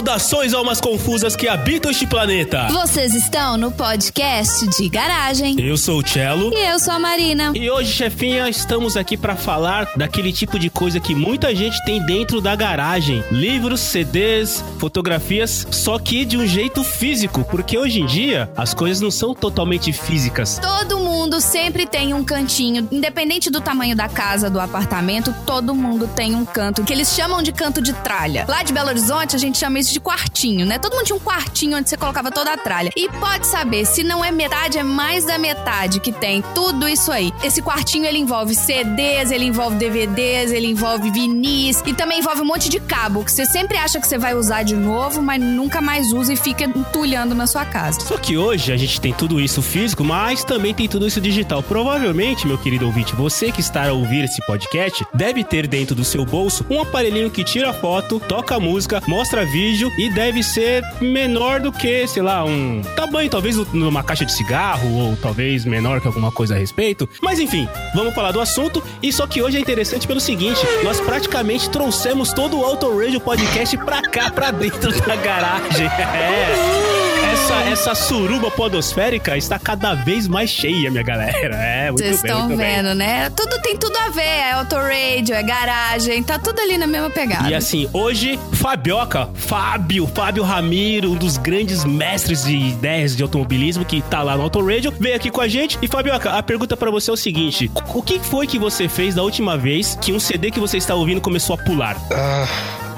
[0.00, 2.68] Saudações almas confusas que habitam este planeta.
[2.70, 5.60] Vocês estão no podcast de garagem.
[5.60, 6.50] Eu sou o Cello.
[6.54, 7.52] E eu sou a Marina.
[7.54, 12.00] E hoje, chefinha, estamos aqui para falar daquele tipo de coisa que muita gente tem
[12.06, 18.06] dentro da garagem: livros, CDs, fotografias, só que de um jeito físico, porque hoje em
[18.06, 20.58] dia as coisas não são totalmente físicas.
[20.62, 26.08] Todo mundo sempre tem um cantinho, independente do tamanho da casa, do apartamento, todo mundo
[26.16, 28.46] tem um canto que eles chamam de canto de tralha.
[28.48, 30.78] Lá de Belo Horizonte, a gente chama isso de quartinho, né?
[30.78, 32.90] Todo mundo tinha um quartinho onde você colocava toda a tralha.
[32.96, 37.10] E pode saber, se não é metade, é mais da metade que tem tudo isso
[37.12, 37.32] aí.
[37.42, 42.44] Esse quartinho ele envolve CDs, ele envolve DVDs, ele envolve vinis e também envolve um
[42.44, 45.80] monte de cabo que você sempre acha que você vai usar de novo, mas nunca
[45.80, 48.00] mais usa e fica entulhando na sua casa.
[48.00, 51.62] Só que hoje a gente tem tudo isso físico, mas também tem tudo isso digital.
[51.62, 56.04] Provavelmente, meu querido ouvinte, você que está a ouvir esse podcast deve ter dentro do
[56.04, 61.60] seu bolso um aparelhinho que tira foto, toca música, mostra vídeo e deve ser menor
[61.60, 66.06] do que, sei lá, um tamanho talvez numa caixa de cigarro ou talvez menor que
[66.06, 67.08] alguma coisa a respeito.
[67.22, 71.00] Mas enfim, vamos falar do assunto e só que hoje é interessante pelo seguinte, nós
[71.00, 75.88] praticamente trouxemos todo o Auto Radio Podcast pra cá, pra dentro da garagem.
[76.10, 76.99] É.
[77.32, 81.56] Essa, essa suruba podosférica está cada vez mais cheia, minha galera.
[81.56, 82.76] É, muito Vocês bem, estão muito bem.
[82.76, 83.30] vendo, né?
[83.30, 84.20] Tudo tem tudo a ver.
[84.20, 87.48] É autoradio, é garagem, tá tudo ali na mesma pegada.
[87.48, 93.84] E assim, hoje, Fabioca, Fábio, Fábio Ramiro, um dos grandes mestres de ideias de automobilismo
[93.84, 95.78] que tá lá no Auto Radio, veio aqui com a gente.
[95.82, 99.14] E Fabioca, a pergunta pra você é o seguinte: o que foi que você fez
[99.14, 101.96] da última vez que um CD que você está ouvindo começou a pular?
[102.12, 102.46] Ah,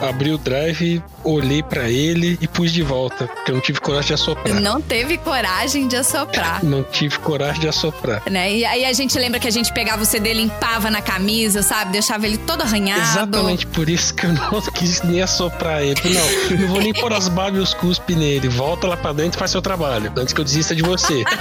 [0.03, 4.08] abri o drive, olhei pra ele e pus de volta, porque eu não tive coragem
[4.08, 4.61] de assoprar.
[4.61, 6.64] Não teve coragem de assoprar.
[6.64, 8.23] Não tive coragem de assoprar.
[8.30, 8.56] Né?
[8.56, 11.92] E aí a gente lembra que a gente pegava o CD, limpava na camisa, sabe?
[11.92, 13.00] Deixava ele todo arranhado.
[13.00, 16.00] Exatamente por isso que eu não quis nem assoprar ele.
[16.05, 18.48] Não, não vou nem pôr as barbas e os cuspe nele.
[18.48, 20.12] Volta lá pra dentro e faz seu trabalho.
[20.17, 21.23] Antes que eu desista de você.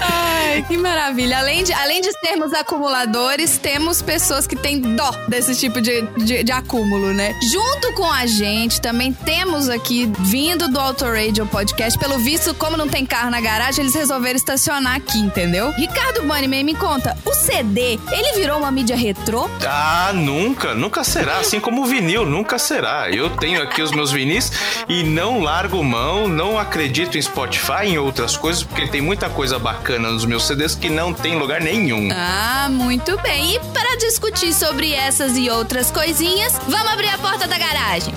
[0.00, 1.38] Ai, que maravilha.
[1.38, 6.42] Além de, além de sermos acumuladores, temos pessoas que têm dó desse tipo de, de,
[6.44, 7.34] de acúmulo, né?
[7.42, 12.76] Junto com a gente, também temos aqui, vindo do Auto Radio Podcast, pelo visto, como
[12.76, 15.72] não tem carro na garagem, eles resolveram estacionar aqui, entendeu?
[15.72, 19.50] Ricardo Bunnyman, me conta, o CD, ele virou uma mídia retrô?
[19.66, 21.38] Ah, nunca, nunca será.
[21.38, 23.10] Assim como o vinil, nunca será.
[23.10, 24.52] Eu tenho aqui os meus vinis
[24.88, 29.58] e não largo mão, não acredito em Spotify, em outras coisas, porque tem muita coisa
[29.58, 32.08] bacana nos meus CDs que não tem lugar nenhum.
[32.12, 33.56] Ah, muito bem.
[33.56, 33.60] E
[33.96, 38.12] para discutir sobre essas e outras coisinhas, vamos abrir a porta da garagem.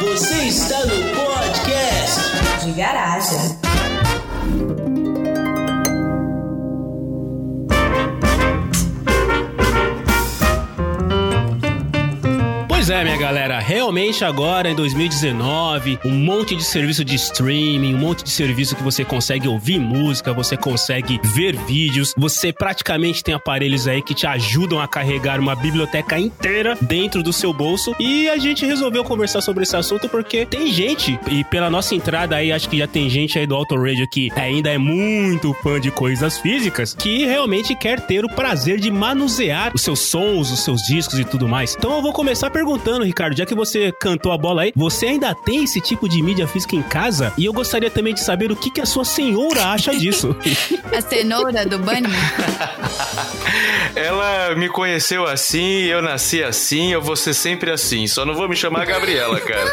[0.00, 3.71] Você está no podcast de garagem.
[12.92, 18.22] É, minha galera, realmente agora em 2019, um monte de serviço de streaming, um monte
[18.22, 23.88] de serviço que você consegue ouvir música, você consegue ver vídeos, você praticamente tem aparelhos
[23.88, 27.94] aí que te ajudam a carregar uma biblioteca inteira dentro do seu bolso.
[27.98, 32.36] E a gente resolveu conversar sobre esse assunto porque tem gente, e pela nossa entrada
[32.36, 35.80] aí, acho que já tem gente aí do Auto Radio que ainda é muito fã
[35.80, 40.60] de coisas físicas, que realmente quer ter o prazer de manusear os seus sons, os
[40.60, 41.74] seus discos e tudo mais.
[41.74, 45.34] Então eu vou começar perguntando, Ricardo, já que você cantou a bola aí, você ainda
[45.34, 47.32] tem esse tipo de mídia física em casa?
[47.38, 50.34] E eu gostaria também de saber o que, que a sua senhora acha disso.
[50.96, 52.02] A cenoura do Bunny?
[53.94, 58.06] Ela me conheceu assim, eu nasci assim, eu vou ser sempre assim.
[58.06, 59.70] Só não vou me chamar Gabriela, cara.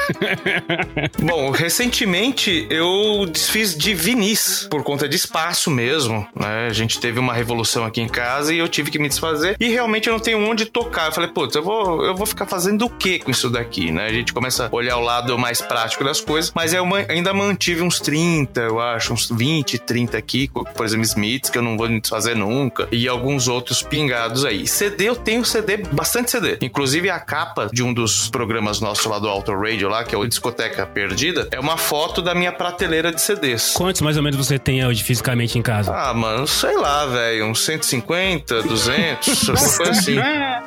[1.20, 6.28] Bom, recentemente eu desfiz de vinis por conta de espaço mesmo.
[6.36, 6.68] Né?
[6.68, 9.56] A gente teve uma revolução aqui em casa e eu tive que me desfazer.
[9.60, 11.08] E realmente eu não tenho onde tocar.
[11.08, 14.06] Eu falei, putz, eu vou, eu vou ficar fazendo o que com isso daqui, né?
[14.08, 17.82] A gente começa a olhar o lado mais prático das coisas, mas eu ainda mantive
[17.82, 21.88] uns 30, eu acho, uns 20, 30 aqui, por exemplo, Smiths, que eu não vou
[21.90, 24.68] me desfazer nunca, e alguns outros pingados aí.
[24.68, 26.58] CD, eu tenho CD, bastante CD.
[26.62, 30.18] Inclusive a capa de um dos programas nossos lá do Auto Radio lá, que é
[30.18, 33.74] o Discoteca Perdida, é uma foto da minha prateleira de CDs.
[33.74, 35.94] Quantos mais ou menos você tem hoje fisicamente em casa?
[35.94, 40.16] Ah, mano, sei lá, velho, uns 150, 200, alguma coisa assim.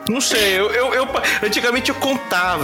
[0.08, 1.08] Não sei, eu, eu, eu-
[1.42, 1.94] antigamente eu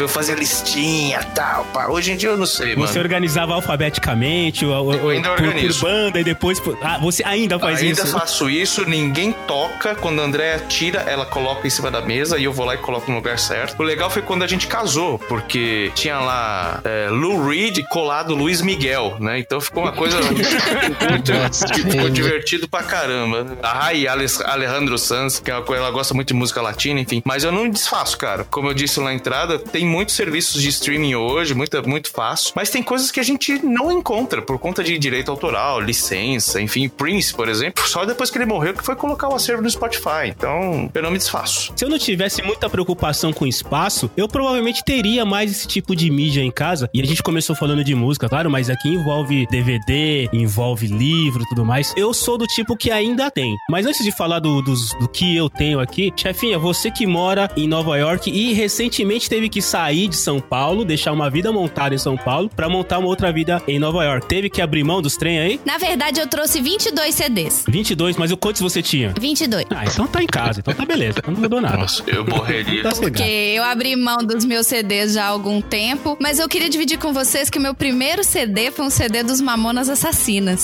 [0.01, 1.65] eu fazia listinha tal.
[1.67, 1.87] Pá.
[1.89, 3.01] Hoje em dia eu não sei, Você mano.
[3.01, 6.61] organizava alfabeticamente, o, o, Eu ainda por, por banda e depois.
[6.61, 8.13] por- Ah, você ainda faz Ainda isso?
[8.19, 9.95] faço isso, ninguém toca.
[9.95, 12.79] Quando a Andrea tira, ela coloca em cima da mesa e eu vou lá e
[12.79, 13.79] coloco no lugar certo.
[13.81, 18.61] O legal foi quando a gente casou, porque tinha lá é, Lou Reed colado Luiz
[18.63, 19.39] Miguel, né?
[19.39, 20.49] Então ficou uma coisa muito.
[21.33, 23.47] Nossa, ficou divertido pra caramba.
[23.63, 27.23] A Rai Ale- Alejandro Sanz, que é ela gosta muito de música latina, enfim.
[27.25, 28.45] Mas eu não desfaço, cara.
[28.45, 29.15] Como eu disse lá na
[29.47, 32.53] tem muitos serviços de streaming hoje, muita, muito fácil.
[32.57, 36.89] Mas tem coisas que a gente não encontra por conta de direito autoral, licença, enfim.
[36.89, 40.27] Prince, por exemplo, só depois que ele morreu que foi colocar o acervo no Spotify.
[40.29, 41.73] Então, eu não me desfaço.
[41.77, 46.11] Se eu não tivesse muita preocupação com espaço, eu provavelmente teria mais esse tipo de
[46.11, 46.89] mídia em casa.
[46.93, 51.65] E a gente começou falando de música, claro, mas aqui envolve DVD, envolve livro tudo
[51.65, 51.93] mais.
[51.97, 53.55] Eu sou do tipo que ainda tem.
[53.71, 57.51] Mas antes de falar do, dos- do que eu tenho aqui, chefinha, você que mora
[57.57, 61.95] em Nova York e recentemente teve que sair de São Paulo, deixar uma vida montada
[61.95, 64.27] em São Paulo, pra montar uma outra vida em Nova York.
[64.27, 65.61] Teve que abrir mão dos trem aí?
[65.65, 67.65] Na verdade, eu trouxe 22 CDs.
[67.69, 69.15] 22, mas o quantos você tinha?
[69.21, 69.67] 22.
[69.71, 71.79] Ah, então tá em casa, então tá beleza, então não mudou nada.
[71.79, 72.83] Nossa, eu morreria.
[72.83, 76.69] Tá Porque eu abri mão dos meus CDs já há algum tempo, mas eu queria
[76.69, 80.63] dividir com vocês que o meu primeiro CD foi um CD dos Mamonas Assassinas.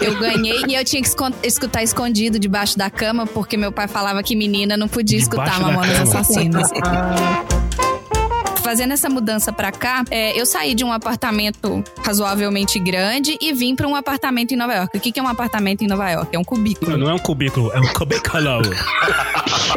[0.00, 1.08] Eu ganhei e eu tinha que
[1.42, 6.00] escutar escondido debaixo da cama, porque meu pai falava que menina não podia escutar Mamonas.
[6.00, 6.70] Assassinas.
[8.66, 13.76] Fazendo essa mudança pra cá, é, eu saí de um apartamento razoavelmente grande e vim
[13.76, 14.98] pra um apartamento em Nova York.
[14.98, 16.34] O que que é um apartamento em Nova York?
[16.34, 16.90] É um cubículo.
[16.90, 18.42] Não, não é um cubículo, é um cubículo.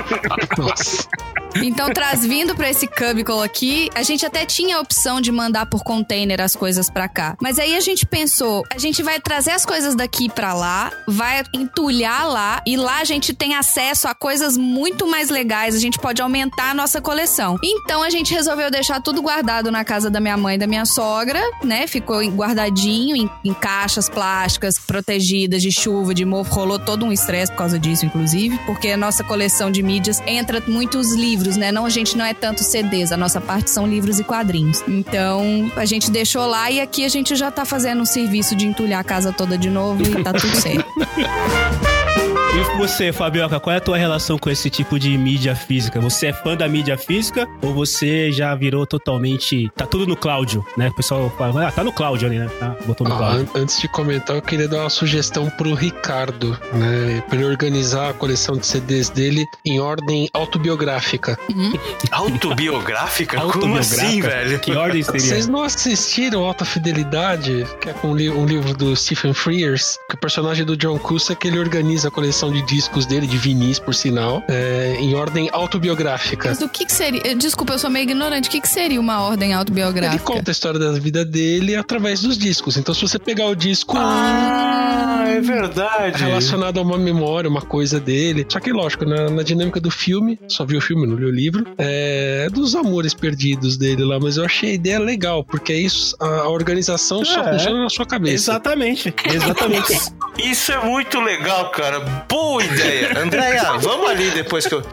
[0.57, 1.07] Nossa.
[1.55, 5.65] Então, traz vindo pra esse cubículo aqui, a gente até tinha a opção de mandar
[5.65, 7.35] por container as coisas pra cá.
[7.41, 11.43] Mas aí a gente pensou, a gente vai trazer as coisas daqui pra lá, vai
[11.53, 15.97] entulhar lá e lá a gente tem acesso a coisas muito mais legais, a gente
[15.97, 17.57] pode aumentar a nossa coleção.
[17.63, 20.85] Então a gente resolveu deixar tudo guardado na casa da minha mãe e da minha
[20.85, 21.87] sogra, né?
[21.87, 27.51] Ficou guardadinho em, em caixas plásticas protegidas de chuva, de mofo, rolou todo um estresse
[27.51, 31.71] por causa disso, inclusive, porque a nossa coleção de mídias entra muitos livros, né?
[31.71, 34.83] Não, a gente não é tanto CDs, a nossa parte são livros e quadrinhos.
[34.87, 38.65] Então, a gente deixou lá e aqui a gente já tá fazendo um serviço de
[38.65, 40.85] entulhar a casa toda de novo e tá tudo certo.
[42.51, 45.99] E você, Fabioca, qual é a tua relação com esse tipo de mídia física?
[46.01, 49.69] Você é fã da mídia física ou você já virou totalmente.
[49.75, 50.87] Tá tudo no Cláudio, né?
[50.89, 52.49] O pessoal fala, ah, tá no Cláudio ali, né?
[52.59, 53.49] Tá, botou no Ah, Cláudio.
[53.55, 57.23] an- antes de comentar, eu queria dar uma sugestão pro Ricardo, né?
[57.29, 61.37] Pra ele organizar a coleção de CDs dele em ordem autobiográfica.
[62.11, 63.39] Autobiográfica?
[63.41, 64.59] Como assim, velho?
[64.59, 65.19] Que ordem seria?
[65.21, 69.97] Vocês não assistiram Alta Fidelidade, que é com um, li- um livro do Stephen Frears,
[70.09, 73.79] que o personagem do John Cusack ele organiza a coleção de discos dele, de vinis,
[73.79, 76.49] por sinal, é, em ordem autobiográfica.
[76.49, 77.35] Mas o que que seria...
[77.35, 78.47] Desculpa, eu sou meio ignorante.
[78.49, 80.23] O que que seria uma ordem Ele autobiográfica?
[80.23, 82.77] conta a história da vida dele através dos discos.
[82.77, 86.21] Então, se você pegar o disco Ah, é é verdade.
[86.23, 88.45] relacionado a uma memória, uma coisa dele.
[88.49, 91.31] Só que, lógico, na, na dinâmica do filme, só vi o filme, não li o
[91.31, 94.19] livro, é dos amores perdidos dele lá.
[94.19, 97.53] Mas eu achei a ideia legal, porque é isso, a, organização só É.
[97.53, 98.51] funciona na sua cabeça.
[98.51, 99.93] Exatamente, exatamente.
[100.39, 101.99] Isso é muito legal, cara.
[102.29, 103.19] Boa ideia.
[103.19, 104.81] Andréia, vamos ali depois que eu.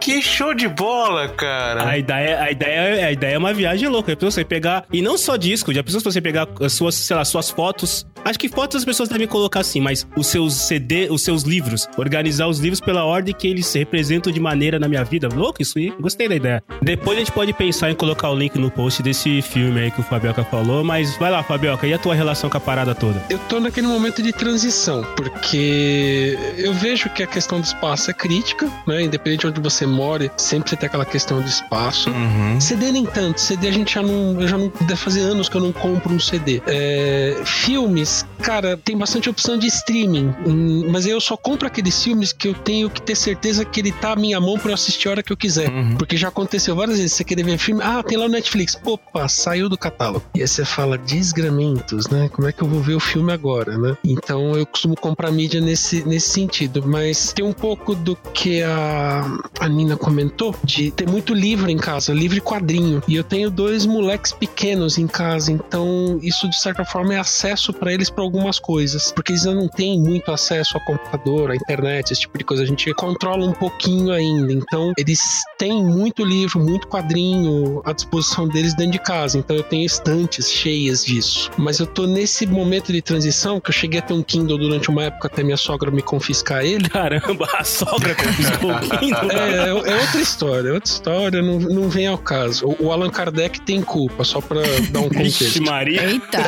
[0.00, 1.88] que show de bola, cara.
[1.88, 4.12] A ideia, a, ideia, a ideia é uma viagem louca.
[4.12, 4.84] Já pensou você pegar.
[4.92, 8.06] E não só disco, já pensou se você pegar as suas, sei lá, suas fotos.
[8.24, 11.88] Acho que fotos as pessoas devem colocar assim, mas os seus CD, os seus livros.
[11.96, 15.28] Organizar os livros pela ordem que eles se representam de maneira na minha vida.
[15.28, 15.92] Louco isso aí.
[16.00, 16.62] Gostei da ideia.
[16.82, 20.00] Depois a gente pode pensar em colocar o link no post desse filme aí que
[20.00, 20.84] o Fabioca falou.
[20.84, 23.20] Mas vai lá, Fabioca, e a tua relação com a parada toda?
[23.28, 24.85] Eu tô naquele momento de transição,
[25.16, 29.02] porque eu vejo que a questão do espaço é crítica, né?
[29.02, 32.10] Independente de onde você more, sempre você tem aquela questão de espaço.
[32.10, 32.60] Uhum.
[32.60, 34.40] CD nem tanto, CD a gente já não.
[34.40, 34.72] Eu já não.
[34.80, 36.62] Deve fazer anos que eu não compro um CD.
[36.66, 42.32] É, filmes, cara, tem bastante opção de streaming, hum, mas eu só compro aqueles filmes
[42.32, 45.08] que eu tenho que ter certeza que ele tá à minha mão pra eu assistir
[45.08, 45.70] a hora que eu quiser.
[45.70, 45.96] Uhum.
[45.96, 49.28] Porque já aconteceu várias vezes, você querer ver filme, ah, tem lá no Netflix, opa,
[49.28, 50.24] saiu do catálogo.
[50.34, 52.28] E aí você fala, desgramentos, né?
[52.32, 53.96] Como é que eu vou ver o filme agora, né?
[54.04, 59.24] Então eu costumo comprar mídia nesse, nesse sentido, mas tem um pouco do que a,
[59.58, 63.02] a Nina comentou, de ter muito livro em casa, livro e quadrinho.
[63.08, 67.72] E eu tenho dois moleques pequenos em casa, então isso de certa forma é acesso
[67.72, 71.56] para eles para algumas coisas, porque eles ainda não têm muito acesso ao computador, à
[71.56, 72.62] internet, esse tipo de coisa.
[72.62, 74.52] A gente controla um pouquinho ainda.
[74.52, 79.38] Então, eles têm muito livro, muito quadrinho à disposição deles dentro de casa.
[79.38, 81.50] Então, eu tenho estantes cheias disso.
[81.56, 84.90] Mas eu tô nesse momento de transição que eu cheguei a ter um Kindle durante
[84.90, 86.88] uma época até minha sogra me confiscar ele.
[86.88, 89.26] Caramba, a sogra confiscou o Kindle.
[89.36, 92.66] É, é, é outra história, é outra história, não, não vem ao caso.
[92.66, 95.62] O, o Allan Kardec tem culpa, só pra dar um Vixe contexto.
[95.62, 96.04] Maria.
[96.04, 96.38] Eita.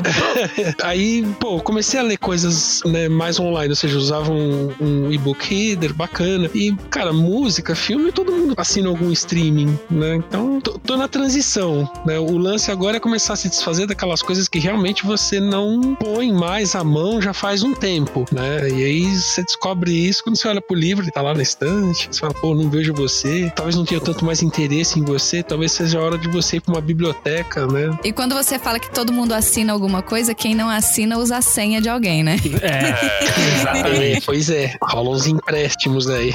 [0.82, 5.44] Aí, pô, comecei a ler coisas né, mais online, ou seja, usava um, um e-book
[5.48, 6.50] reader bacana.
[6.54, 10.16] E, cara, música, filme, todo mundo assina algum streaming, né?
[10.16, 12.18] Então, tô, tô na transição, né?
[12.18, 16.32] O lance agora é começar a se desfazer daquelas coisas que realmente você não põe
[16.32, 18.68] mais a mão já faz um tempo, né?
[18.68, 22.08] E aí você descobre isso quando você olha pro livro, ele tá lá na estante,
[22.10, 25.72] você fala, pô, não vejo você, talvez não tenha tanto mais interesse em você, talvez
[25.72, 27.96] seja a hora de você ir pra uma biblioteca, né?
[28.04, 31.42] E quando você fala que todo mundo assina alguma coisa, quem não assina usa a
[31.42, 32.36] senha de alguém, né?
[32.62, 34.26] É, exatamente.
[34.26, 36.32] Pois é, rolam uns empréstimos aí.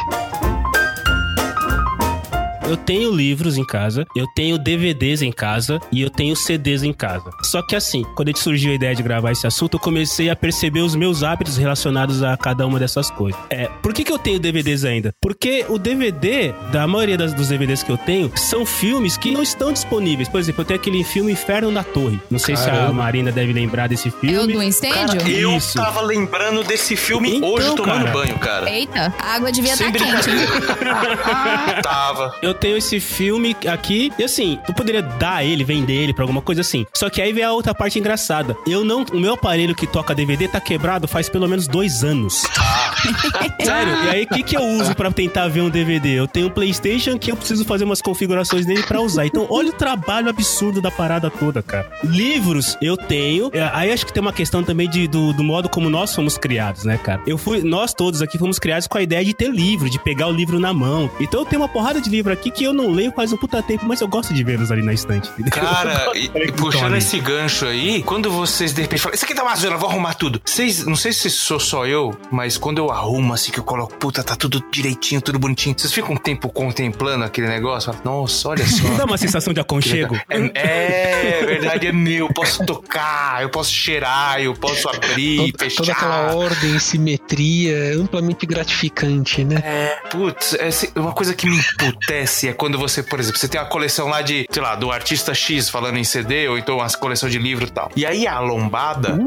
[2.65, 6.93] Eu tenho livros em casa, eu tenho DVDs em casa e eu tenho CDs em
[6.93, 7.29] casa.
[7.43, 10.29] Só que assim, quando a gente surgiu a ideia de gravar esse assunto, eu comecei
[10.29, 13.39] a perceber os meus hábitos relacionados a cada uma dessas coisas.
[13.49, 15.13] É, por que, que eu tenho DVDs ainda?
[15.21, 19.43] Porque o DVD, da maioria das, dos DVDs que eu tenho, são filmes que não
[19.43, 20.29] estão disponíveis.
[20.29, 22.19] Por exemplo, eu tenho aquele filme Inferno na Torre.
[22.31, 22.93] Não sei se a Caramba.
[22.93, 24.53] Marina deve lembrar desse É o filme.
[24.53, 25.17] do incêndio?
[25.19, 25.73] Cara, eu Isso.
[25.77, 28.11] tava lembrando desse filme Então, hoje tomando cara.
[28.11, 28.69] banho, cara.
[28.71, 30.05] Eita, a água devia estar quente.
[30.29, 30.37] hein?
[30.47, 31.81] brincadeira.
[31.83, 32.33] tava.
[32.41, 36.41] Eu tenho esse filme aqui, e assim, tu poderia dar ele, vender ele pra alguma
[36.41, 36.85] coisa assim.
[36.93, 38.55] Só que aí vem a outra parte engraçada.
[38.67, 39.03] Eu não.
[39.13, 42.43] O meu aparelho que toca DVD tá quebrado faz pelo menos dois anos.
[43.63, 46.09] Sério, e aí o que, que eu uso pra tentar ver um DVD?
[46.19, 49.25] Eu tenho um PlayStation que eu preciso fazer umas configurações nele pra usar.
[49.25, 51.89] Então, olha o trabalho absurdo da parada toda, cara.
[52.03, 53.49] Livros eu tenho.
[53.53, 56.37] É, Aí acho que tem uma questão também de, do, do modo como nós fomos
[56.37, 57.21] criados, né, cara?
[57.25, 57.61] Eu fui.
[57.63, 60.59] Nós todos aqui fomos criados com a ideia de ter livro, de pegar o livro
[60.59, 61.09] na mão.
[61.19, 63.61] Então eu tenho uma porrada de livro aqui que eu não leio faz um puta
[63.61, 65.29] tempo, mas eu gosto de vê-los ali na estante.
[65.31, 65.51] entendeu?
[65.51, 69.43] Cara, e, e puxando esse gancho aí, quando vocês de repente falam, isso aqui tá
[69.43, 70.41] uma zona, vou arrumar tudo.
[70.45, 73.93] Vocês, não sei se sou só eu, mas quando eu arrumo assim, que eu coloco,
[73.95, 77.93] puta, tá tudo direitinho, tudo bonitinho, vocês ficam um tempo contemplando aquele negócio?
[77.93, 78.87] Falam, Nossa, olha só.
[78.95, 80.19] Dá uma sensação de aconchego?
[80.29, 82.27] É, é verdade, é meu.
[82.27, 85.77] Eu posso tocar, eu posso cheirar, eu posso abrir, Toda, fechar.
[85.77, 89.61] toda aquela ordem, simetria, é amplamente gratificante, né?
[89.63, 90.69] É, putz, é
[90.99, 94.21] uma coisa que me emputece é quando você, por exemplo, você tem uma coleção lá
[94.21, 97.65] de, sei lá, do artista X falando em CD, ou então uma coleção de livro
[97.65, 97.91] e tal.
[97.95, 99.17] E aí a lombada,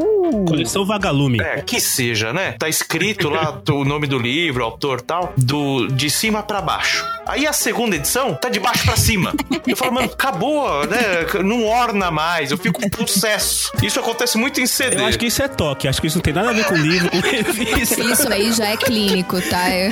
[0.47, 1.41] Coleção Vagalume.
[1.41, 2.53] é, que seja, né?
[2.59, 6.61] Tá escrito lá o nome do livro, o autor e tal, do, de cima pra
[6.61, 7.05] baixo.
[7.27, 9.35] Aí a segunda edição tá de baixo pra cima.
[9.67, 11.27] Eu falo, mano, acabou, né?
[11.45, 13.73] Não orna mais, eu fico com processo.
[13.83, 14.97] Isso acontece muito em CD.
[14.97, 16.77] Eu acho que isso é toque, acho que isso não tem nada a ver com
[16.77, 18.01] livro, com revista.
[18.01, 19.71] Isso aí já é clínico, tá?
[19.71, 19.91] Eu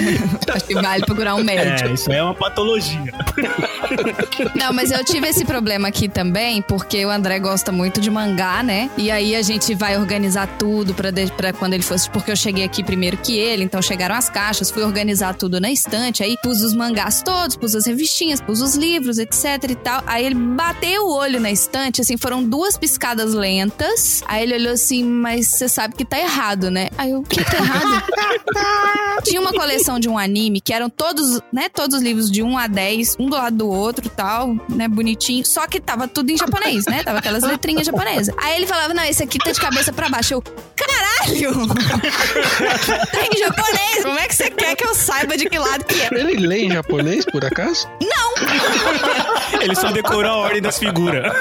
[0.54, 1.88] acho que vale procurar um médico.
[1.88, 3.03] É, isso é uma patologia.
[4.54, 8.62] Não, mas eu tive esse problema aqui também, porque o André gosta muito de mangá,
[8.62, 8.90] né?
[8.96, 12.08] E aí a gente vai organizar tudo pra, de- pra quando ele fosse.
[12.10, 15.70] Porque eu cheguei aqui primeiro que ele, então chegaram as caixas, fui organizar tudo na
[15.70, 20.02] estante, aí pus os mangás todos, pus as revistinhas, pus os livros, etc e tal.
[20.06, 24.22] Aí ele bateu o olho na estante, assim, foram duas piscadas lentas.
[24.26, 26.88] Aí ele olhou assim, mas você sabe que tá errado, né?
[26.96, 28.04] Aí eu, o que tá errado?
[29.24, 32.58] Tinha uma coleção de um anime que eram todos, né, todos os livros de 1
[32.58, 36.36] a 10, um do lado do outro, tal, né, bonitinho, só que tava tudo em
[36.36, 37.02] japonês, né?
[37.02, 38.34] Tava aquelas letrinhas japonesas.
[38.38, 40.34] Aí ele falava: "Não, esse aqui tá de cabeça pra baixo".
[40.34, 40.42] Eu:
[40.76, 41.66] "Caralho!
[43.12, 44.02] tá em japonês.
[44.02, 46.64] Como é que você quer que eu saiba de que lado que é?" Ele lê
[46.64, 47.88] em japonês, por acaso?
[49.60, 51.24] Ele só decorou a ordem das figuras.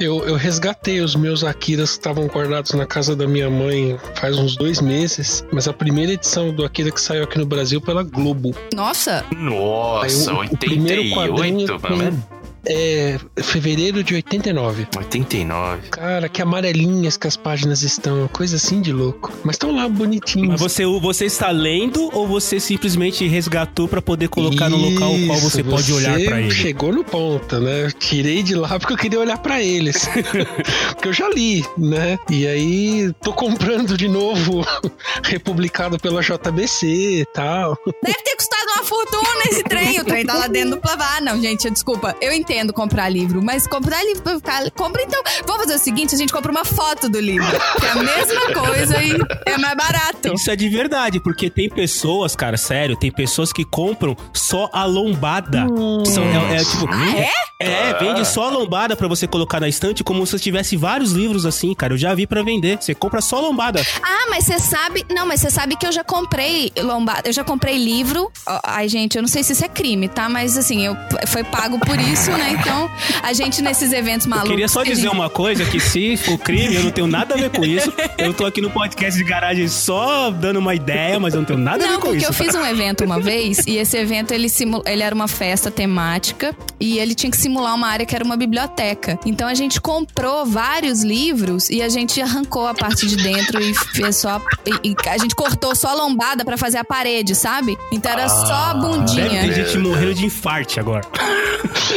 [0.00, 4.38] Eu, eu resgatei os meus Akiras que estavam guardados na casa da minha mãe faz
[4.38, 8.02] uns dois meses, mas a primeira edição do Akira que saiu aqui no Brasil pela
[8.04, 8.54] Globo.
[8.74, 12.37] Nossa, Nossa, Aí o- o primeiro quadrinho 88, tem-
[12.68, 14.86] É fevereiro de 89.
[14.96, 15.88] 89.
[15.88, 19.32] Cara, que amarelinhas que as páginas estão, coisa assim de louco.
[19.44, 20.48] Mas estão lá bonitinhos.
[20.48, 25.18] Mas você, você está lendo ou você simplesmente resgatou pra poder colocar no local ao
[25.26, 26.50] qual você Isso, pode olhar pra ele?
[26.50, 27.86] Chegou no ponto, né?
[27.86, 30.08] Eu tirei de lá porque eu queria olhar pra eles.
[30.92, 32.18] porque eu já li, né?
[32.30, 34.64] E aí tô comprando de novo,
[35.24, 37.76] republicado pela JBC e tal.
[38.02, 40.00] deve ter custado uma fortuna esse trem.
[40.00, 41.22] O trem tá lá dentro do plavar.
[41.22, 42.14] Não, gente, desculpa.
[42.20, 42.57] Eu entendo.
[42.58, 44.70] Querendo comprar livro, mas comprar livro pra ficar.
[44.72, 45.22] Compra então.
[45.46, 47.46] Vamos fazer o seguinte: a gente compra uma foto do livro.
[47.78, 50.32] Que é a mesma coisa e é mais barato.
[50.34, 54.84] Isso é de verdade, porque tem pessoas, cara, sério, tem pessoas que compram só a
[54.84, 55.66] lombada.
[56.04, 56.88] São, é, é tipo.
[56.90, 57.48] Ah, é?
[57.60, 61.44] É, vende só a lombada pra você colocar na estante, como se tivesse vários livros
[61.44, 61.92] assim, cara.
[61.92, 62.78] Eu já vi pra vender.
[62.80, 63.82] Você compra só a lombada.
[64.02, 65.04] Ah, mas você sabe.
[65.10, 67.28] Não, mas você sabe que eu já comprei lombada.
[67.28, 68.30] Eu já comprei livro.
[68.64, 70.28] Ai, gente, eu não sei se isso é crime, tá?
[70.28, 70.96] Mas assim, eu
[71.26, 72.47] foi pago por isso, né?
[72.50, 72.90] Então,
[73.22, 74.50] a gente nesses eventos Eu malucos.
[74.50, 77.38] queria só dizer gente- uma coisa, que se for crime, eu não tenho nada a
[77.38, 77.92] ver com isso.
[78.16, 81.58] Eu tô aqui no podcast de garagem só dando uma ideia, mas eu não tenho
[81.58, 82.26] nada a ver Não, com porque isso.
[82.28, 85.70] eu fiz um evento uma vez e esse evento ele, simu- ele era uma festa
[85.70, 89.18] temática e ele tinha que simular uma área que era uma biblioteca.
[89.26, 93.74] Então a gente comprou vários livros e a gente arrancou a parte de dentro e
[93.74, 94.40] fez só.
[94.84, 97.76] E, e a gente cortou só a lombada pra fazer a parede, sabe?
[97.92, 99.40] Então era só a Deve bundinha.
[99.42, 101.02] ter gente morrendo de infarte agora.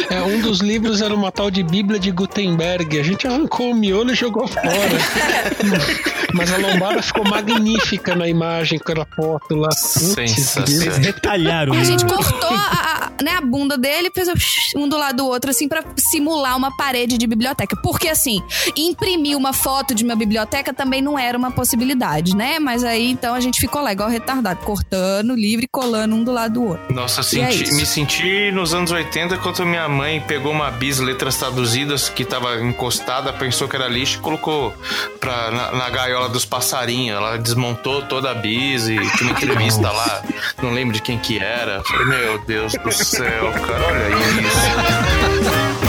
[0.10, 3.00] É, um dos livros era uma tal de Bíblia de Gutenberg.
[3.00, 4.66] A gente arrancou o miolo e jogou fora.
[6.34, 9.72] Mas a lombada ficou magnífica na imagem com aquela foto lá.
[9.72, 10.98] Sensacional.
[11.00, 11.74] retalharam.
[11.74, 14.28] A o gente cortou a, a- né, a bunda dele e fez
[14.76, 17.76] um do lado do outro, assim, pra simular uma parede de biblioteca.
[17.84, 18.42] Porque, assim,
[18.76, 22.58] imprimir uma foto de uma biblioteca também não era uma possibilidade, né?
[22.60, 26.24] Mas aí, então, a gente ficou lá, igual retardado, cortando o livro e colando um
[26.24, 26.94] do lado do outro.
[26.96, 27.76] Nossa, é senti- isso.
[27.76, 32.62] me senti nos anos 80 quando minha mãe pegou uma bis letras traduzidas que tava
[32.62, 34.74] encostada, pensou que era lixo e colocou
[35.20, 37.18] pra, na, na gaiola dos passarinhos.
[37.18, 40.24] Ela desmontou toda a bis e tinha uma entrevista lá,
[40.62, 41.82] não lembro de quem que era.
[41.84, 44.10] Falei, meu Deus do céu, cara, olha
[44.42, 45.82] isso.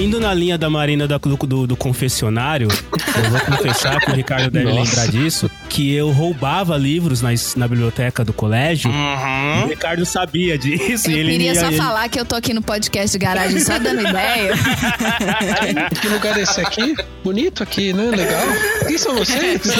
[0.00, 4.50] Indo na linha da Marina do, do, do confessionário, eu vou confessar que o Ricardo
[4.50, 4.80] deve Nossa.
[4.80, 8.90] lembrar disso, que eu roubava livros na, na biblioteca do colégio.
[8.90, 9.64] Uhum.
[9.64, 11.08] O Ricardo sabia disso.
[11.10, 13.60] Eu ele queria ia- só ele- falar que eu tô aqui no podcast de garagem
[13.60, 14.52] só dando ideia.
[16.00, 16.94] Que lugar é esse aqui?
[17.22, 18.10] Bonito aqui, né?
[18.10, 18.42] Legal.
[18.86, 19.60] Quem são vocês?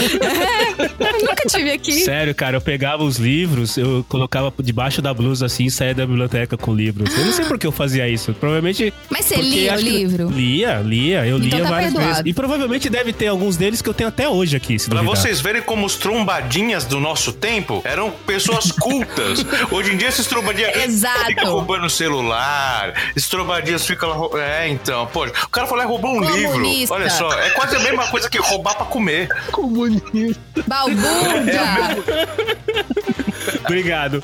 [1.00, 1.92] eu nunca tive aqui.
[2.04, 6.06] Sério, cara, eu pegava os livros, eu colocava debaixo da blusa assim e saía da
[6.06, 7.12] biblioteca com livros.
[7.16, 8.32] Eu não sei por que eu fazia isso.
[8.34, 8.92] Provavelmente.
[9.10, 10.30] Mas você porque lia o livro?
[10.30, 11.26] Lia, lia.
[11.26, 12.14] Eu Então lia tá várias perdoado.
[12.14, 12.30] vezes.
[12.30, 15.16] E provavelmente deve ter alguns deles que eu tenho até hoje aqui, se Pra duvidar.
[15.20, 19.44] vocês verem como os trombadinhas do nosso tempo eram pessoas cultas.
[19.70, 21.24] Hoje em dia esses trombadinhas Exato.
[21.26, 24.14] ficam roubando celular, esses trombadinhas ficam lá.
[24.14, 26.52] rou- É, então, pô, o cara falou, é, roubou um livro.
[26.52, 26.94] Comunista.
[26.94, 29.28] Olha só, é quase a mesma coisa que roubar pra comer.
[29.50, 30.40] Comunista.
[30.66, 31.60] Balbúrdia!
[33.64, 34.22] Obrigado.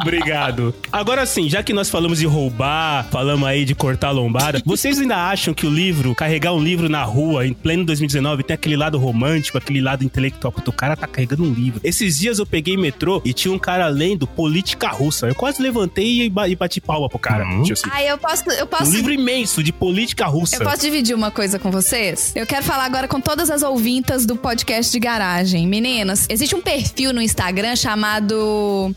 [0.00, 0.74] Obrigado.
[0.90, 5.00] Agora sim, já que nós falamos de roubar, falamos aí de cortar a lombada, vocês
[5.00, 8.76] ainda acham que o livro, carregar um livro na rua em pleno 2019, tem aquele
[8.76, 10.52] lado romântico, aquele lado intelectual?
[10.52, 11.80] Puta, o cara tá carregando um livro.
[11.84, 15.26] Esses dias eu peguei metrô e tinha um cara lendo Política Russa.
[15.26, 17.44] Eu quase levantei e ba- e bati palma pro cara.
[17.44, 18.48] Assim, Ai, eu posso.
[18.50, 18.90] Eu um posso.
[18.92, 20.56] livro imenso de política russa.
[20.56, 22.32] Eu posso dividir uma coisa com vocês?
[22.34, 25.66] Eu quero falar agora com todas as ouvintas do podcast de garagem.
[25.66, 28.41] Meninas, existe um perfil no Instagram chamado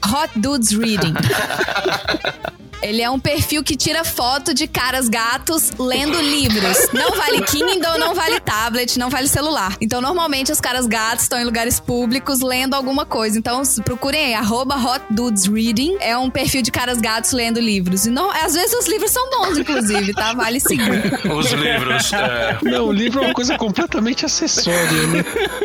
[0.04, 1.16] Hot Dudes Reading.
[2.86, 6.88] Ele é um perfil que tira foto de caras gatos lendo livros.
[6.94, 9.76] Não vale Kindle, não vale tablet, não vale celular.
[9.82, 13.40] Então, normalmente, os caras gatos estão em lugares públicos lendo alguma coisa.
[13.40, 15.98] Então, procurem aí, arroba Hot Dudes Reading.
[16.00, 18.06] É um perfil de caras gatos lendo livros.
[18.06, 20.34] E não, às vezes os livros são bons, inclusive, tá?
[20.34, 20.86] Vale seguir.
[21.26, 22.14] Os livros.
[22.14, 25.24] é, Não, o livro é uma coisa completamente acessória, né?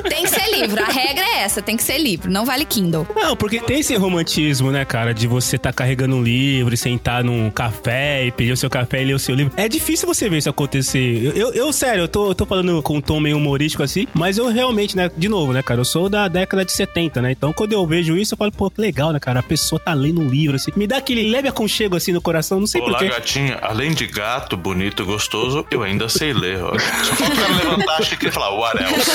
[0.09, 0.83] Tem que ser livro.
[0.83, 2.31] A regra é essa, tem que ser livro.
[2.31, 3.07] Não vale Kindle.
[3.15, 5.13] Não, porque tem esse romantismo, né, cara?
[5.13, 9.03] De você tá carregando um livro e sentar num café e pedir o seu café
[9.03, 9.53] e ler o seu livro.
[9.57, 11.25] É difícil você ver isso acontecer.
[11.25, 14.07] Eu, eu, eu, sério, eu tô, eu tô falando com um tom meio humorístico assim,
[14.15, 15.81] mas eu realmente, né, de novo, né, cara?
[15.81, 17.33] Eu sou da década de 70, né?
[17.33, 19.41] Então quando eu vejo isso, eu falo, pô, que legal, né, cara?
[19.41, 20.71] A pessoa tá lendo um livro, assim.
[20.77, 23.09] Me dá aquele leve aconchego assim no coração, não sei Olá, porquê.
[23.09, 23.59] gatinha.
[23.63, 26.63] Além de gato, bonito e gostoso, eu ainda sei ler.
[26.63, 26.79] Ó.
[26.79, 29.11] Só falta levantar a xícara e falar, what else?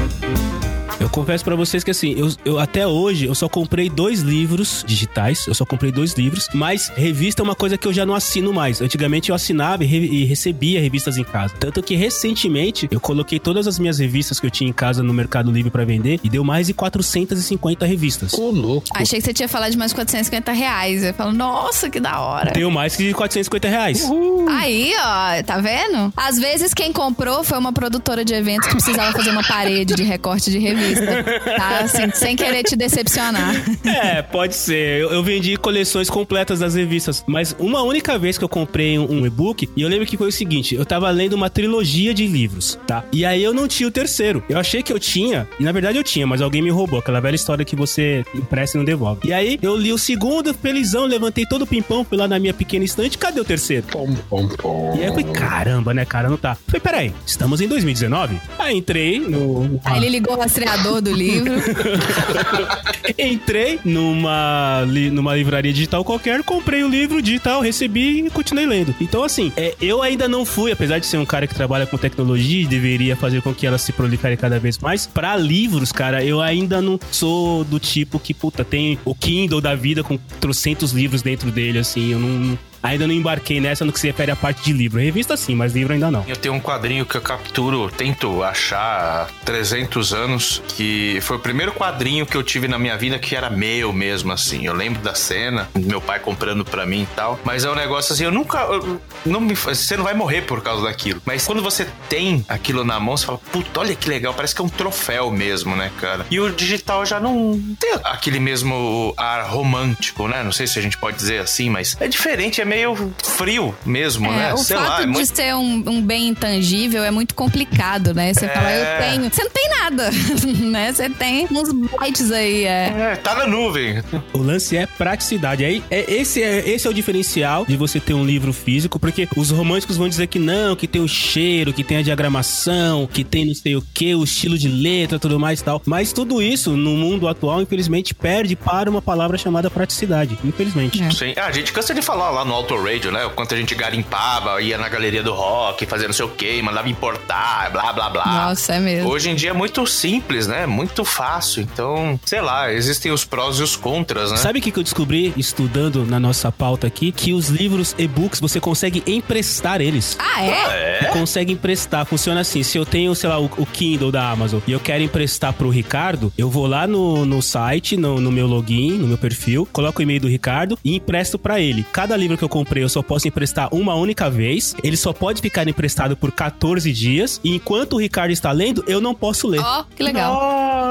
[1.13, 5.45] Confesso pra vocês que assim, eu, eu até hoje eu só comprei dois livros digitais,
[5.47, 8.51] eu só comprei dois livros, mas revista é uma coisa que eu já não assino
[8.51, 8.81] mais.
[8.81, 11.53] Antigamente eu assinava e, re- e recebia revistas em casa.
[11.59, 15.13] Tanto que recentemente eu coloquei todas as minhas revistas que eu tinha em casa no
[15.13, 18.33] Mercado Livre pra vender e deu mais de 450 revistas.
[18.33, 18.87] Ô, louco.
[18.95, 21.03] Achei que você tinha falado de mais 450 reais.
[21.03, 22.51] Eu falo, nossa, que da hora.
[22.53, 24.03] Deu mais que 450 reais.
[24.49, 26.11] Aí, ó, tá vendo?
[26.17, 30.03] Às vezes quem comprou foi uma produtora de eventos que precisava fazer uma parede de
[30.03, 31.02] recorte de revista.
[31.55, 33.53] Tá, assim, sem querer te decepcionar.
[33.85, 35.01] É, pode ser.
[35.01, 39.19] Eu, eu vendi coleções completas das revistas, mas uma única vez que eu comprei um,
[39.19, 42.25] um e-book, e eu lembro que foi o seguinte: eu tava lendo uma trilogia de
[42.27, 43.03] livros, tá?
[43.11, 44.43] E aí eu não tinha o terceiro.
[44.49, 46.99] Eu achei que eu tinha, e na verdade eu tinha, mas alguém me roubou.
[46.99, 49.27] Aquela velha história que você empresta e não devolve.
[49.27, 52.53] E aí eu li o segundo, felizão, levantei todo o pimpão, fui lá na minha
[52.53, 53.85] pequena estante, cadê o terceiro?
[53.91, 54.93] Pom, pom, pom.
[54.95, 56.55] E aí eu falei, caramba, né, cara, não tá.
[56.67, 58.39] Falei, peraí, estamos em 2019?
[58.57, 59.79] Aí entrei no.
[59.83, 61.53] Aí ele ligou o rastreador do livro.
[63.17, 68.93] Entrei numa, li- numa livraria digital qualquer, comprei o livro digital, recebi e continuei lendo.
[68.99, 71.97] Então, assim, é, eu ainda não fui, apesar de ser um cara que trabalha com
[71.97, 76.23] tecnologia e deveria fazer com que ela se prolifere cada vez mais, pra livros, cara,
[76.23, 80.91] eu ainda não sou do tipo que, puta, tem o Kindle da vida com trocentos
[80.91, 82.57] livros dentro dele, assim, eu não.
[82.83, 84.99] Ainda não embarquei nessa no que se refere à parte de livro.
[84.99, 86.23] Revista sim, mas livro ainda não.
[86.27, 91.39] Eu tenho um quadrinho que eu capturo, tento achar há 300 anos, que foi o
[91.39, 94.65] primeiro quadrinho que eu tive na minha vida que era meu mesmo, assim.
[94.65, 97.39] Eu lembro da cena, meu pai comprando pra mim e tal.
[97.43, 98.59] Mas é um negócio assim, eu nunca.
[98.63, 101.21] eu- não me, você não vai morrer por causa daquilo.
[101.25, 104.61] Mas quando você tem aquilo na mão, você fala, puta, olha que legal, parece que
[104.61, 106.25] é um troféu mesmo, né, cara?
[106.29, 110.43] E o digital já não tem aquele mesmo ar romântico, né?
[110.43, 114.25] Não sei se a gente pode dizer assim, mas é diferente, é meio frio mesmo,
[114.31, 114.53] É, né?
[114.53, 115.35] o Sei fato lá, é de muito.
[115.35, 118.33] ser um, um bem intangível é muito complicado, né?
[118.33, 118.97] Você fala, eu É.
[119.11, 119.29] tenho.
[119.33, 120.09] Você não tem nada,
[120.71, 120.91] né?
[120.93, 122.93] Você tem uns bytes aí, é.
[123.13, 124.01] É, tá na nuvem.
[124.33, 125.63] O lance é praticidade.
[125.63, 129.27] Aí, é, esse, é, esse é o diferencial de você ter um livro físico, porque
[129.35, 133.23] os românticos vão dizer que não, que tem o cheiro, que tem a diagramação, que
[133.23, 135.81] tem não sei o que, o estilo de letra, tudo mais e tal.
[135.85, 140.37] Mas tudo isso, no mundo atual, infelizmente, perde para uma palavra chamada praticidade.
[140.43, 141.01] Infelizmente.
[141.01, 141.09] É.
[141.11, 141.33] Sim.
[141.37, 143.25] Ah, a gente cansa de falar lá no Auto Radio, né?
[143.25, 146.61] O quanto a gente garimpava, ia na galeria do rock, fazia não sei o quê,
[146.63, 148.25] mandava importar, blá blá blá.
[148.25, 149.09] Nossa, é mesmo.
[149.09, 150.65] Hoje em dia é muito simples, né?
[150.65, 151.61] Muito fácil.
[151.61, 154.37] Então, sei lá, existem os prós e os contras, né?
[154.37, 157.11] Sabe o que eu descobri estudando na nossa pauta aqui?
[157.11, 160.17] Que os livros e-books você consegue emprestar eles.
[160.17, 160.99] Ah, é?
[161.01, 162.05] Você consegue emprestar.
[162.05, 165.03] Funciona assim: se eu tenho, sei lá, o, o Kindle da Amazon e eu quero
[165.03, 169.17] emprestar pro Ricardo, eu vou lá no, no site, no, no meu login, no meu
[169.17, 171.85] perfil, coloco o e-mail do Ricardo e empresto pra ele.
[171.91, 174.75] Cada livro que eu comprei eu só posso emprestar uma única vez.
[174.83, 177.41] Ele só pode ficar emprestado por 14 dias.
[177.43, 179.59] E enquanto o Ricardo está lendo, eu não posso ler.
[179.59, 180.33] Ó, que legal.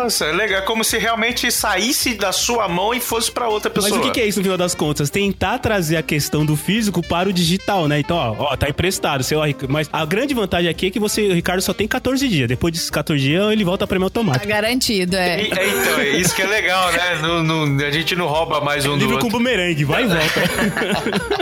[0.03, 0.59] Nossa, é legal.
[0.59, 4.05] É como se realmente saísse da sua mão e fosse pra outra Mas pessoa.
[4.05, 5.09] o que, é isso no final das contas?
[5.09, 8.01] Tentar trazer a questão do físico para o digital, né?
[8.01, 9.23] Então, ó, ó tá emprestado.
[9.23, 12.49] Seu, mas a grande vantagem aqui é que você, o Ricardo só tem 14 dias.
[12.49, 14.49] Depois desses 14 dias, ele volta para mim Tá automático.
[14.49, 15.43] garantido, é.
[15.45, 17.19] E- é, então, é isso que é legal, né?
[17.23, 19.39] Não- não- a gente não rouba mais um do Livro com outro.
[19.39, 21.42] bumerangue, vai e volta.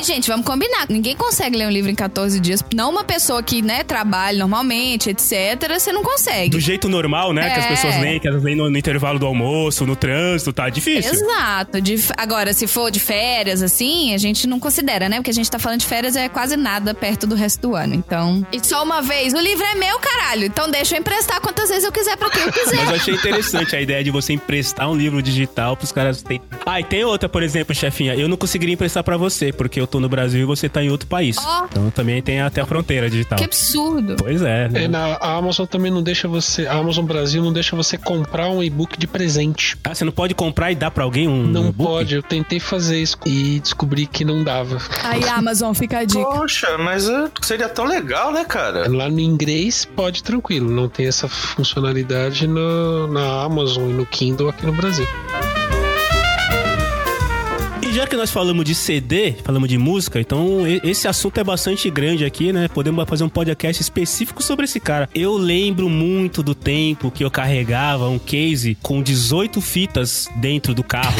[0.00, 0.86] E, gente, vamos combinar.
[0.88, 2.64] Ninguém consegue ler um livro em 14 dias.
[2.74, 5.32] Não uma pessoa que, né, trabalha normalmente, etc.
[5.78, 6.50] Você não consegue.
[6.50, 7.50] Do jeito normal, né?
[7.50, 7.68] Que as É.
[7.68, 11.12] pessoas leem, que elas leem no, no intervalo do almoço, no trânsito, tá difícil.
[11.12, 11.80] Exato.
[11.80, 15.16] De- agora, se for de férias, assim, a gente não considera, né?
[15.16, 17.94] Porque a gente tá falando de férias é quase nada perto do resto do ano.
[17.94, 18.46] Então.
[18.52, 20.44] E só uma vez, o livro é meu, caralho.
[20.44, 22.76] Então deixa eu emprestar quantas vezes eu quiser pra quem eu quiser.
[22.76, 26.40] Mas eu achei interessante a ideia de você emprestar um livro digital pros caras terem.
[26.64, 28.14] Ah, e tem outra, por exemplo, chefinha.
[28.14, 30.90] Eu não conseguiria emprestar pra você, porque eu tô no Brasil e você tá em
[30.90, 31.38] outro país.
[31.38, 31.64] Ó.
[31.64, 33.38] Então também tem até a fronteira digital.
[33.38, 34.16] Que absurdo.
[34.18, 34.68] Pois é.
[34.68, 34.84] né?
[34.84, 36.66] É, na, a Amazon também não deixa você.
[36.66, 39.78] A Amazon Brasil não deixa você comprar um e-book de presente.
[39.82, 41.88] Ah, você não pode comprar e dar pra alguém um Não e-book?
[41.88, 42.14] pode.
[42.16, 44.76] Eu tentei fazer isso e descobri que não dava.
[45.04, 46.20] Aí, Amazon, fica a dica.
[46.26, 48.90] Poxa, mas é, seria tão legal, né, cara?
[48.94, 54.50] Lá no inglês pode tranquilo, não tem essa funcionalidade no- na Amazon e no Kindle
[54.50, 55.06] aqui no Brasil.
[57.98, 62.24] Já que nós falamos de CD, falamos de música, então esse assunto é bastante grande
[62.24, 62.68] aqui, né?
[62.68, 65.10] Podemos fazer um podcast específico sobre esse cara.
[65.12, 70.84] Eu lembro muito do tempo que eu carregava um case com 18 fitas dentro do
[70.84, 71.16] carro.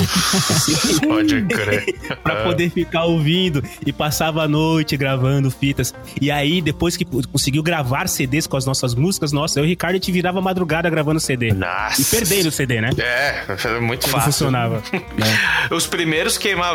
[1.03, 1.99] Pode crer.
[2.23, 5.93] Pra poder ficar ouvindo e passava a noite gravando fitas.
[6.21, 9.69] E aí, depois que conseguiu gravar CDs com as nossas músicas, nossa, eu e o
[9.69, 11.53] Ricardo te virava madrugada gravando CD.
[11.53, 12.01] Nossa.
[12.01, 12.91] E perdendo o CD, né?
[12.99, 14.31] É, foi muito Não fácil.
[14.31, 14.81] funcionava.
[14.93, 15.38] né?
[15.75, 16.68] Os primeiros queimava,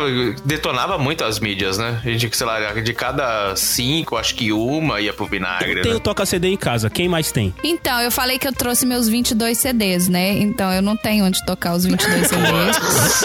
[0.44, 2.00] detonava muito as mídias, né?
[2.04, 5.94] A gente, sei lá, de cada cinco, acho que uma ia pro vinagre, Eu tenho
[5.94, 6.00] né?
[6.00, 6.88] toca CD em casa.
[6.90, 7.54] Quem mais tem?
[7.62, 10.32] Então, eu falei que eu trouxe meus 22 CDs, né?
[10.38, 13.24] Então, eu não tenho onde tocar os 22 CDs.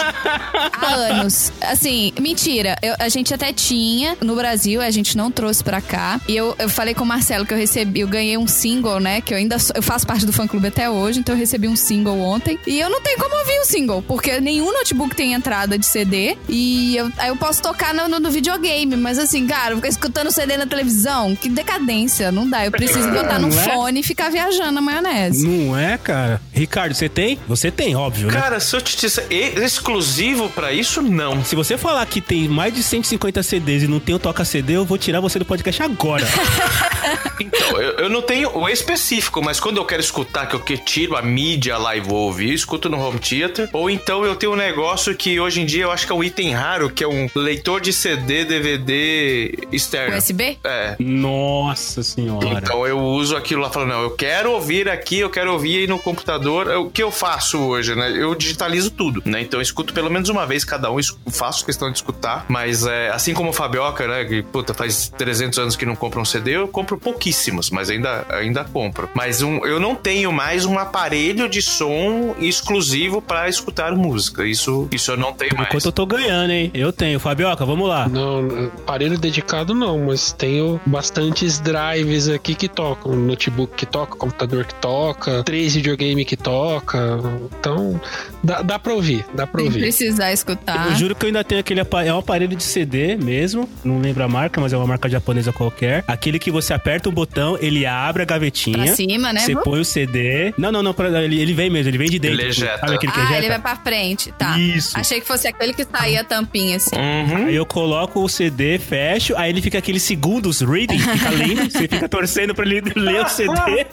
[0.80, 1.52] Há anos.
[1.60, 2.76] Assim, mentira.
[2.82, 6.20] Eu- a gente até tinha no Brasil, a gente não trouxe pra cá.
[6.28, 9.20] E eu, eu falei com o Marcelo que eu recebi, eu ganhei um single, né?
[9.20, 11.68] Que eu ainda sou- eu faço parte do fã clube até hoje, então eu recebi
[11.68, 12.58] um single ontem.
[12.66, 16.36] E eu não tenho como ouvir o single, porque nenhum notebook tem entrada de CD.
[16.50, 20.30] E eu, aí eu posso tocar no, no, no videogame, mas assim, cara, ficar escutando
[20.32, 22.66] CD na televisão, que decadência, não dá.
[22.66, 23.52] Eu preciso botar no é?
[23.52, 25.46] fone e ficar viajando na maionese.
[25.46, 26.40] Não é, cara?
[26.52, 27.38] Ricardo, você tem?
[27.46, 28.40] Você tem, óbvio, né?
[28.40, 31.44] Cara, se eu te disser exclusivo pra isso, não.
[31.44, 34.76] Se você falar que tem mais de 150 CDs e não tem o Toca CD,
[34.76, 36.26] eu vou tirar você do podcast agora.
[37.40, 40.76] Então, eu, eu não tenho o específico, mas quando eu quero escutar, que eu que
[40.76, 43.68] tiro a mídia lá e vou ouvir, escuto no home theater.
[43.72, 46.22] Ou então eu tenho um negócio que hoje em dia eu acho que é um
[46.22, 50.16] item raro, que é um leitor de CD, DVD externo.
[50.16, 50.58] USB?
[50.64, 50.96] É.
[50.98, 52.48] Nossa senhora.
[52.48, 55.86] Então eu uso aquilo lá falando, não, eu quero ouvir aqui, eu quero ouvir aí
[55.86, 56.70] no computador.
[56.70, 58.10] É O que eu faço hoje, né?
[58.16, 59.42] Eu digitalizo tudo, né?
[59.42, 60.98] Então eu escuto pelo menos uma vez cada um,
[61.30, 62.46] faço questão de escutar.
[62.48, 64.24] Mas é, assim como o Fabioca, né?
[64.24, 68.24] Que, puta, faz 300 anos que não compra um CD, eu compro pouquíssimos, mas ainda,
[68.30, 69.08] ainda compro.
[69.14, 74.44] Mas um, eu não tenho mais um aparelho de som exclusivo pra escutar música.
[74.46, 75.68] Isso, isso eu não tenho mais.
[75.68, 76.70] Enquanto eu tô ganhando, hein?
[76.74, 77.18] Eu tenho.
[77.20, 78.08] Fabioca, vamos lá.
[78.08, 83.14] Não, aparelho dedicado não, mas tenho bastantes drives aqui que tocam.
[83.16, 87.18] Notebook que toca, computador que toca, três videogame que toca.
[87.58, 88.00] Então,
[88.42, 89.80] dá, dá pra ouvir, dá pra Sem ouvir.
[89.80, 90.86] precisar escutar.
[90.90, 92.10] Eu juro que eu ainda tenho aquele aparelho.
[92.10, 93.68] É um aparelho de CD mesmo.
[93.84, 96.04] Não lembro a marca, mas é uma marca japonesa qualquer.
[96.06, 98.84] Aquele que você aperta o botão, ele abre a gavetinha.
[98.84, 99.40] Pra cima, né?
[99.40, 100.52] Você põe o CD.
[100.56, 100.94] Não, não, não.
[100.94, 102.40] pra- ele, ele vem mesmo, ele vem de dentro.
[102.40, 102.78] Ele ejeta.
[102.78, 103.38] Sabe aquele que Ah, ejeta?
[103.38, 104.58] ele vai pra frente, tá.
[104.58, 104.98] Isso.
[104.98, 106.96] Achei que fosse aquele que saía a tampinha assim.
[106.96, 107.46] Uhum.
[107.46, 111.88] Aí eu coloco o CD, fecho, aí ele fica aqueles segundos reading, fica lendo, você
[111.88, 113.50] fica torcendo pra ele ler o CD.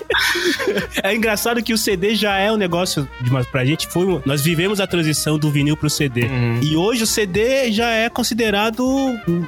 [1.04, 4.80] É engraçado que o CD já é um negócio, mas pra gente foi, nós vivemos
[4.80, 6.24] a transição do vinil pro CD.
[6.26, 6.60] Uhum.
[6.62, 8.86] E hoje o CD já é considerado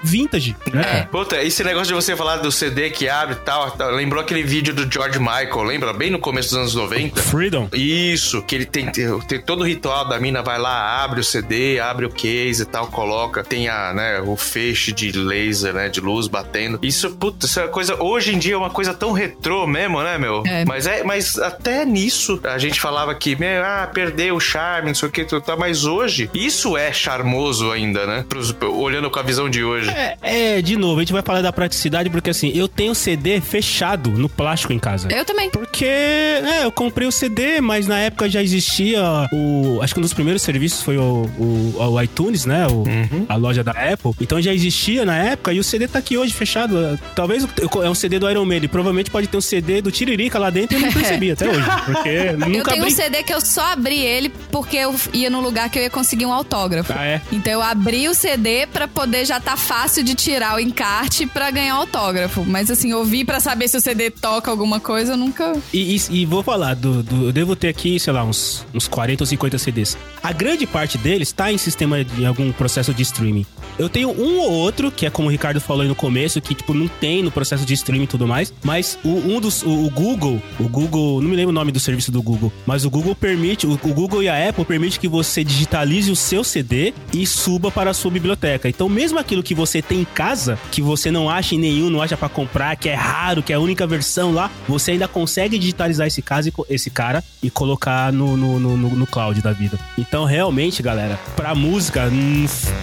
[0.04, 0.84] vintage, né?
[0.90, 1.06] cara?
[1.06, 4.44] Puta, esse negócio de você falar do CD que abre e tal, tal, lembrou aquele
[4.44, 5.94] vídeo do George Michael, lembra?
[5.94, 7.22] Bem no começo dos anos 90.
[7.22, 7.70] Freedom.
[7.74, 11.24] Isso, que ele tem, tem, tem todo o ritual da mina, vai lá, abre o
[11.24, 15.90] CD, abre o case e tal, coloca, tem a, né, o feixe de laser, né,
[15.90, 16.80] de luz batendo.
[16.82, 20.02] Isso, puta, isso é uma coisa, hoje em dia é uma coisa tão retrô mesmo,
[20.02, 20.44] né, meu?
[20.46, 20.66] É.
[20.66, 24.96] Mas é, mas até nisso a gente falava que, meu, ah, perdeu o charme, não
[24.96, 28.26] sei o que, tá, mas hoje isso é charmoso ainda, né?
[28.28, 29.90] Pros- olhando com a visão de hoje.
[29.90, 33.42] É, é, de novo, a gente vai falar da praticidade porque assim, eu tenho CD
[33.42, 35.08] fechado no plástico em casa.
[35.12, 35.50] Eu também.
[35.50, 39.02] Porque, é, eu comprei o CD, mas na época já existia
[39.34, 39.80] o.
[39.82, 42.59] Acho que um dos primeiros serviços foi o, o, o iTunes, né?
[42.68, 42.84] O,
[43.28, 44.12] A loja da Apple.
[44.22, 47.00] Então já existia na época e o CD tá aqui hoje fechado.
[47.16, 48.70] Talvez o- é um CD do Iron Maiden.
[48.70, 51.66] Provavelmente pode ter um CD do Tiririca lá dentro e eu não percebi até hoje.
[51.86, 52.92] Porque Eu nunca tenho um abri.
[52.92, 56.26] CD que eu só abri ele porque eu ia num lugar que eu ia conseguir
[56.26, 56.94] um autógrafo.
[56.96, 57.22] Ah, é?
[57.32, 61.50] Então eu abri o CD pra poder já tá fácil de tirar o encarte pra
[61.52, 62.44] ganhar autógrafo.
[62.46, 65.54] Mas assim, ouvir pra saber se o CD toca alguma coisa, eu nunca.
[65.74, 68.88] E, e- e vou falar, do, do- eu devo ter aqui, sei lá, uns, uns
[68.88, 69.98] 40 ou 50 CDs.
[70.24, 73.46] A grande parte deles tá em sistema de em processo de streaming.
[73.78, 76.54] Eu tenho um ou outro, que é como o Ricardo falou aí no começo, que
[76.54, 78.54] tipo não tem no processo de streaming e tudo mais.
[78.64, 79.64] Mas o, um dos.
[79.64, 82.86] O, o Google, o Google, não me lembro o nome do serviço do Google, mas
[82.86, 86.44] o Google permite, o, o Google e a Apple permite que você digitalize o seu
[86.44, 88.68] CD e suba para a sua biblioteca.
[88.70, 92.02] Então, mesmo aquilo que você tem em casa, que você não acha em nenhum, não
[92.02, 95.58] acha pra comprar, que é raro, que é a única versão lá, você ainda consegue
[95.58, 99.78] digitalizar esse, caso, esse cara e colocar no, no, no, no- no cloud da vida.
[99.98, 102.10] Então, realmente, galera, pra música,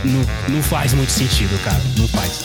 [0.05, 1.81] não, não, faz muito sentido, cara.
[1.97, 2.45] Não faz.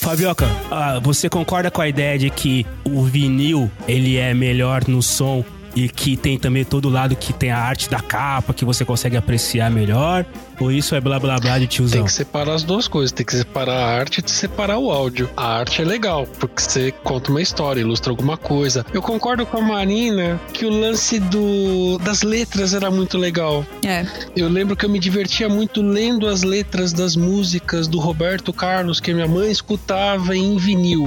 [0.00, 5.02] Fabioca, ah, você concorda com a ideia de que o vinil ele é melhor no
[5.02, 5.44] som
[5.76, 9.16] e que tem também todo lado que tem a arte da capa que você consegue
[9.16, 10.24] apreciar melhor?
[10.60, 12.04] Ou isso é blá blá blá de Tem tiozão?
[12.04, 15.28] que separar as duas coisas, tem que separar a arte e separar o áudio.
[15.36, 18.84] A arte é legal, porque você conta uma história, ilustra alguma coisa.
[18.92, 23.64] Eu concordo com a Marina que o lance do, das letras era muito legal.
[23.84, 24.04] É.
[24.36, 29.00] Eu lembro que eu me divertia muito lendo as letras das músicas do Roberto Carlos
[29.00, 31.04] que minha mãe escutava em vinil.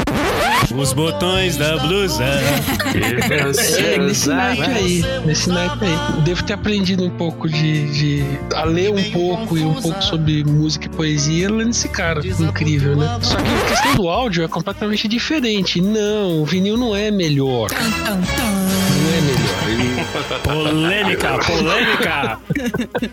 [0.75, 2.23] Os botões da blusa.
[2.23, 6.21] É, nesse naipe aí, nesse naipe aí.
[6.23, 8.23] Devo ter aprendido um pouco de, de
[8.55, 12.21] a ler um pouco e um pouco sobre música e poesia lendo esse cara.
[12.25, 13.19] Incrível, né?
[13.21, 15.81] Só que a questão do áudio é completamente diferente.
[15.81, 17.69] Não, o vinil não é melhor.
[17.71, 18.19] É melhor.
[18.51, 18.60] Ele-
[20.43, 22.39] Polêmica, polêmica.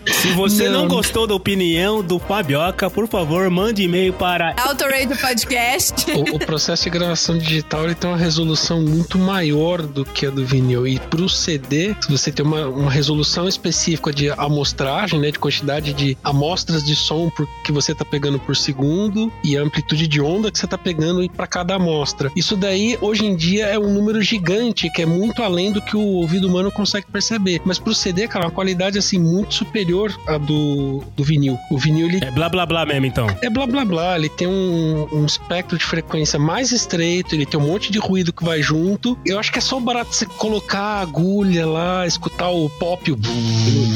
[0.07, 0.79] Se você não.
[0.79, 0.87] Não.
[0.87, 6.11] gostou da opinião do Fabioca, por favor, mande e-mail para Autorate Podcast.
[6.11, 10.29] o, o processo de gravação digital ele tem uma resolução muito maior do que a
[10.29, 10.87] do vinil.
[10.87, 15.93] E pro CD, se você tem uma, uma resolução específica de amostragem, né, de quantidade
[15.93, 20.19] de amostras de som por, que você tá pegando por segundo e a amplitude de
[20.19, 22.31] onda que você tá pegando para cada amostra.
[22.35, 25.95] Isso daí, hoje em dia, é um número gigante, que é muito além do que
[25.95, 27.61] o ouvido humano consegue perceber.
[27.65, 31.57] Mas pro CD, cara, uma qualidade assim muito superior à do, do vinil.
[31.71, 33.27] O vinil ele É blá blá blá mesmo, então.
[33.41, 37.59] é blá blá blá, ele tem um, um espectro de frequência mais estreito, ele tem
[37.59, 39.17] um monte de ruído que vai junto.
[39.25, 43.17] Eu acho que é só barato você colocar a agulha lá, escutar o pop, o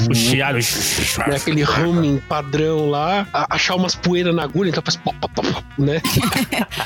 [0.09, 0.57] O chiado.
[1.27, 5.63] né, aquele humming padrão lá, achar umas poeiras na agulha, então faz pop, pop, pop,
[5.77, 6.01] né?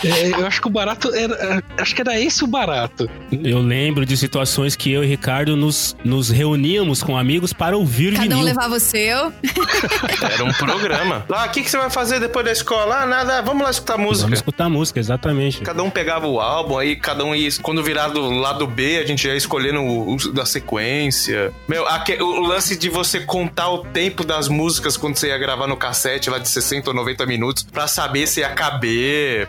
[0.03, 1.63] É, eu acho que o barato era.
[1.77, 3.09] Acho que era esse o barato.
[3.31, 8.13] Eu lembro de situações que eu e Ricardo nos, nos reuníamos com amigos para ouvir
[8.13, 8.43] Cada um vinil.
[8.45, 9.33] levava o seu.
[10.33, 11.25] Era um programa.
[11.27, 13.01] Lá, o que, que você vai fazer depois da escola?
[13.01, 14.23] Ah, nada, vamos lá escutar música.
[14.25, 15.61] Vamos escutar música, exatamente.
[15.61, 17.49] Cada um pegava o álbum, aí cada um ia.
[17.61, 21.51] Quando virar do lado B, a gente ia escolhendo o, o da sequência.
[21.67, 25.37] Meu, aque- o, o lance de você contar o tempo das músicas quando você ia
[25.37, 28.49] gravar no cassete lá de 60 ou 90 minutos pra saber se ia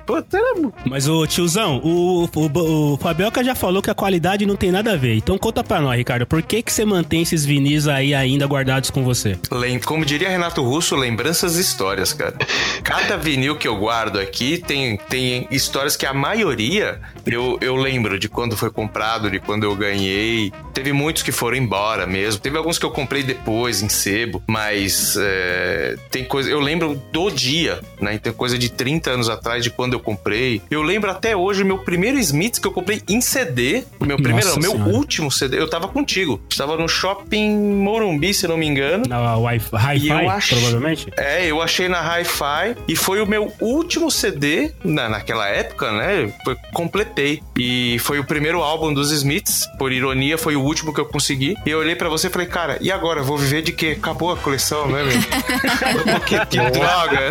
[0.07, 0.55] Puta, era.
[0.85, 4.93] Mas o tiozão, o, o, o Fabioca já falou que a qualidade não tem nada
[4.93, 5.15] a ver.
[5.17, 8.91] Então conta pra nós, Ricardo, por que, que você mantém esses vinis aí ainda guardados
[8.91, 9.37] com você?
[9.51, 12.37] Lem- Como diria Renato Russo, lembranças e histórias, cara.
[12.83, 18.19] Cada vinil que eu guardo aqui tem, tem histórias que a maioria eu, eu lembro
[18.19, 20.53] de quando foi comprado, de quando eu ganhei.
[20.73, 22.41] Teve muitos que foram embora mesmo.
[22.41, 24.43] Teve alguns que eu comprei depois, em sebo.
[24.47, 26.49] Mas é, tem coisa.
[26.51, 28.17] Eu lembro do dia, né?
[28.19, 30.61] Tem coisa de 30 anos atrás de quando eu comprei.
[30.71, 33.85] Eu lembro até hoje o meu primeiro Smiths que eu comprei em CD.
[33.99, 34.91] O meu primeiro, Nossa meu Senhora.
[34.91, 35.59] último CD.
[35.59, 36.39] Eu tava contigo.
[36.51, 39.05] Estava no shopping Morumbi, se não me engano.
[39.09, 41.07] Na Hi-Fi, acho- provavelmente?
[41.17, 46.31] É, eu achei na Hi-Fi e foi o meu último CD na, naquela época, né?
[46.73, 47.41] Completei.
[47.57, 49.67] E foi o primeiro álbum dos Smiths.
[49.79, 51.55] Por ironia, foi o último que eu consegui.
[51.65, 53.23] E eu olhei pra você e falei, cara, e agora?
[53.23, 53.97] Vou viver de quê?
[53.99, 55.19] Acabou a coleção, né, meu?
[56.27, 57.31] que, que droga.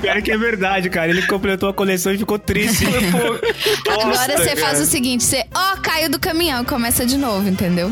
[0.00, 1.10] Pior que é verdade, cara.
[1.10, 2.84] Ele completou a coleção e ficou triste.
[3.84, 7.48] Pô, Agora você faz o seguinte: você, ó, caiu do caminhão e começa de novo,
[7.48, 7.90] entendeu?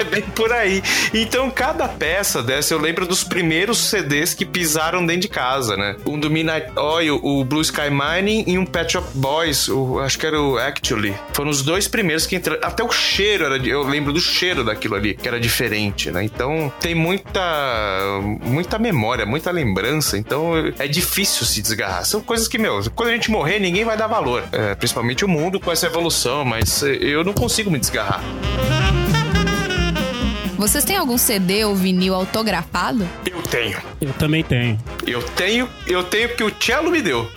[0.00, 0.82] É bem por aí.
[1.14, 5.96] Então, cada peça dessa, eu lembro dos primeiros CDs que pisaram dentro de casa, né?
[6.06, 10.18] Um do Midnight Oil, o Blue Sky Mining e um Pet Shop Boys, o, acho
[10.18, 11.14] que era o Actually.
[11.32, 12.60] Foram os dois primeiros que entraram.
[12.62, 13.56] Até o cheiro era.
[13.56, 16.24] Eu lembro do cheiro daquilo ali, que era diferente, né?
[16.24, 17.40] Então, tem muita.
[18.42, 20.18] muita memória, muita lembrança.
[20.18, 22.04] Então, é difícil se desgarrar.
[22.04, 24.44] São coisas que, meu, quando a gente morrer, ninguém vai dar valor.
[24.52, 28.20] É, principalmente o mundo com essa evolução, mas é, eu não consigo me desgarrar.
[30.56, 33.06] Vocês têm algum CD ou vinil autografado?
[33.26, 33.78] Eu tenho.
[34.00, 34.78] Eu também tenho.
[35.06, 37.30] Eu tenho, eu tenho porque o Cello me deu.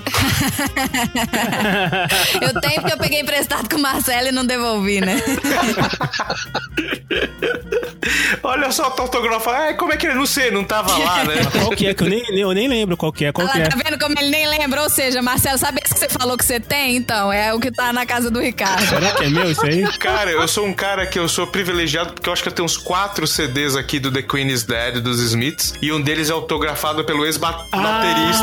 [2.42, 5.22] Eu tenho porque eu peguei emprestado com o Marcelo e não devolvi, né?
[8.42, 9.58] Olha só, tá autografado.
[9.58, 11.36] Ah, como é que ele não sei, não tava lá, né?
[11.52, 11.94] Qual que é?
[11.94, 13.32] Que eu nem, eu nem lembro qual que é.
[13.32, 13.70] Qual Olha que lá, é?
[13.70, 14.82] tá vendo como ele nem lembra?
[14.82, 16.96] Ou seja, Marcelo, sabe esse que você falou que você tem?
[16.96, 18.86] Então, é o que tá na casa do Ricardo.
[18.86, 19.84] Será que é meu isso aí?
[19.98, 22.66] Cara, eu sou um cara que eu sou privilegiado porque eu acho que eu tenho
[22.66, 26.34] uns quatro CDs aqui do The Queen is Dead dos Smiths e um deles é
[26.34, 27.74] autografado pelo ex-baterista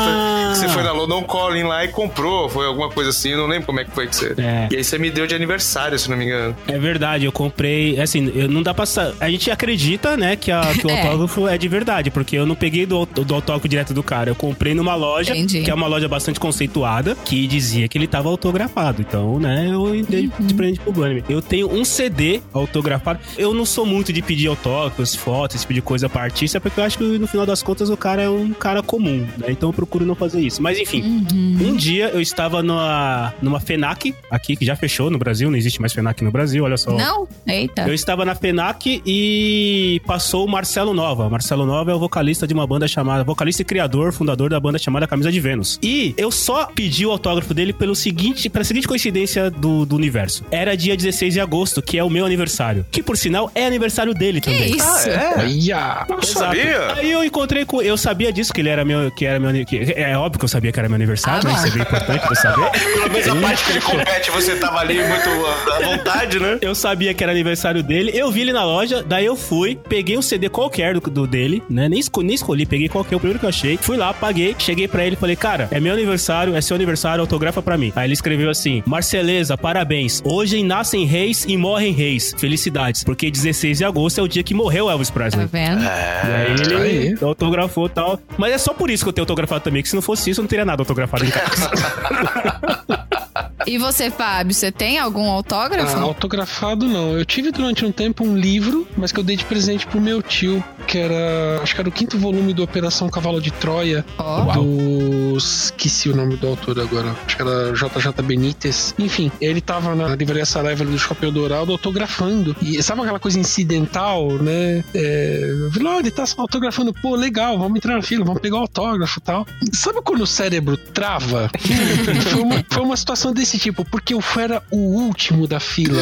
[0.01, 0.49] Ah.
[0.53, 3.47] que você foi na London Calling lá e comprou, foi alguma coisa assim, eu não
[3.47, 4.33] lembro como é que foi que você.
[4.37, 4.67] É.
[4.71, 6.55] E aí você me deu de aniversário, se não me engano.
[6.67, 7.99] É verdade, eu comprei.
[7.99, 8.85] Assim, eu não dá pra.
[9.19, 11.01] A gente acredita, né, que, a- que o É.
[11.01, 14.29] autógrafo é de verdade, porque eu não peguei do, do autógrafo direto do cara.
[14.31, 15.63] Eu comprei numa loja, Entendi.
[15.63, 19.01] que é uma loja bastante conceituada, que dizia que ele tava autografado.
[19.01, 21.23] Então, né, eu dei de presente pro Bunny.
[21.29, 23.19] Eu tenho um CD autografado.
[23.37, 26.79] Eu não sou muito de pedir autógrafos, fotos, esse tipo de coisa pra artista, porque
[26.79, 29.47] eu acho que no final das contas o cara é um cara comum, né?
[29.49, 30.61] Então eu procuro não fazer isso.
[30.61, 35.49] Mas enfim, um dia eu estava numa, numa FENAC, aqui, que já fechou no Brasil,
[35.49, 36.91] não existe mais FENAC no Brasil, olha só.
[36.91, 37.27] Não?
[37.45, 37.87] Eita.
[37.87, 41.29] Eu estava na FENAC e passou o Marcelo Nova.
[41.29, 43.23] Marcelo Nova é o vocalista de uma banda chamada.
[43.23, 45.79] Vocalista e criador, fundador da banda chamada Camisa de Vênus.
[45.81, 50.43] E eu só pedi o autógrafo dele pelo seguinte, pela seguinte coincidência do, do universo.
[50.49, 52.85] Era dia 16 de agosto, que é o meu aniversário.
[52.91, 54.75] Que por sinal é aniversário dele Que também.
[54.75, 55.09] isso?
[55.37, 56.05] Olha!
[56.09, 56.27] Não Exato.
[56.39, 56.93] sabia?
[56.95, 57.81] Aí eu encontrei com.
[57.81, 59.11] Eu sabia disso, que ele era meu.
[59.11, 61.51] Que era meu que- é óbvio que eu sabia que era meu aniversário, Ah, né?
[61.51, 61.57] bom.
[61.57, 62.69] Isso é bem importante pra saber.
[62.71, 65.29] Pelo menos a parte que ele compete, você tava ali muito
[65.73, 66.57] à vontade, né?
[66.61, 70.17] Eu sabia que era aniversário dele, eu vi ele na loja, daí eu fui, peguei
[70.17, 71.87] um CD qualquer do, do dele, né?
[71.89, 73.77] Nem, esco- nem escolhi, peguei qualquer, o primeiro que eu achei.
[73.77, 77.21] Fui lá, paguei, cheguei pra ele e falei, cara, é meu aniversário, é seu aniversário,
[77.21, 77.91] autografa pra mim.
[77.95, 80.21] Aí ele escreveu assim: Marceleza, parabéns.
[80.25, 82.33] Hoje nascem reis e morrem reis.
[82.37, 85.45] Felicidades, porque 16 de agosto é o dia que morreu Elvis Tá Presley.
[85.47, 85.83] vendo?
[85.83, 87.15] E aí ele Aí.
[87.21, 88.19] autografou e tal.
[88.37, 90.39] Mas é só por isso que eu tenho autografado também, que se não fosse isso,
[90.39, 91.71] eu não teria nada autografado em casa.
[93.65, 95.97] E você, Fábio, você tem algum autógrafo?
[95.97, 97.17] Ah, autografado não.
[97.17, 100.21] Eu tive durante um tempo um livro, mas que eu dei de presente pro meu
[100.21, 100.63] tio.
[100.85, 101.59] que era.
[101.61, 104.05] Acho que era o quinto volume do Operação Cavalo de Troia.
[104.17, 104.53] Ó.
[104.53, 105.37] Do.
[105.37, 107.15] Esqueci o nome do autor agora.
[107.25, 108.93] Acho que era JJ Benítez.
[108.97, 112.55] Enfim, ele tava na livraria Saraiva do Shopping Dourado autografando.
[112.61, 114.83] E sabe aquela coisa incidental, né?
[114.93, 118.59] É, falei, "Ó, ele tá autografando, pô, legal, vamos entrar na fila, vamos pegar o
[118.61, 119.45] autógrafo e tal.
[119.73, 121.49] Sabe quando o cérebro trava?
[122.31, 126.01] foi, uma, foi uma situação desse tipo, porque eu era o último da fila.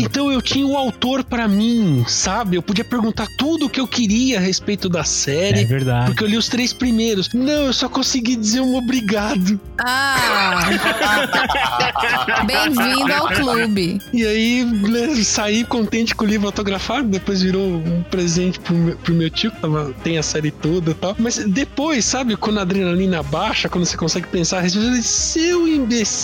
[0.00, 2.56] Então eu tinha o autor pra mim, sabe?
[2.56, 5.64] Eu podia perguntar tudo o que eu queria a respeito da É série.
[5.64, 6.06] verdade.
[6.06, 7.28] Porque eu li os três primeiros.
[7.32, 9.60] Não, eu só consegui dizer um obrigado.
[9.78, 10.60] Ah!
[12.46, 14.00] Bem-vindo ao clube.
[14.12, 17.08] E aí, né, saí contente com o livro autografado.
[17.08, 20.90] Depois virou um presente pro meu, pro meu tio, que tava, tem a série toda
[20.90, 21.14] e tal.
[21.18, 25.02] Mas depois, sabe, quando a adrenalina baixa, quando você consegue pensar a respeito, eu falei,
[25.02, 26.17] seu imbecil!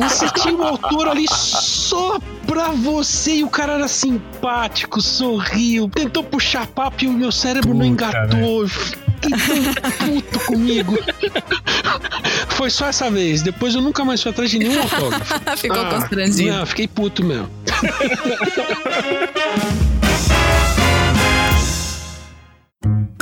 [0.00, 6.22] Você tinha um autor ali só pra você e o cara era simpático, sorriu, tentou
[6.22, 8.62] puxar papo e o meu cérebro não Puta, engatou.
[8.62, 10.96] Eu Fiquei tão puto comigo.
[12.50, 13.42] Foi só essa vez.
[13.42, 15.40] Depois eu nunca mais fui atrás de nenhum autógrafo.
[15.56, 16.52] Ficou Ah, constrangido.
[16.52, 17.48] Não, fiquei puto mesmo.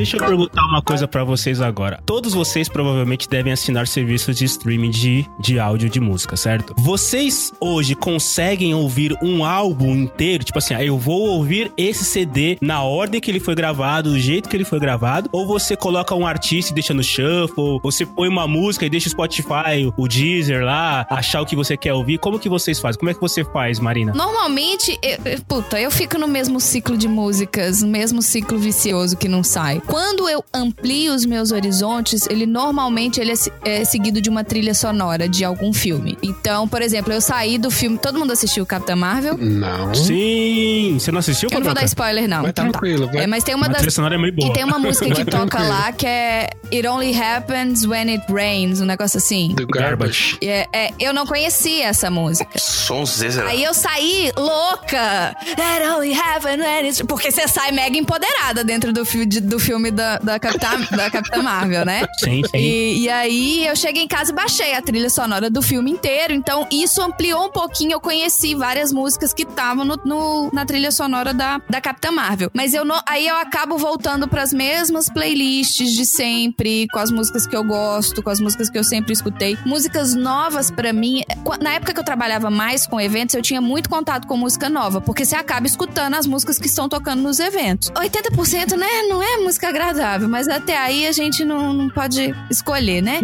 [0.00, 2.00] Deixa eu perguntar uma coisa pra vocês agora.
[2.06, 6.74] Todos vocês provavelmente devem assinar serviços de streaming de, de áudio de música, certo?
[6.78, 10.42] Vocês hoje conseguem ouvir um álbum inteiro?
[10.42, 14.18] Tipo assim, ah, eu vou ouvir esse CD na ordem que ele foi gravado, do
[14.18, 15.28] jeito que ele foi gravado?
[15.32, 17.78] Ou você coloca um artista e deixa no shuffle?
[17.82, 21.76] Você põe uma música e deixa o Spotify, o Deezer lá, achar o que você
[21.76, 22.16] quer ouvir?
[22.16, 22.98] Como que vocês fazem?
[22.98, 24.14] Como é que você faz, Marina?
[24.14, 29.28] Normalmente, eu- puta, eu fico no mesmo ciclo de músicas, no mesmo ciclo vicioso que
[29.28, 29.82] não sai.
[29.90, 34.72] Quando eu amplio os meus horizontes, ele normalmente ele é, é seguido de uma trilha
[34.72, 36.16] sonora de algum filme.
[36.22, 37.98] Então, por exemplo, eu saí do filme.
[37.98, 39.36] Todo mundo assistiu Capitã Marvel?
[39.36, 39.92] Não.
[39.92, 40.96] Sim!
[40.96, 42.42] Você não assistiu, Eu não vou dar spoiler, não.
[42.42, 42.70] Vai então tá.
[42.70, 43.24] tranquilo, vai.
[43.24, 43.78] É, mas tem uma A das.
[43.78, 44.48] trilha sonora é muito boa.
[44.48, 45.68] E tem uma música que Vai toca tranquilo.
[45.68, 49.54] lá que é It Only Happens When It Rains, um negócio assim.
[49.56, 50.38] The Garbage.
[50.40, 52.56] É, é, eu não conhecia essa música.
[52.56, 53.46] Sonzeira.
[53.46, 55.34] Aí eu saí louca.
[55.56, 57.02] That only happened when it's...
[57.02, 61.84] Porque você sai mega empoderada dentro do, do filme da, da, Capitã, da Capitã Marvel,
[61.84, 62.04] né?
[62.18, 62.58] Sim, sim.
[62.58, 66.34] E, e aí eu cheguei em casa e baixei a trilha sonora do filme inteiro.
[66.34, 67.92] Então isso ampliou um pouquinho.
[67.92, 72.50] Eu conheci várias músicas que estavam no, no- na trilha sonora da, da Capitã Marvel.
[72.52, 77.46] Mas eu não, aí eu acabo voltando pras mesmas playlists de sempre, com as músicas
[77.46, 79.56] que eu gosto, com as músicas que eu sempre escutei.
[79.64, 81.22] Músicas novas pra mim.
[81.44, 84.68] qua- Na época que eu trabalhava mais com eventos, eu tinha muito contato com música
[84.68, 87.90] nova, porque você acaba escutando as músicas que estão tocando nos eventos.
[87.90, 88.86] 80%, né?
[89.08, 93.20] Não é música agradável, mas até aí a gente não, não pode escolher, né?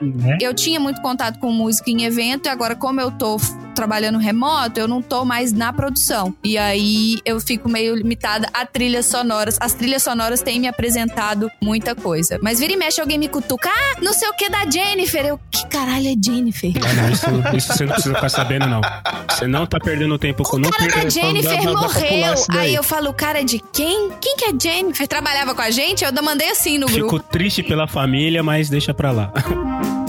[0.00, 0.38] Né?
[0.40, 3.38] Eu tinha muito contato com música em evento e agora, como eu tô
[3.76, 6.34] trabalhando remoto, eu não tô mais na produção.
[6.42, 9.58] E aí eu fico meio limitada a trilhas sonoras.
[9.60, 12.38] As trilhas sonoras têm me apresentado muita coisa.
[12.42, 13.68] Mas vira e mexe, alguém me cutuca.
[13.68, 15.26] Ah, não sei o que da Jennifer.
[15.26, 16.72] Eu, que caralho é Jennifer?
[16.76, 18.80] Ah, não, isso, isso você não precisa ficar sabendo, não.
[19.28, 22.34] Você não tá perdendo tempo com O não cara da Jennifer morreu.
[22.48, 24.10] Aí eu falo, o cara é de quem?
[24.20, 25.06] Quem que é Jennifer?
[25.06, 26.04] Trabalhava com a gente?
[26.04, 27.16] Eu mandei assim no grupo.
[27.16, 29.32] Fico triste pela família, mas deixa pra lá.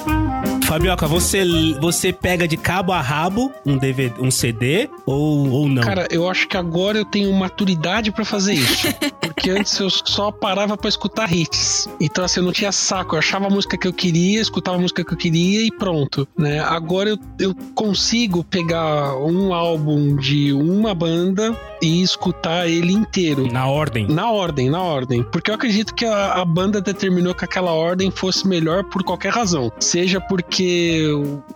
[0.78, 1.44] Fabioca, você,
[1.82, 5.82] você pega de cabo a rabo um DVD, um CD ou, ou não?
[5.82, 8.86] Cara, eu acho que agora eu tenho maturidade pra fazer isso.
[9.20, 11.90] Porque antes eu só parava pra escutar hits.
[12.00, 13.16] Então, assim, eu não tinha saco.
[13.16, 16.28] Eu achava a música que eu queria, escutava a música que eu queria e pronto.
[16.38, 16.60] Né?
[16.60, 23.52] Agora eu, eu consigo pegar um álbum de uma banda e escutar ele inteiro.
[23.52, 24.08] Na ordem.
[24.08, 25.24] Na ordem, na ordem.
[25.24, 29.32] Porque eu acredito que a, a banda determinou que aquela ordem fosse melhor por qualquer
[29.32, 29.72] razão.
[29.80, 30.66] Seja porque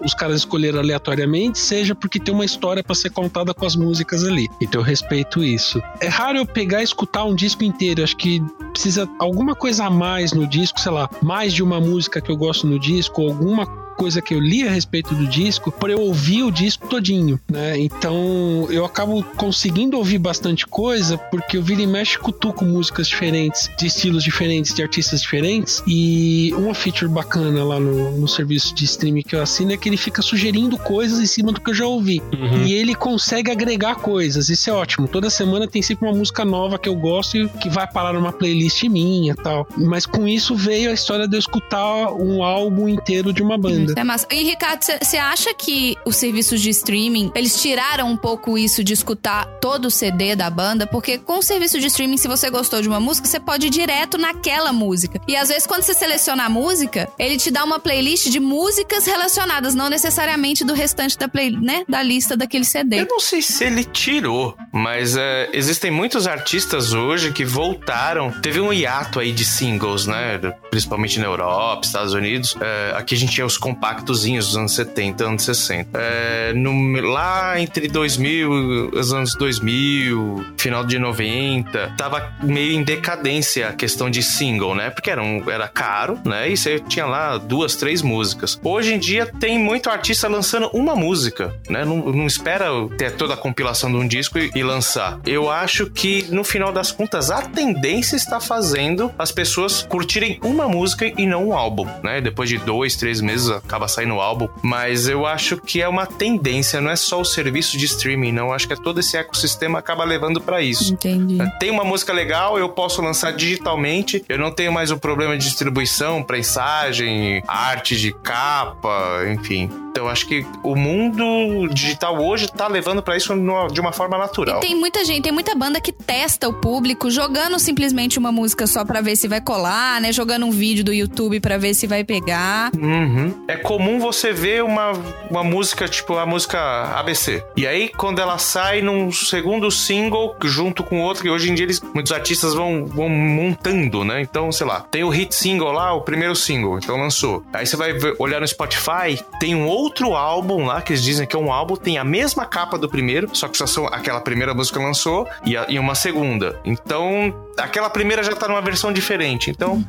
[0.03, 4.23] os caras escolheram aleatoriamente, seja porque tem uma história pra ser contada com as músicas
[4.23, 4.47] ali.
[4.61, 5.81] Então eu respeito isso.
[5.99, 8.03] É raro eu pegar e escutar um disco inteiro.
[8.03, 8.41] Acho que
[8.71, 12.37] precisa alguma coisa a mais no disco, sei lá, mais de uma música que eu
[12.37, 13.65] gosto no disco, alguma
[14.01, 17.77] coisa que eu li a respeito do disco para eu ouvir o disco todinho, né?
[17.77, 23.69] Então eu acabo conseguindo ouvir bastante coisa porque eu vira e mexe cutuco músicas diferentes,
[23.77, 25.83] de estilos diferentes, de artistas diferentes.
[25.85, 29.87] E uma feature bacana lá no, no serviço de streaming que eu assino é que
[29.87, 32.23] ele fica sugerindo coisas em cima do que eu já ouvi.
[32.33, 32.63] Uhum.
[32.63, 35.07] E ele consegue agregar coisas, isso é ótimo.
[35.07, 38.33] Toda semana tem sempre uma música nova que eu gosto e que vai parar numa
[38.33, 39.67] playlist minha tal.
[39.77, 43.90] Mas com isso veio a história de eu escutar um álbum inteiro de uma banda.
[43.91, 44.01] Ainda.
[44.01, 44.27] É massa.
[44.31, 48.93] E, Ricardo, você acha que os serviços de streaming, eles tiraram um pouco isso de
[48.93, 50.87] escutar todo o CD da banda?
[50.87, 53.69] Porque com o serviço de streaming, se você gostou de uma música, você pode ir
[53.69, 55.19] direto naquela música.
[55.27, 59.05] E às vezes, quando você seleciona a música, ele te dá uma playlist de músicas
[59.05, 63.01] relacionadas, não necessariamente do restante da, play, né, da lista daquele CD.
[63.01, 68.31] Eu não sei se ele tirou, mas é, existem muitos artistas hoje que voltaram.
[68.31, 70.39] Teve um hiato aí de singles, né?
[70.69, 72.55] Principalmente na Europa, Estados Unidos.
[72.59, 75.99] É, aqui a gente tinha os compactozinhos dos anos 70, anos 60.
[75.99, 83.69] É, no, lá entre 2000, os anos 2000, final de 90, tava meio em decadência
[83.69, 84.91] a questão de single, né?
[84.91, 86.47] Porque era, um, era caro, né?
[86.49, 88.59] E você tinha lá duas, três músicas.
[88.63, 91.83] Hoje em dia tem muito artista lançando uma música, né?
[91.83, 92.67] Não, não espera
[92.97, 95.19] ter toda a compilação de um disco e, e lançar.
[95.25, 100.67] Eu acho que no final das contas a tendência está fazendo as pessoas curtirem uma
[100.67, 102.21] música e não um álbum, né?
[102.21, 106.05] Depois de dois, três meses acaba saindo o álbum, mas eu acho que é uma
[106.05, 108.47] tendência, não é só o serviço de streaming, não.
[108.47, 110.93] Eu acho que é todo esse ecossistema acaba levando para isso.
[110.93, 111.37] Entendi.
[111.59, 115.43] Tem uma música legal, eu posso lançar digitalmente, eu não tenho mais o problema de
[115.43, 119.69] distribuição, prensagem, arte de capa, enfim.
[119.91, 123.33] Então acho que o mundo digital hoje tá levando para isso
[123.71, 124.59] de uma forma natural.
[124.59, 128.65] E tem muita gente, tem muita banda que testa o público jogando simplesmente uma música
[128.65, 130.13] só pra ver se vai colar, né?
[130.13, 132.71] Jogando um vídeo do YouTube pra ver se vai pegar.
[132.73, 133.43] Uhum.
[133.51, 134.91] É comum você ver uma,
[135.29, 136.59] uma música, tipo a música
[136.97, 137.43] ABC.
[137.55, 141.65] E aí, quando ela sai num segundo single, junto com outro, que hoje em dia
[141.65, 144.21] eles, muitos artistas vão, vão montando, né?
[144.21, 147.43] Então, sei lá, tem o hit single lá, o primeiro single, então lançou.
[147.53, 151.27] Aí você vai ver- olhar no Spotify, tem um outro álbum lá, que eles dizem
[151.27, 154.21] que é um álbum, tem a mesma capa do primeiro, só que só são aquela
[154.21, 156.59] primeira música lançou e, a- e uma segunda.
[156.63, 159.49] Então, aquela primeira já tá numa versão diferente.
[159.49, 159.83] Então,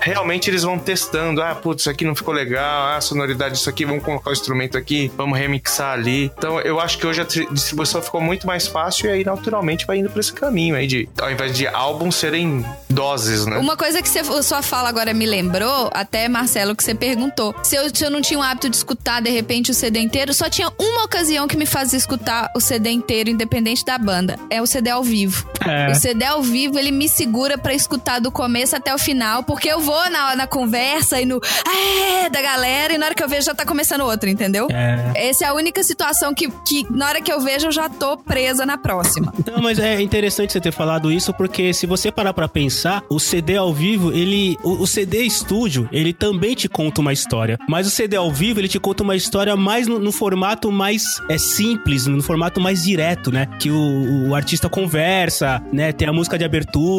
[0.00, 1.42] realmente eles vão testando.
[1.42, 2.86] Ah, putz, isso aqui não ficou legal.
[2.88, 6.30] Ah, a sonoridade disso aqui, vamos colocar o instrumento aqui, vamos remixar ali.
[6.36, 9.86] Então, eu acho que hoje a tri- distribuição ficou muito mais fácil e aí, naturalmente,
[9.86, 13.56] vai indo pra esse caminho aí de, ao invés de álbuns serem doses, né?
[13.58, 17.54] Uma coisa que você, sua fala agora me lembrou, até Marcelo, que você perguntou.
[17.62, 20.32] Se eu, se eu não tinha o hábito de escutar, de repente, o CD inteiro,
[20.32, 24.38] só tinha uma ocasião que me fazia escutar o CD inteiro, independente da banda.
[24.50, 25.46] É o CD ao vivo.
[25.66, 25.90] É.
[25.90, 29.68] O CD ao vivo, ele me segura pra escutar do começo até o final, porque
[29.68, 33.28] eu vou na, na conversa e no é da galera, e na hora que eu
[33.28, 34.68] vejo já tá começando outro, entendeu?
[34.70, 35.28] É.
[35.28, 38.16] Essa é a única situação que, que na hora que eu vejo eu já tô
[38.16, 39.32] presa na próxima.
[39.46, 43.18] Não, mas é interessante você ter falado isso, porque se você parar pra pensar, o
[43.18, 44.56] CD ao vivo, ele.
[44.62, 47.58] O, o CD estúdio, ele também te conta uma história.
[47.68, 51.02] Mas o CD ao vivo, ele te conta uma história mais no, no formato mais
[51.28, 53.46] é, simples, no formato mais direto, né?
[53.58, 55.92] Que o, o artista conversa, né?
[55.92, 56.93] Tem a música de abertura,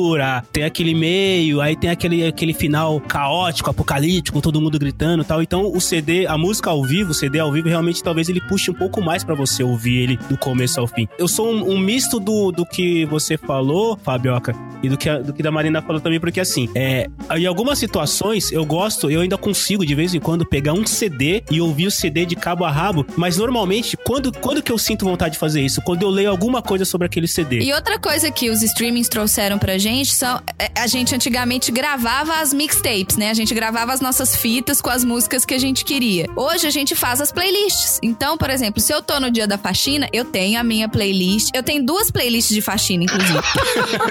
[0.52, 5.42] tem aquele meio, aí tem aquele, aquele final caótico, apocalíptico, todo mundo gritando e tal.
[5.42, 8.70] Então o CD, a música ao vivo, o CD ao vivo, realmente talvez ele puxe
[8.72, 11.08] um pouco mais pra você ouvir ele do começo ao fim.
[11.18, 15.20] Eu sou um, um misto do, do que você falou, Fabioca, e do que, a-
[15.20, 19.22] do que da Marina falou também, porque assim, é, em algumas situações eu gosto, eu
[19.22, 22.66] ainda consigo de vez em quando pegar um CD e ouvir o CD de cabo
[22.66, 25.82] a rabo, mas normalmente, quando, quando que eu sinto vontade de fazer isso?
[25.82, 27.60] Quando eu leio alguma coisa sobre aquele CD.
[27.62, 29.85] E outra coisa que os streamings trouxeram pra gente
[30.16, 30.42] são.
[30.58, 33.30] é, A gente antigamente gravava as mixtapes, né?
[33.30, 36.28] A gente gravava as nossas fitas com as músicas que a gente queria.
[36.36, 38.00] Hoje a gente faz as playlists.
[38.02, 41.50] Então, por exemplo, se eu tô no dia da faxina, eu tenho a minha playlist.
[41.54, 43.40] Eu tenho duas playlists de faxina, inclusive.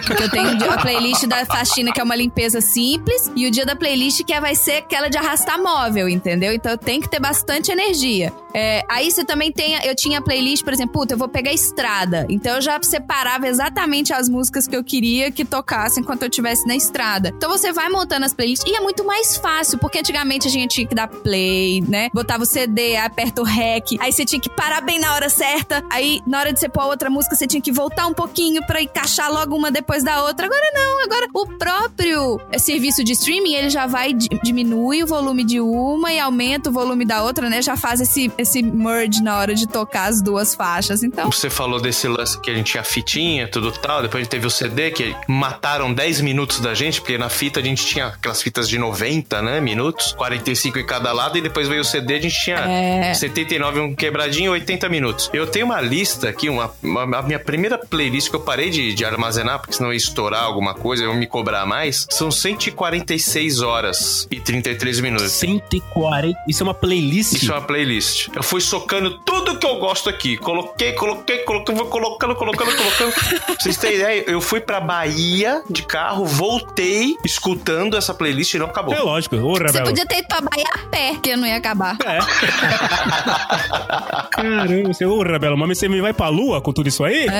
[0.06, 3.64] Porque eu tenho a playlist da faxina, que é uma limpeza simples, e o dia
[3.66, 6.52] da playlist que é- vai ser aquela de arrastar móvel, entendeu?
[6.52, 8.32] Então tenho que ter bastante energia.
[8.54, 9.74] É, aí você também tem.
[9.84, 12.26] Eu tinha a playlist, por exemplo, puta, eu vou pegar estrada.
[12.28, 16.66] Então eu já separava exatamente as músicas que eu queria que tocassem enquanto eu estivesse
[16.66, 17.32] na estrada.
[17.36, 20.74] Então você vai montando as playlists e é muito mais fácil, porque antigamente a gente
[20.74, 22.08] tinha que dar play, né?
[22.12, 25.82] Botava o CD, aperta o REC, aí você tinha que parar bem na hora certa.
[25.90, 28.64] Aí, na hora de você pôr a outra música, você tinha que voltar um pouquinho
[28.66, 30.46] pra encaixar logo uma depois da outra.
[30.46, 35.06] Agora não, agora o próprio eh, serviço de streaming, ele já vai, di- diminui o
[35.06, 37.62] volume de uma e aumenta o volume da outra, né?
[37.62, 41.02] Já faz esse, esse merge na hora de tocar as duas faixas.
[41.02, 44.02] Então, Você falou desse lance que a gente tinha fitinha, tudo tal.
[44.02, 45.14] Depois a gente teve o CD, que
[45.54, 49.40] mataram 10 minutos da gente, porque na fita a gente tinha aquelas fitas de 90,
[49.40, 49.60] né?
[49.60, 53.14] Minutos, 45 em cada lado, e depois veio o CD, a gente tinha É.
[53.14, 55.30] 79 um quebradinho, 80 minutos.
[55.32, 58.92] Eu tenho uma lista aqui, uma, uma- a minha primeira playlist que eu parei de,
[58.94, 62.06] de armazenar, porque senão ia estourar alguma coisa, eu me cobrar mais.
[62.10, 65.30] São 146 horas e 33 minutos.
[65.32, 66.38] 140.
[66.48, 67.32] Isso é uma playlist.
[67.34, 68.28] Isso é uma playlist.
[68.34, 70.36] Eu fui socando tudo que eu gosto aqui.
[70.36, 73.12] Coloquei, coloquei, coloquei, vou colocando, colocando, colocando.
[73.12, 78.58] pra vocês terem ideia, eu fui pra Bahia De carro, voltei escutando essa playlist e
[78.58, 78.94] não acabou.
[78.94, 79.36] É lógico.
[79.36, 81.96] Ô, Você podia ter ido pra Bahia a pé, que não ia acabar.
[82.04, 82.18] É.
[84.30, 87.26] Caramba, você, ô, Rebelo, mas você me vai pra lua com tudo isso aí?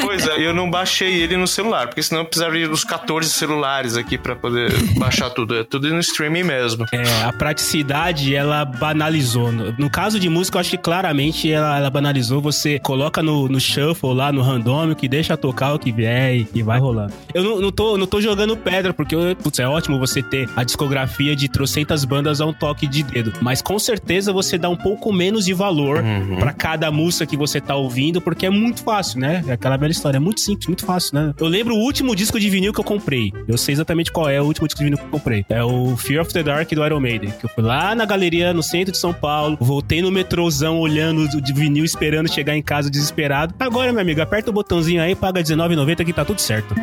[0.00, 3.96] Pois é, eu não baixei ele no celular, porque senão eu precisaria dos 14 celulares
[3.96, 5.56] aqui pra poder baixar tudo.
[5.56, 6.84] É tudo no streaming mesmo.
[6.92, 9.52] É, a praticidade, ela banalizou.
[9.52, 12.40] No, no caso de música, eu acho que claramente ela, ela banalizou.
[12.40, 16.48] Você coloca no, no shuffle lá, no randômico, e deixa tocar o que vier e,
[16.54, 17.12] e vai rolando.
[17.34, 20.48] Eu não, não, tô, não tô jogando pedra, porque eu- putz, é ótimo você ter
[20.56, 23.32] a discografia de trocentas bandas a um toque de dedo.
[23.40, 26.36] Mas com certeza você dá um pouco menos de valor Uhum.
[26.38, 29.44] pra cada música que você tá ouvindo, porque é muito fácil, né?
[29.46, 31.34] É aquela velha história, é muito simples, muito fácil, né?
[31.38, 33.32] Eu lembro o último disco de vinil que eu comprei.
[33.46, 35.44] Eu sei exatamente qual é o último disco de vinil que eu comprei.
[35.48, 37.30] É o Fear of the Dark do Iron Maiden.
[37.38, 41.22] Que eu fui lá na galeria, no centro de São Paulo, voltei no metrôzão olhando
[41.36, 43.54] o de vinil, esperando chegar em casa desesperado.
[43.58, 46.74] Agora, meu amigo, aperta o botãozinho aí, paga R$19,90 que tá tudo certo.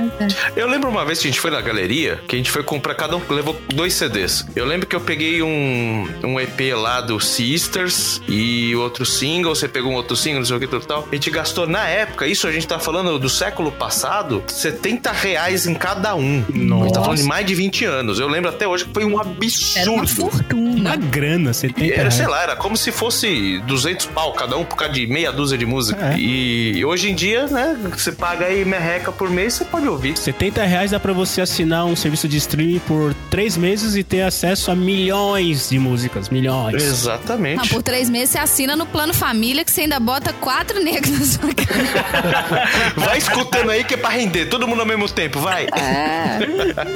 [0.56, 2.96] Eu lembro uma vez que a gente foi na galeria, que a gente foi comprar,
[2.96, 4.46] cada um levou dois CDs.
[4.56, 9.68] Eu lembro que eu peguei um, um EP lá do Sisters e outro single, você
[9.68, 11.08] pegou um outro single, não sei o que, tudo tal.
[11.12, 15.66] A gente gastou na época, isso a gente tá falando do século passado, 70 reais
[15.66, 16.44] em cada um.
[16.50, 16.52] A
[16.84, 18.20] gente tá falando de mais de 20 anos.
[18.20, 20.32] Eu lembro até hoje que foi um Era uma absurdo.
[20.32, 20.78] fortuna.
[20.78, 21.88] Uma grana, você tem.
[21.88, 25.08] E Era, sei lá, era como se fosse 200 pau cada um por causa de
[25.08, 26.14] meia dúzia de música.
[26.14, 26.18] É.
[26.18, 30.17] E hoje em dia, né, você paga aí merreca por mês, você pode ouvir.
[30.18, 34.22] 70 reais dá pra você assinar um serviço de streaming por três meses e ter
[34.22, 36.30] acesso a milhões de músicas.
[36.30, 36.82] Milhões.
[36.82, 37.58] Exatamente.
[37.58, 41.20] Não, por três meses você assina no plano família que você ainda bota quatro negros
[41.20, 42.70] na sua cara.
[42.96, 45.68] Vai escutando aí que é pra render, todo mundo ao mesmo tempo, vai.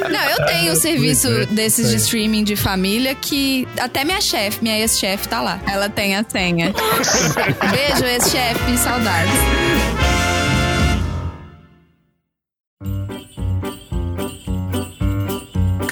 [0.10, 4.78] Não, eu tenho um serviço desses de streaming de família que até minha chefe, minha
[4.80, 5.60] ex-chefe tá lá.
[5.68, 6.74] Ela tem a senha.
[7.72, 9.81] Beijo, ex-chefe, saudades.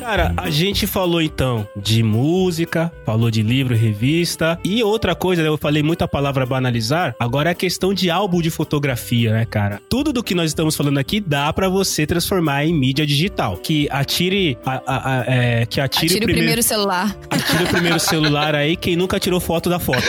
[0.10, 5.49] Cara, a gente falou então de música, falou de livro, revista e outra coisa, né,
[5.49, 9.45] eu falei muito a palavra banalizar, agora é a questão de álbum de fotografia, né,
[9.45, 9.80] cara?
[9.88, 13.57] Tudo do que nós estamos falando aqui dá pra você transformar em mídia digital.
[13.57, 17.16] Que atire, a, a- a- é, que atire, Atire o primeiro celular.
[17.30, 20.01] Atira o primeiro celular aí, quem nunca tirou foto da foto.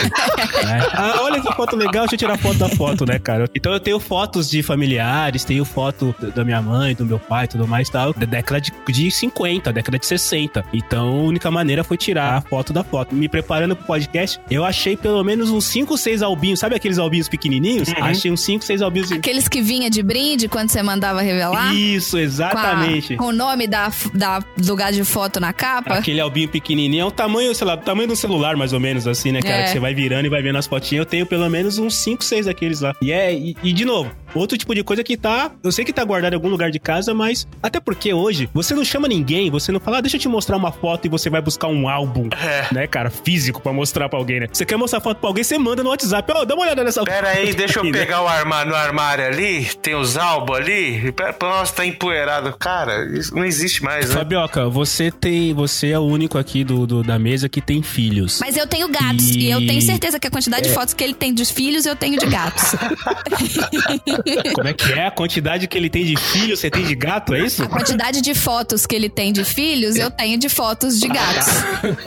[0.65, 0.79] né?
[0.93, 3.45] Ah, olha que foto legal, deixa eu tirar foto da foto, né, cara?
[3.53, 7.67] Então eu tenho fotos de familiares, tenho foto da minha mãe, do meu pai, tudo
[7.67, 10.63] mais e tal, da década de, de 50, década de 60.
[10.73, 13.13] Então a única maneira foi tirar a foto da foto.
[13.15, 17.27] Me preparando pro podcast, eu achei pelo menos uns 5, 6 albinhos, sabe aqueles albinhos
[17.29, 17.89] pequenininhos?
[17.99, 19.11] Achei uns 5, 6 albinhos.
[19.11, 21.73] Aqueles que vinha de brinde quando você mandava revelar.
[21.75, 23.15] Isso, Com, a- exatamente.
[23.15, 25.95] com o nome da, da lugar de foto na capa.
[25.95, 28.79] Aquele albinho pequenininho, é o tamanho, sei lá, do tamanho de um celular, mais ou
[28.79, 29.55] menos, assim, né, cara?
[29.55, 29.63] É.
[29.63, 30.99] Que você vai virando e vai vendo as fotinhas.
[30.99, 32.93] Eu tenho pelo menos uns 5, 6 daqueles lá.
[33.01, 35.51] E é, e, e, de novo, outro tipo de coisa que tá.
[35.63, 37.47] Eu sei que tá guardado em algum lugar de casa, mas.
[37.61, 40.57] Até porque hoje, você não chama ninguém, você não fala, ah, deixa eu te mostrar
[40.57, 42.67] uma foto e você vai buscar um álbum, É.
[42.73, 44.47] né, cara, físico pra mostrar pra alguém, né?
[44.51, 47.03] Você quer mostrar foto pra alguém, você manda no WhatsApp, ó, dá uma olhada nessa
[47.03, 47.91] Pera aí, deixa eu Né?
[47.91, 51.13] pegar o armário no armário ali, tem os álbuns ali.
[51.41, 52.55] Nossa, tá empoeirado.
[52.57, 54.15] Cara, isso não existe mais, né?
[54.15, 55.53] Fabioca, você tem.
[55.53, 58.39] Você é o único aqui do, do- da mesa que tem filhos.
[58.39, 59.29] Mas eu tenho gatos.
[59.31, 59.39] E...
[59.47, 60.69] E- eu tenho certeza que a quantidade É.
[60.69, 62.71] de fotos que ele tem dos filhos, eu tenho de gatos.
[64.53, 65.07] Como é que é?
[65.07, 67.63] A quantidade que ele tem de filhos, você tem de gato, é isso?
[67.63, 71.47] A quantidade de fotos que ele tem de filhos, eu tenho de fotos de gatos.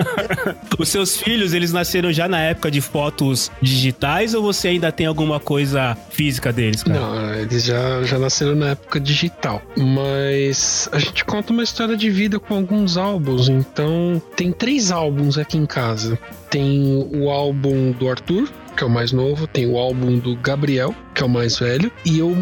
[0.79, 5.07] Os seus filhos, eles nasceram já na época de fotos digitais ou você ainda tem
[5.07, 6.99] alguma coisa física deles, cara?
[6.99, 9.63] Não, eles já, já nasceram na época digital.
[9.77, 13.49] Mas a gente conta uma história de vida com alguns álbuns.
[13.49, 16.19] Então, tem três álbuns aqui em casa.
[16.51, 19.47] Tem o álbum do Arthur, que é o mais novo.
[19.47, 21.91] Tem o álbum do Gabriel, que é o mais velho.
[22.05, 22.35] E, eu,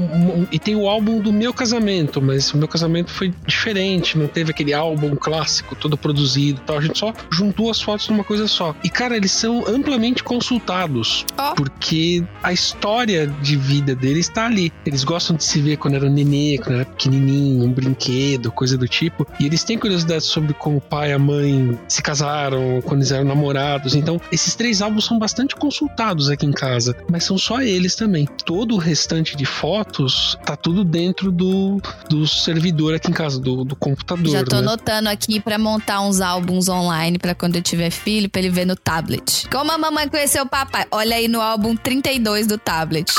[0.50, 2.20] e tem o álbum do meu casamento.
[2.20, 4.18] Mas o meu casamento foi diferente.
[4.18, 6.78] Não teve aquele álbum clássico, todo produzido e tal.
[6.78, 8.74] A gente só juntou as fotos numa coisa só.
[8.82, 11.24] E, cara, eles são amplamente consultados.
[11.38, 11.54] Ó.
[11.54, 14.72] Porque a história de vida deles está ali.
[14.86, 18.88] Eles gostam de se ver quando era nenê, quando era pequenininho, um brinquedo, coisa do
[18.88, 19.26] tipo.
[19.38, 23.12] E eles têm curiosidade sobre como o pai e a mãe se casaram, quando eles
[23.12, 23.94] eram namorados.
[23.94, 26.96] Então, esses três álbuns são bastante consultados aqui em casa.
[27.10, 28.26] Mas são só eles também.
[28.44, 33.64] Todo o restante de fotos tá tudo dentro do, do servidor aqui em casa, do,
[33.64, 34.32] do computador.
[34.32, 34.62] Já tô né?
[34.62, 38.66] anotando aqui pra montar uns álbuns online pra quando eu tiver filho, pra ele ver
[38.66, 39.48] no tablet.
[39.50, 40.86] Como a mamãe conheceu o papai?
[40.90, 43.06] Olha aí no álbum 32 do tablet.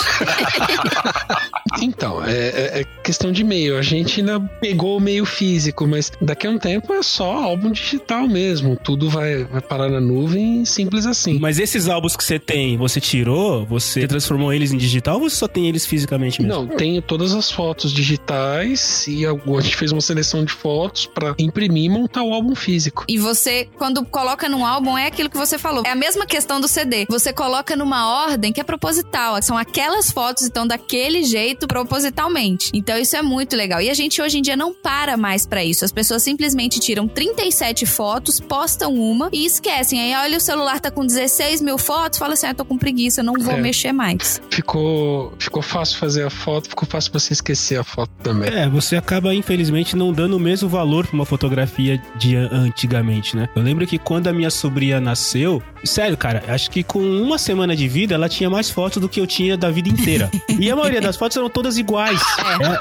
[1.82, 3.78] Então, é, é- é questão de meio.
[3.78, 7.72] A gente ainda pegou o meio físico, mas daqui a um tempo é só álbum
[7.72, 8.78] digital mesmo.
[8.78, 11.40] Tudo vai, vai parar na nuvem, simples assim.
[11.40, 15.30] Mas esses álbuns que você tem, você você tirou, você transformou eles em digital ou
[15.30, 16.54] você só tem eles fisicamente mesmo?
[16.54, 21.34] Não, tenho todas as fotos digitais e a gente fez uma seleção de fotos pra
[21.40, 23.06] imprimir e montar o álbum físico.
[23.08, 25.84] E você, quando coloca num álbum, é aquilo que você falou.
[25.86, 27.06] É a mesma questão do CD.
[27.10, 29.42] Você coloca numa ordem que é proposital.
[29.42, 32.70] São aquelas fotos, então, daquele jeito, propositalmente.
[32.74, 33.82] Então, isso é muito legal.
[33.82, 35.84] E a gente, hoje em dia, não para mais pra isso.
[35.84, 40.00] As pessoas simplesmente tiram 37 fotos, postam uma e esquecem.
[40.00, 43.24] Aí, olha, o celular tá com 16 mil fotos, fala assim, ah, tô com preguiça,
[43.24, 43.62] não vou É.
[43.62, 44.42] mexer mais.
[44.50, 48.50] Ficou, ficou fácil fazer a foto, ficou fácil você esquecer a foto também.
[48.50, 53.36] É, você acaba, infelizmente, não dando o mesmo valor pra uma fotografia de an- antigamente,
[53.36, 53.48] né?
[53.56, 57.76] Eu lembro que quando a minha sobrinha nasceu, sério, cara, acho que com uma semana
[57.76, 60.30] de vida, ela tinha mais fotos do que eu tinha da vida inteira.
[60.60, 62.22] e a maioria das fotos eram todas iguais.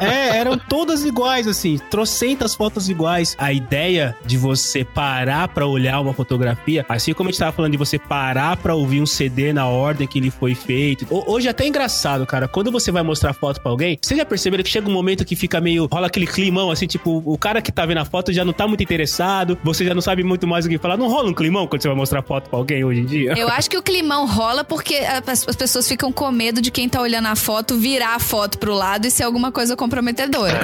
[0.00, 3.36] É, é, eram todas iguais, assim, trocentas fotos iguais.
[3.38, 7.72] A ideia de você parar pra olhar uma fotografia, assim como a gente tava falando
[7.72, 11.06] de você parar pra ouvir um CD na ordem que ele foi feito.
[11.10, 14.24] Ho- Hoje é até engraçado, cara, quando você vai mostrar foto pra alguém, vocês já
[14.24, 15.86] perceberam que chega um momento que fica meio.
[15.90, 18.66] rola aquele climão, assim, tipo, o cara que tá vendo a foto já não tá
[18.66, 20.96] muito interessado, você já não sabe muito mais o que falar.
[20.96, 23.34] Não rola um climão quando você vai mostrar foto pra alguém hoje em dia?
[23.36, 26.88] Eu acho que o climão rola porque as, as pessoas ficam com medo de quem
[26.88, 30.58] tá olhando a foto virar a foto pro lado e ser alguma coisa comprometedora.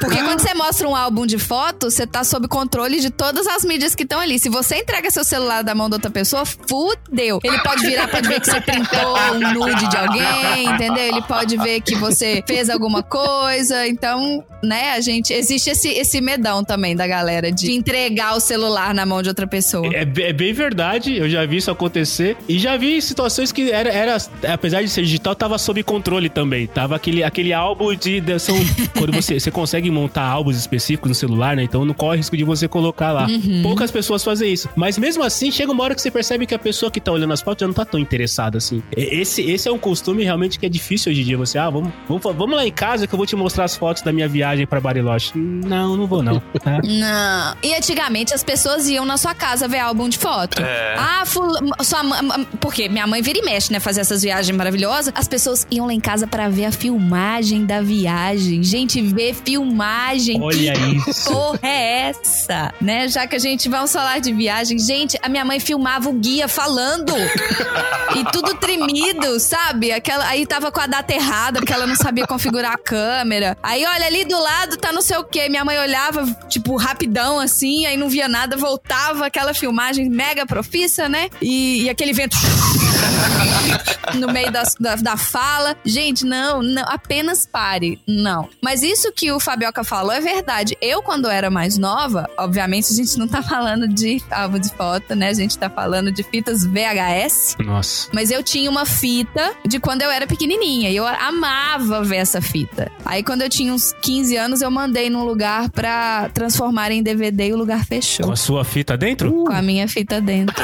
[0.00, 3.64] Porque quando você mostra um álbum de foto, você tá sob controle de todas as
[3.64, 4.38] mídias que estão ali.
[4.38, 7.38] Se você entrega seu celular da mão da outra pessoa, fudeu.
[7.42, 11.04] Ele pode virar, pode ver que você printou um nude de alguém, entendeu?
[11.04, 13.86] Ele pode ver que você fez alguma coisa.
[13.86, 15.32] Então, né, a gente.
[15.32, 19.46] Existe esse, esse medão também da galera de entregar o celular na mão de outra
[19.46, 19.86] pessoa.
[19.94, 22.36] É, é bem verdade, eu já vi isso acontecer.
[22.48, 24.16] E já vi situações que era, era
[24.52, 26.66] apesar de ser digital, tava sob controle também.
[26.66, 28.20] Tava aquele, aquele álbum de.
[28.20, 28.56] de- são,
[28.96, 31.62] quando você, você consegue montar álbuns específicos no celular, né?
[31.62, 33.26] Então não corre risco de você colocar lá.
[33.62, 34.68] Poucas pessoas fazem isso.
[34.76, 37.32] Mas mesmo assim, chega uma hora que você percebe que a pessoa que tá olhando
[37.32, 38.82] as fotos já não tá tão interessada assim.
[38.96, 41.36] E- Esse, esse é um costume realmente que é difícil hoje em dia.
[41.38, 44.02] Você, ah, vamos, vamos, vamos lá em casa que eu vou te mostrar as fotos
[44.02, 45.32] da minha viagem pra Bariloche.
[45.36, 46.40] Não, não vou não.
[46.62, 46.80] Tá?
[46.84, 47.56] Não.
[47.62, 50.62] E antigamente as pessoas iam na sua casa ver álbum de foto.
[50.96, 51.60] Ah, fula...
[51.82, 52.46] sua mãe.
[52.60, 53.80] Porque minha mãe vira e mexe, né?
[53.80, 55.12] Fazer essas viagens maravilhosas.
[55.16, 58.62] As pessoas iam lá em casa pra ver a filmagem da viagem.
[58.62, 60.40] Gente, ver filmagem.
[60.40, 61.30] Olha que isso.
[61.30, 62.72] porra é essa?
[62.80, 63.08] Né?
[63.08, 64.78] Já que a gente vamos falar de viagem.
[64.78, 67.12] Gente, a minha mãe filmava o guia falando.
[68.16, 69.92] e tudo tremido, sabe?
[69.92, 73.56] Aquela, aí tava com a data errada, porque ela não sabia configurar a câmera.
[73.62, 75.48] Aí, olha, ali do lado tá não sei o quê.
[75.48, 81.08] Minha mãe olhava, tipo, rapidão assim, aí não via nada, voltava aquela filmagem mega profissa,
[81.08, 81.28] né?
[81.40, 82.36] E, e aquele vento
[84.14, 85.76] no meio das- da, da fala.
[85.84, 87.98] Gente, não, não, apenas pare.
[88.06, 88.48] Não.
[88.62, 90.76] Mas isso que o Fabioca falou é verdade.
[90.80, 95.14] Eu, quando era mais nova, obviamente a gente não tá falando de álbum de foto,
[95.14, 95.28] né?
[95.30, 97.56] A gente tá falando de fitas VHS.
[97.58, 98.08] Nossa.
[98.12, 102.40] Mas eu tinha uma fita de quando eu era pequenininha e eu amava ver essa
[102.40, 102.90] fita.
[103.04, 107.48] Aí quando eu tinha uns 15 anos, eu mandei num lugar pra transformar em DVD
[107.48, 108.26] e o lugar fechou.
[108.26, 109.32] Com a sua fita dentro?
[109.44, 110.54] Com a minha fita dentro.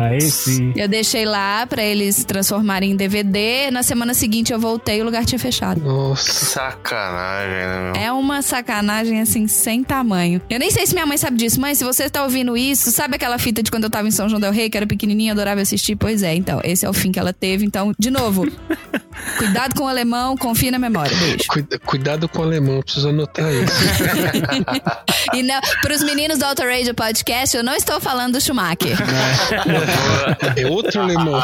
[0.00, 0.72] Aí sim.
[0.78, 3.70] Eu deixei lá pra eles transformarem em DVD.
[3.70, 5.80] Na semana seguinte eu voltei e o lugar tinha fechado.
[5.80, 6.46] Nossa.
[6.46, 8.02] Sacanagem, né, meu?
[8.02, 10.40] É uma sacanagem assim, sem tamanho.
[10.48, 11.60] Eu nem sei se minha mãe sabe disso.
[11.60, 14.28] Mãe, se você tá ouvindo isso, sabe aquela fita de quando eu tava em São
[14.28, 15.96] João Del Rei, que era pequenininha, adorava assistir?
[15.96, 17.64] Pois é, então, esse é o fim que ela teve.
[17.66, 18.46] Então, de novo,
[19.38, 21.16] cuidado com o alemão, confia na memória.
[21.16, 21.44] Beijo.
[21.48, 23.72] Cuida- cuidado com o alemão, preciso anotar isso.
[25.34, 28.96] E não, pros meninos do Auto Radio Podcast, eu não estou falando do Schumacher.
[30.62, 31.40] É outro alemão.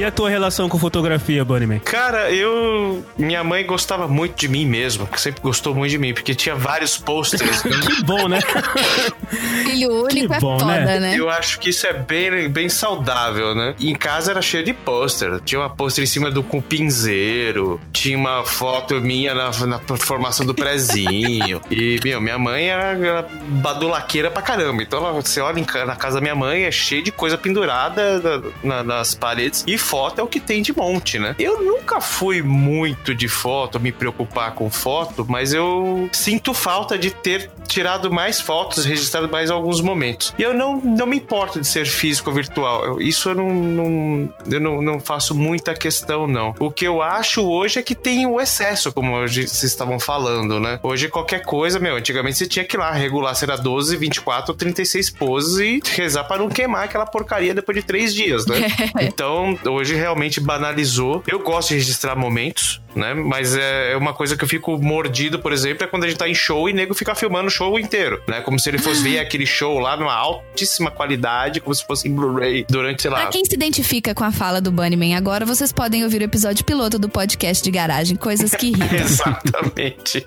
[0.00, 1.78] E a tua relação com fotografia, Bunnyman?
[1.80, 3.04] Cara, eu.
[3.18, 6.54] Minha mãe gostava muito de mim mesmo, que sempre gostou muito de mim, porque tinha
[6.54, 7.60] vários pôsteres.
[7.90, 8.40] Que bom, né?
[9.64, 10.98] Filho único é bom, foda, né?
[11.00, 11.14] né?
[11.18, 13.74] Eu acho que isso é bem, bem saudável, né?
[13.78, 15.38] Em casa era cheio de pôster.
[15.44, 20.54] Tinha uma pôster em cima do cupinzeiro, tinha uma foto minha na, na formação do
[20.54, 21.60] prezinho.
[21.70, 24.82] E, meu, minha mãe era, era badulaqueira pra caramba.
[24.82, 28.42] Então, ela- você olha na casa da minha mãe, é cheio de coisa pendurada na-
[28.76, 29.62] na- nas paredes.
[29.66, 31.34] E foto é o que tem de monte, né?
[31.38, 37.10] Eu nunca fui muito de foto, me preocupar com foto, mas eu sinto falta de
[37.10, 40.32] ter tirado mais fotos, registrado mais alguns momentos.
[40.38, 42.84] E eu não, não me importo de ser físico ou virtual.
[42.84, 46.54] Eu- isso eu não, não- eu não, não faço muita questão, não.
[46.60, 50.58] O que eu acho hoje é que tem o excesso, como hoje vocês estavam falando,
[50.60, 50.78] né?
[50.82, 54.52] Hoje qualquer coisa, meu, antigamente você tinha que ir lá regular se era 12, 24
[54.52, 58.56] ou 36 poses e rezar pra não queimar aquela porcaria depois de três dias, né?
[59.00, 61.22] então, hoje realmente banalizou.
[61.26, 63.14] Eu gosto de registrar momentos, né?
[63.14, 66.28] Mas é uma coisa que eu fico mordido, por exemplo, é quando a gente tá
[66.28, 68.40] em show e nego fica filmando o show inteiro, né?
[68.40, 72.14] Como se ele fosse ver aquele show lá numa altíssima qualidade, como se fosse em
[72.14, 73.20] Blu-ray durante, sei lá.
[73.20, 76.64] Pra quem se identifica com a fala do Bunnyman agora, vocês podem ouvir o episódio
[76.64, 78.98] piloto do podcast de garagem, coisas que irritam.
[78.98, 80.26] Exatamente.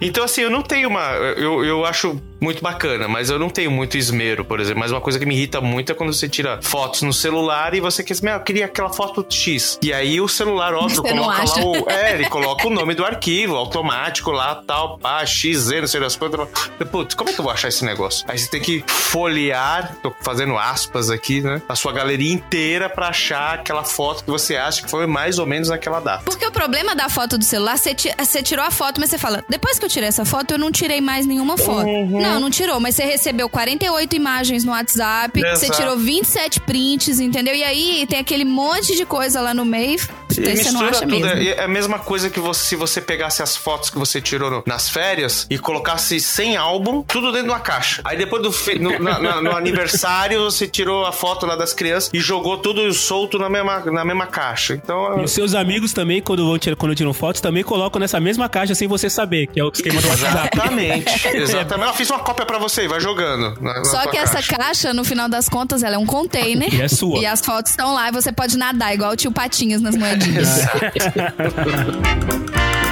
[0.00, 1.02] Então, assim, eu não tenho uma.
[1.36, 4.80] Eu, eu acho muito bacana, mas eu não tenho muito esmero, por exemplo.
[4.80, 7.80] Mas uma coisa que me irrita muito é quando você tira fotos no celular e
[7.80, 9.78] você quer, meu, eu queria aquela foto X.
[9.82, 11.90] E aí o celular, óbvio, Você coloca lá o.
[11.90, 16.16] É, ele coloca o nome do arquivo automático lá, tal, pá, XZ, não sei das
[16.16, 16.48] quantas.
[16.90, 18.24] Putz, como é que eu vou achar esse negócio?
[18.28, 21.60] Aí você tem que folhear, tô fazendo aspas aqui, né?
[21.68, 25.46] A sua galeria inteira pra achar aquela foto que você acha que foi mais ou
[25.46, 26.22] menos naquela data.
[26.24, 29.18] Porque o problema da foto do celular, você, ti- você tirou a foto, mas você
[29.18, 31.86] fala, depois que eu tirei essa foto, eu não tirei mais nenhuma foto.
[32.34, 35.80] Não, não tirou, mas você recebeu 48 imagens no WhatsApp, você Exato.
[35.80, 37.54] tirou 27 prints, entendeu?
[37.54, 39.98] E aí tem aquele monte de coisa lá no meio,
[40.30, 41.10] E você não mistura acha tudo.
[41.10, 41.26] mesmo.
[41.26, 44.50] É é a mesma coisa que você, se você pegasse as fotos que você tirou
[44.50, 48.02] no- nas férias e colocasse sem álbum, tudo dentro de uma caixa.
[48.04, 51.72] Aí depois do fe- no, na- na- no aniversário, você tirou a foto lá das
[51.72, 54.74] crianças e jogou tudo solto na mesma, na mesma caixa.
[54.74, 55.20] Então.
[55.20, 58.48] E os seus amigos também, quando, vão tirar, quando tiram fotos, também colocam nessa mesma
[58.48, 60.50] caixa sem você saber, que é o esquema do WhatsApp.
[60.56, 61.88] Exatamente, exatamente.
[61.88, 63.60] Eu fiz uma cópia pra você, vai jogando.
[63.60, 64.56] na- na Só que essa caixa.
[64.56, 66.72] caixa, no final das contas, ela é um container.
[66.74, 67.18] E é sua.
[67.18, 70.48] E as fotos estão lá e você pode nadar, igual o tio Patinhas nas moedinhas.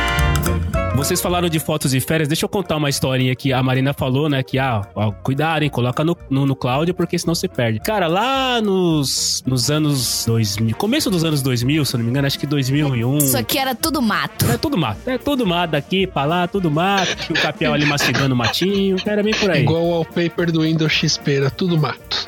[1.05, 4.27] Vocês falaram de fotos de férias, deixa eu contar uma historinha que a Marina falou,
[4.27, 4.43] né?
[4.43, 5.69] Que, ah, ó, cuidado, hein?
[5.69, 7.79] Coloca no, no, no cloud porque senão você perde.
[7.81, 12.27] Cara, lá nos, nos anos 2000, começo dos anos 2000, se eu não me engano,
[12.27, 13.19] acho que 2001.
[13.19, 14.51] Isso aqui era tudo mato.
[14.51, 14.99] É tudo mato.
[15.07, 17.15] É tudo mato daqui pra lá, tudo mato.
[17.17, 18.97] Tinha o capial ali mastigando o matinho.
[19.05, 19.61] Era bem por aí.
[19.61, 22.25] Igual o wallpaper do Windows XP, era tudo mato.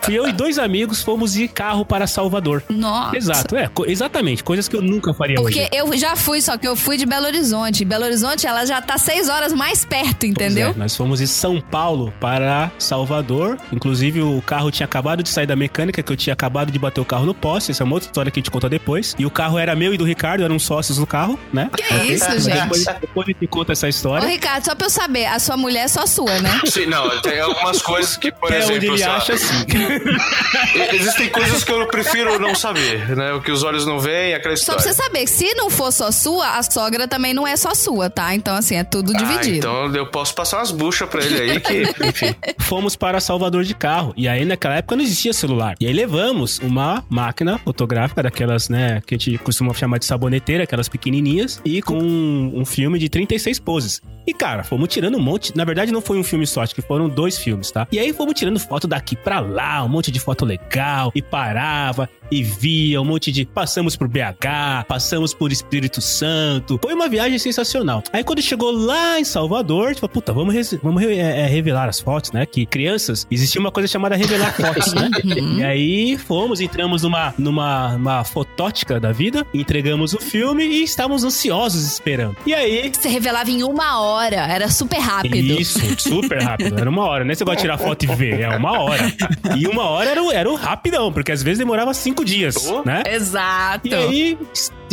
[0.00, 2.62] Fui eu e dois amigos fomos de carro para Salvador.
[2.70, 3.18] Nossa.
[3.18, 4.42] Exato, é, exatamente.
[4.42, 5.68] Coisas que eu nunca faria Porque hoje.
[5.70, 7.84] eu já fui, só que eu fui de Belo Horizonte.
[7.84, 10.70] Belo Horizonte, ela já tá seis horas mais perto, Pois entendeu?
[10.70, 13.58] é, nós fomos de São Paulo para Salvador.
[13.72, 17.00] Inclusive, o carro tinha acabado de sair da mecânica, que eu tinha acabado de bater
[17.00, 17.70] o carro no poste.
[17.72, 19.14] Essa é uma outra história que a gente conta depois.
[19.18, 21.70] E o carro era meu e do Ricardo, eram sócios do carro, né?
[21.76, 22.14] Que Ok?
[22.14, 22.60] isso, Mas gente?
[22.62, 24.28] Depois, depois a gente conta essa Ô, história.
[24.28, 26.60] Ricardo, só pra eu saber, a sua mulher é só sua, né?
[26.66, 29.64] Sim, não, tem algumas coisas que, por Que é exemplo, onde ele lá, acha assim.
[30.92, 33.32] existem coisas que eu prefiro não saber, né?
[33.32, 34.94] O que os olhos não veem, aquela Só pra história.
[34.94, 38.34] você saber, se não for só sua, a sogra também não é só sua, tá?
[38.34, 39.58] Então, assim, é tudo Ah, dividido.
[39.58, 42.34] então eu posso passar umas buchas pra ele aí que, enfim.
[42.58, 44.12] Fomos para Salvador de carro.
[44.16, 45.76] E aí, naquela época, não existia celular.
[45.80, 50.64] E aí levamos uma máquina fotográfica daquelas, né, que a gente costuma chamar de saboneteira,
[50.64, 54.02] aquelas pequenininhas, e com um, um filme de 36 poses.
[54.26, 55.56] E, cara, fomos tirando um monte.
[55.56, 57.86] Na verdade, não foi um filme só, acho que foram dois filmes, tá?
[57.92, 62.08] E aí fomos tirando foto daqui pra lá, um monte de foto legal, e parava,
[62.30, 63.44] e via, um monte de.
[63.44, 66.78] Passamos por BH, passamos por Espírito Santo.
[66.82, 68.02] Foi uma viagem sensacional.
[68.12, 71.88] Aí quando chegou lá em Salvador, falou, puta, vamos, res- vamos re- é, é, revelar
[71.88, 72.46] as fotos, né?
[72.46, 75.10] Que crianças, existia uma coisa chamada revelar fotos, né?
[75.24, 75.58] Uhum.
[75.58, 81.24] E aí fomos, entramos numa, numa, numa fotótica da vida, entregamos o filme e estávamos
[81.24, 82.36] ansiosos esperando.
[82.46, 82.90] E aí.
[82.94, 85.36] Você revelava em uma hora, era super rápido.
[85.60, 86.78] Isso, super rápido.
[86.78, 87.34] Era uma hora, né?
[87.34, 89.12] Você gosta de tirar foto e ver, é uma hora.
[89.56, 93.02] E uma hora era, o- era o rapidão, porque às vezes demorava cinco dias, né?
[93.10, 93.86] Exato.
[93.88, 94.38] E aí,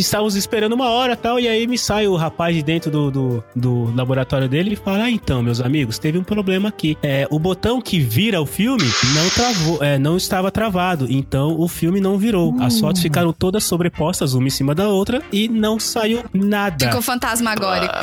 [0.06, 3.44] estávamos esperando uma hora tal, e aí me sai o rapaz de dentro do, do,
[3.54, 6.96] do laboratório dele e fala: Ah, então, meus amigos, teve um problema aqui.
[7.02, 8.84] É, o botão que vira o filme
[9.14, 12.54] não travou, é, não estava travado, então o filme não virou.
[12.60, 16.86] As fotos ficaram todas sobrepostas, uma em cima da outra, e não saiu nada.
[16.86, 17.94] Ficou fantasmagórico.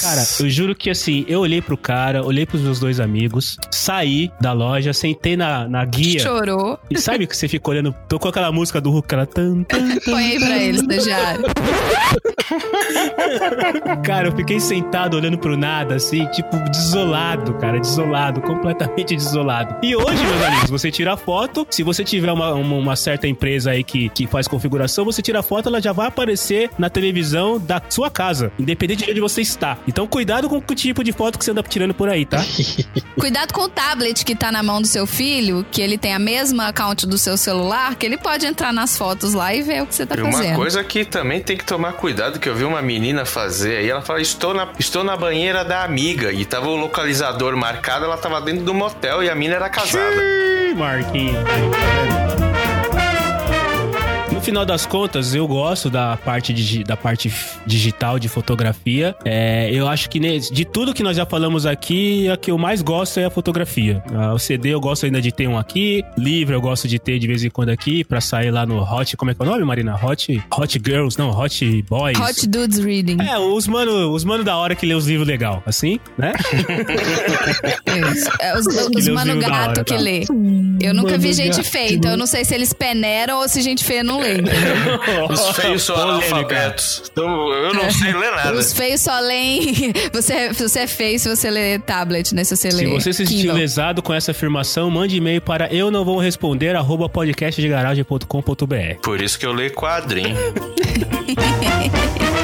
[0.00, 4.30] Cara, eu juro que assim, eu olhei pro cara, olhei pros meus dois amigos, saí
[4.40, 6.20] da loja, sentei na, na guia.
[6.20, 6.78] Chorou.
[6.90, 10.00] E sabe que você fica olhando, tocou aquela música do Hulk, aquela tan, tan, tan,
[10.10, 11.37] Põe aí pra eles, estagiário.
[14.04, 19.76] Cara, eu fiquei sentado olhando pro nada, assim, tipo, desolado, cara, desolado, completamente desolado.
[19.82, 23.26] E hoje, meus amigos, você tira a foto, se você tiver uma, uma, uma certa
[23.28, 26.88] empresa aí que, que faz configuração, você tira a foto, ela já vai aparecer na
[26.88, 29.76] televisão da sua casa, independente de onde você está.
[29.86, 32.38] Então, cuidado com o tipo de foto que você anda tirando por aí, tá?
[33.18, 36.18] Cuidado com o tablet que tá na mão do seu filho, que ele tem a
[36.20, 39.86] mesma account do seu celular, que ele pode entrar nas fotos lá e ver o
[39.86, 40.54] que você tá E uma fazendo.
[40.56, 44.00] coisa que também tem que tomar cuidado, que eu vi uma menina fazer aí, ela
[44.00, 48.40] fala, estou na, estou na banheira da amiga, e tava o localizador marcado, ela tava
[48.40, 50.14] dentro do motel e a mina era casada.
[50.14, 51.44] Ih, Marquinhos.
[54.38, 57.30] No final das contas, eu gosto da parte, digi- da parte
[57.66, 59.16] digital de fotografia.
[59.24, 62.80] É, eu acho que de tudo que nós já falamos aqui, a que eu mais
[62.80, 64.00] gosto é a fotografia.
[64.14, 66.04] Ah, o CD eu gosto ainda de ter um aqui.
[66.16, 69.16] Livro eu gosto de ter de vez em quando aqui pra sair lá no Hot.
[69.16, 69.96] Como é que é o nome, Marina?
[70.00, 72.16] Hot, Hot Girls, não, Hot Boys.
[72.18, 73.16] Hot Dudes Reading.
[73.20, 76.32] É, os mano, os mano da hora que lê os livros legal, assim, né?
[78.40, 80.00] É, os os os mano gato hora, que tá?
[80.00, 80.20] lê.
[80.80, 81.64] Eu nunca Mano vi gente gato.
[81.66, 84.28] feia, então eu não sei se eles peneiram ou se gente feia não lê.
[85.30, 87.02] Os feios são analfabetos.
[87.10, 88.52] Então eu não sei ler nada.
[88.54, 89.92] Os feios só leem.
[90.12, 92.44] Você, você é feio se você lê tablet, né?
[92.44, 92.86] Se você Se lê.
[92.86, 93.56] você se sentiu Kindle.
[93.56, 99.00] lesado com essa afirmação, mande e-mail para eu não vou responder arroba podcastdegaragem.com.br.
[99.02, 100.36] Por isso que eu leio quadrinho.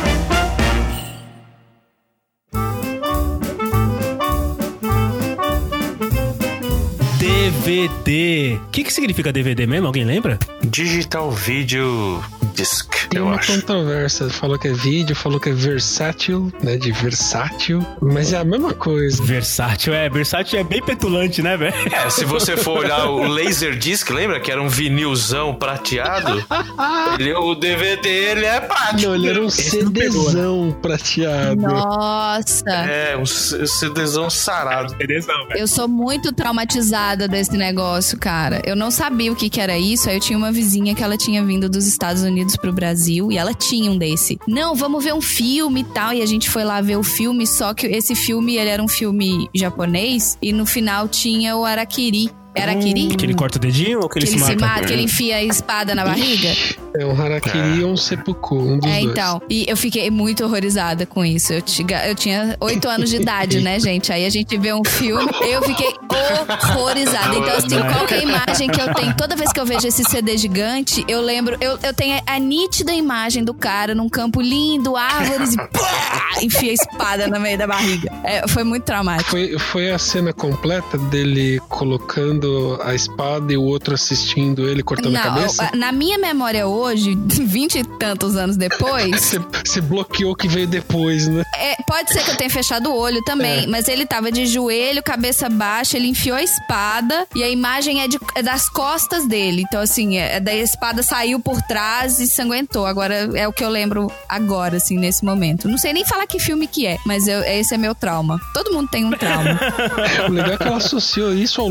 [7.65, 8.57] DVD.
[8.57, 9.87] O que, que significa DVD mesmo?
[9.87, 10.39] Alguém lembra?
[10.63, 12.23] Digital Video
[12.55, 13.53] Disc, Tem eu uma acho.
[13.53, 14.29] controvérsia.
[14.31, 16.77] Falou que é vídeo, falou que é versátil, né?
[16.77, 17.85] De versátil.
[18.01, 19.23] Mas é a mesma coisa.
[19.23, 20.09] Versátil, é.
[20.09, 21.75] Versátil é bem petulante, né, velho?
[21.93, 26.45] É, se você for olhar o Laserdisc, lembra que era um vinilzão prateado?
[27.19, 29.03] Ele- o DVD, ele é prático.
[29.09, 31.61] Não, ele era um Esse não pegou, CDzão prateado.
[31.61, 32.71] Nossa.
[32.71, 34.95] É, um CDzão sarado.
[34.97, 35.59] Belezão, velho.
[35.61, 38.61] Eu sou muito traumatizada desse negócio, cara.
[38.65, 40.09] Eu não sabia o que, que era isso.
[40.09, 43.39] Aí eu tinha uma vizinha que ela tinha vindo dos Estados Unidos pro Brasil e
[43.39, 44.39] ela tinha um desse.
[44.47, 46.13] Não, vamos ver um filme e tal.
[46.13, 48.89] E a gente foi lá ver o filme, só que esse filme ele era um
[48.89, 52.31] filme japonês e no final tinha o Arakiri.
[52.63, 53.09] Araquiri?
[53.17, 54.67] Que ele corta o dedinho ou que ele que se ele se mata?
[54.75, 56.49] mata, que ele enfia a espada na barriga?
[56.97, 59.11] É um harakiri ou um seppuku, um dos É, dois.
[59.11, 59.43] então.
[59.51, 61.53] E eu fiquei muito horrorizada com isso.
[61.53, 64.13] Eu, tinha- eu tinha oito anos de idade, né, gente?
[64.13, 67.35] Aí a gente vê um filme, eu fiquei horrorizada.
[67.37, 71.05] Então, assim, qualquer imagem que eu tenho, toda vez que eu vejo esse CD gigante,
[71.09, 75.57] eu lembro, eu, eu tenho a nítida imagem do cara num campo lindo, árvores e
[75.57, 78.11] pá, enfia a espada no meio da barriga.
[78.23, 79.31] É, foi muito traumático.
[79.31, 82.44] Foi, foi a cena completa dele colocando
[82.85, 85.71] a espada e o outro assistindo ele cortando a cabeça?
[85.73, 87.15] Não, na minha memória hoje,
[87.45, 89.35] vinte e tantos anos depois,
[89.65, 91.45] Você, bloqueou o que veio depois, né?
[91.57, 95.03] É, pode ser que eu tenha fechado o olho também, mas ele tava de joelho,
[95.03, 99.63] cabeça baixa, ele enfiou a espada e a imagem é, de- é das costas dele.
[99.63, 102.87] Então, assim, é, da espada saiu por trás e sanguentou.
[102.87, 105.69] Agora é o que eu lembro agora, assim, nesse momento.
[105.69, 108.41] Não sei nem falar que filme que é, mas eu- esse é meu trauma.
[108.53, 109.59] Todo mundo tem um trauma.
[110.29, 111.69] O legal é que ela associou isso ao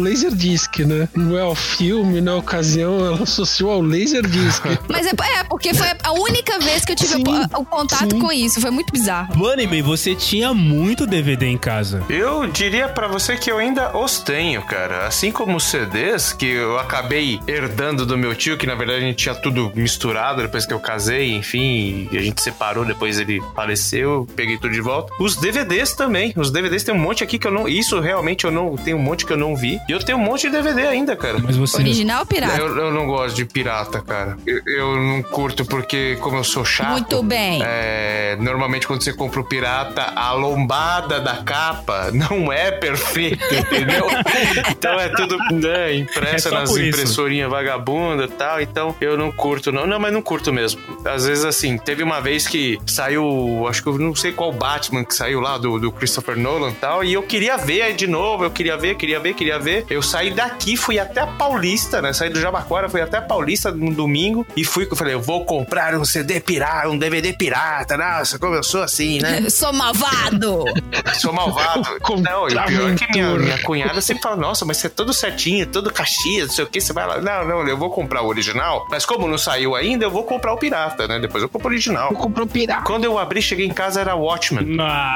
[0.64, 1.10] Laserdisc, né?
[1.16, 4.64] Não é ao filme, na ocasião, ela associou ao Laserdisc.
[4.88, 8.12] mas é, é, porque foi a única vez que eu tive Sim, o, o contato
[8.12, 8.20] sim.
[8.20, 8.62] com isso.
[8.62, 9.36] Foi muito bizarro.
[9.36, 12.04] Bunnyman, você tinha muito DVD em casa.
[12.10, 15.08] Eu diria pra você que eu ainda os tenho, cara.
[15.08, 19.08] Assim como os CDs, que eu acabei herdando do meu tio, que na verdade a
[19.08, 23.42] gente tinha tudo misturado depois que eu casei, enfim, e a gente separou, depois ele
[23.56, 25.14] faleceu, eu peguei tudo de volta.
[25.20, 26.34] Os DVDs também.
[26.36, 27.68] Os DVDs tem um monte aqui que eu não.
[27.68, 28.76] Isso realmente eu não.
[28.76, 29.80] Tem um monte que eu não vi.
[29.88, 31.40] E eu tenho um monte de DVD ainda, cara.
[31.40, 31.78] Mas você.
[31.78, 32.58] Original ou pirata?
[32.58, 34.38] Eu, eu não gosto de pirata, cara.
[34.46, 36.92] Eu, eu não curto porque, como eu sou chato.
[36.92, 37.62] Muito bem.
[37.64, 44.08] É, normalmente quando você compra o pirata, a lombada da capa não é perfeita, entendeu?
[44.70, 48.62] então é tudo né, impressa É nas impressorinhas vagabunda e tal.
[48.62, 49.88] Então eu não curto, não.
[49.88, 50.82] Não, mas não curto mesmo.
[51.06, 55.04] Às vezes, assim, teve uma vez que saiu, acho que eu não sei qual Batman
[55.04, 58.44] que saiu lá do, do Christopher Nolan e tal, e eu queria ver de novo,
[58.44, 59.86] eu queria ver, queria ver, queria ver.
[59.90, 62.12] Eu saí daqui, fui até a Paulista, né?
[62.12, 65.46] Saí do Jabaquara, fui até a Paulista no domingo e fui, eu falei, eu vou
[65.46, 67.96] comprar um CD pirata, um DVD pirata.
[67.96, 69.50] Nossa, como eu sou assim, né?
[69.54, 70.66] Sou malvado!
[71.20, 71.84] Sou malvado.
[72.24, 74.90] Não, e o pior é que minha, minha cunhada sempre fala, nossa, mas você é
[74.90, 77.22] todo certinho, todo caxias, não sei o que, você vai lá.
[77.22, 80.54] Não, não, eu vou comprar o original, mas como não saiu ainda, eu vou comprar
[80.54, 81.20] o pirata, né?
[81.20, 82.14] Depois eu compro o original.
[82.14, 82.84] Comprou pirata.
[82.84, 84.78] Quando eu abri, cheguei em casa, era Watchmen.
[84.80, 85.16] Ah,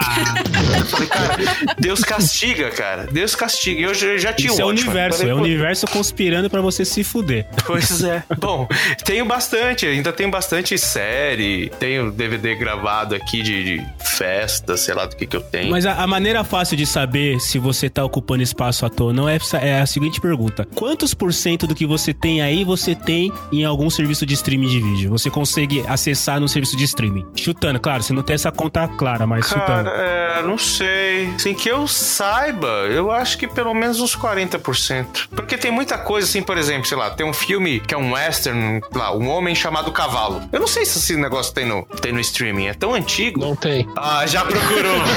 [0.80, 1.38] Eu falei, cara,
[1.78, 3.08] Deus castiga, cara.
[3.12, 3.80] Deus castiga.
[3.80, 4.94] E eu já, já tinha isso é o o Watchmen.
[5.16, 7.48] Universo, é o universo conspirando pra você se fuder.
[7.66, 8.24] Pois é.
[8.38, 8.68] Bom,
[9.04, 15.06] tenho bastante, ainda tenho bastante série, tenho DVD gravado aqui de, de festa, sei lá
[15.06, 15.72] do que que eu tenho.
[15.72, 19.28] Mas a, a maneira fácil de saber se você tá ocupando espaço à toa não
[19.28, 23.32] é, é a seguinte pergunta: quantos por cento do que você tem aí você tem
[23.52, 25.10] em algum serviço de streaming de vídeo?
[25.12, 27.26] Você consegue acessar no serviço de streaming?
[27.36, 29.90] Chutando, claro, você não tem essa conta clara, mas chutando.
[29.90, 31.28] Cara, é, não sei.
[31.36, 34.97] Assim, que eu saiba, eu acho que pelo menos uns 40%.
[35.32, 38.14] Porque tem muita coisa, assim, por exemplo, sei lá, tem um filme que é um
[38.14, 40.42] western, lá, um homem chamado cavalo.
[40.52, 42.68] Eu não sei se esse negócio tem no, tem no streaming.
[42.68, 43.40] É tão antigo.
[43.40, 43.88] Não tem.
[43.96, 44.98] Ah, já procurou.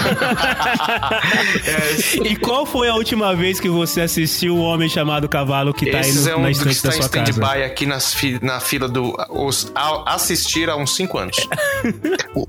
[1.66, 5.90] É, E qual foi a última vez que você assistiu o Homem Chamado Cavalo que
[5.90, 7.30] tá aí no, é um na dos que estante está da em sua casa?
[7.30, 11.36] stand-by aqui nas fi- na fila do os, a- assistir há uns 5 anos.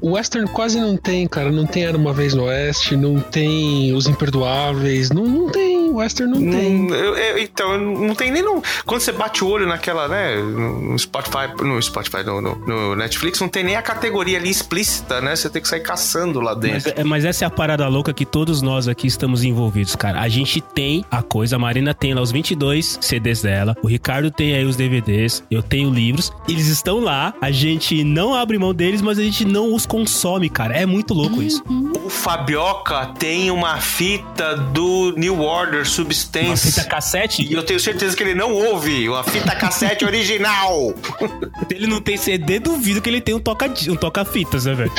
[0.02, 1.52] O Western quase não tem, cara.
[1.52, 5.81] Não tem Era Uma Vez no Oeste, não tem Os Imperdoáveis, não, não tem.
[5.92, 6.76] O Western não tem.
[6.76, 8.62] Hum, eu- eu- então, não tem nem no.
[8.86, 10.38] Quando você bate o olho naquela, né?
[10.38, 15.20] No Spotify, no Spotify, no, no- no Netflix, não tem nem a categoria ali explícita,
[15.22, 15.36] né?
[15.36, 16.94] Você tem que sair caçando lá Mas, dentro.
[17.02, 20.22] é- mas essa é a parada louca que todos nós aqui estamos envolvidos, cara.
[20.22, 24.32] A gente tem a coisa, a Marina tem lá os 22 CDs dela, o Ricardo
[24.32, 28.74] tem aí os DVDs, eu tenho livros, eles estão lá, a gente não abre mão
[28.74, 30.76] deles, mas a gente não os consome, cara.
[30.76, 31.62] É muito louco isso.
[32.06, 36.72] O Fabioca tem uma fita do New Order Uma Substance.
[36.72, 40.94] fita cassete, E eu tenho certeza que ele não ouve uma fita cassete original.
[41.70, 44.92] ele não tem CD, duvido que ele tem um toca um toca fitas, né, velho?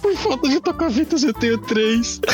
[0.00, 2.20] Por falta de tocar fitas, eu tenho três.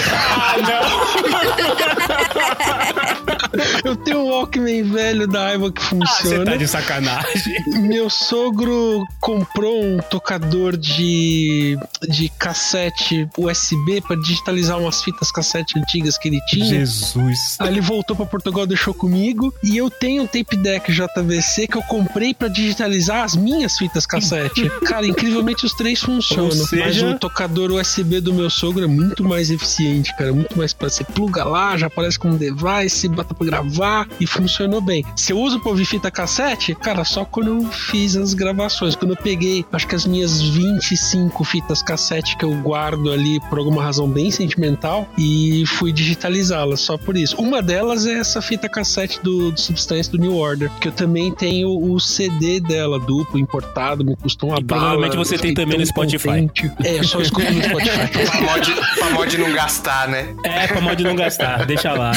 [3.85, 6.45] eu tenho um Walkman velho da Aiva que Ah, você funciona.
[6.45, 7.55] tá de sacanagem.
[7.83, 11.79] Meu sogro comprou um tocador de,
[12.09, 16.65] de cassete USB pra digitalizar umas fitas cassete antigas que ele tinha.
[16.67, 17.57] Jesus.
[17.59, 19.53] Aí ele voltou pra Portugal, deixou comigo.
[19.63, 24.07] E eu tenho um tape deck JVC que eu comprei pra digitalizar as minhas fitas
[24.07, 24.69] cassete.
[24.87, 26.51] Cara, incrivelmente os três funcionam.
[26.51, 30.33] Seja- Mas o tocador USB do meu sogro é muito mais eficiente, cara.
[30.33, 34.81] Muito mais pra você pluga lá, já aparece como device, bota pra gravar e funcionou
[34.81, 35.05] bem.
[35.17, 38.95] Se eu uso pra ouvir fita cassete, cara, só quando eu fiz as gravações.
[38.95, 43.59] Quando eu peguei, acho que as minhas 25 fitas cassete que eu guardo ali por
[43.59, 47.37] alguma razão bem sentimental e fui digitalizá-las só por isso.
[47.41, 51.33] Uma delas é essa fita cassete do, do Substance do New Order, que eu também
[51.35, 54.81] tenho o CD dela, duplo, importado, me custou uma E bala.
[54.83, 56.29] provavelmente você tem também no Spotify.
[56.29, 56.71] contente.
[56.85, 58.09] É, eu só escuto no Spotify.
[58.29, 60.35] pra, mod, pra mod não gastar, né?
[60.45, 62.13] É, pra mod não gastar, deixa lá.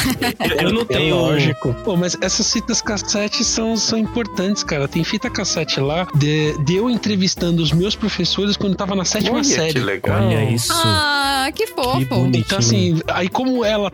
[0.60, 1.16] Eu, eu não É tenho.
[1.16, 1.74] lógico.
[1.84, 4.86] Pô, mas essas fitas cassete são, são importantes, cara.
[4.88, 9.04] Tem fita cassete lá de, de eu entrevistando os meus professores quando eu tava na
[9.04, 9.74] sétima Olha série.
[9.74, 10.22] que legal.
[10.22, 10.72] Olha isso.
[10.74, 12.30] Ah, que fofo.
[12.30, 12.38] Que.
[12.38, 13.90] Então, assim, aí como ela.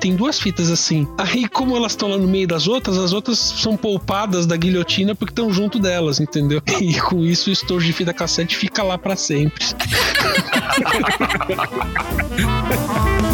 [0.00, 1.06] Tem duas fitas assim.
[1.18, 5.14] Aí, como elas estão lá no meio das outras, as outras são poupadas da guilhotina
[5.14, 6.62] porque estão junto delas, entendeu?
[6.86, 9.64] E com isso, o estojo de fita cassete fica lá pra sempre.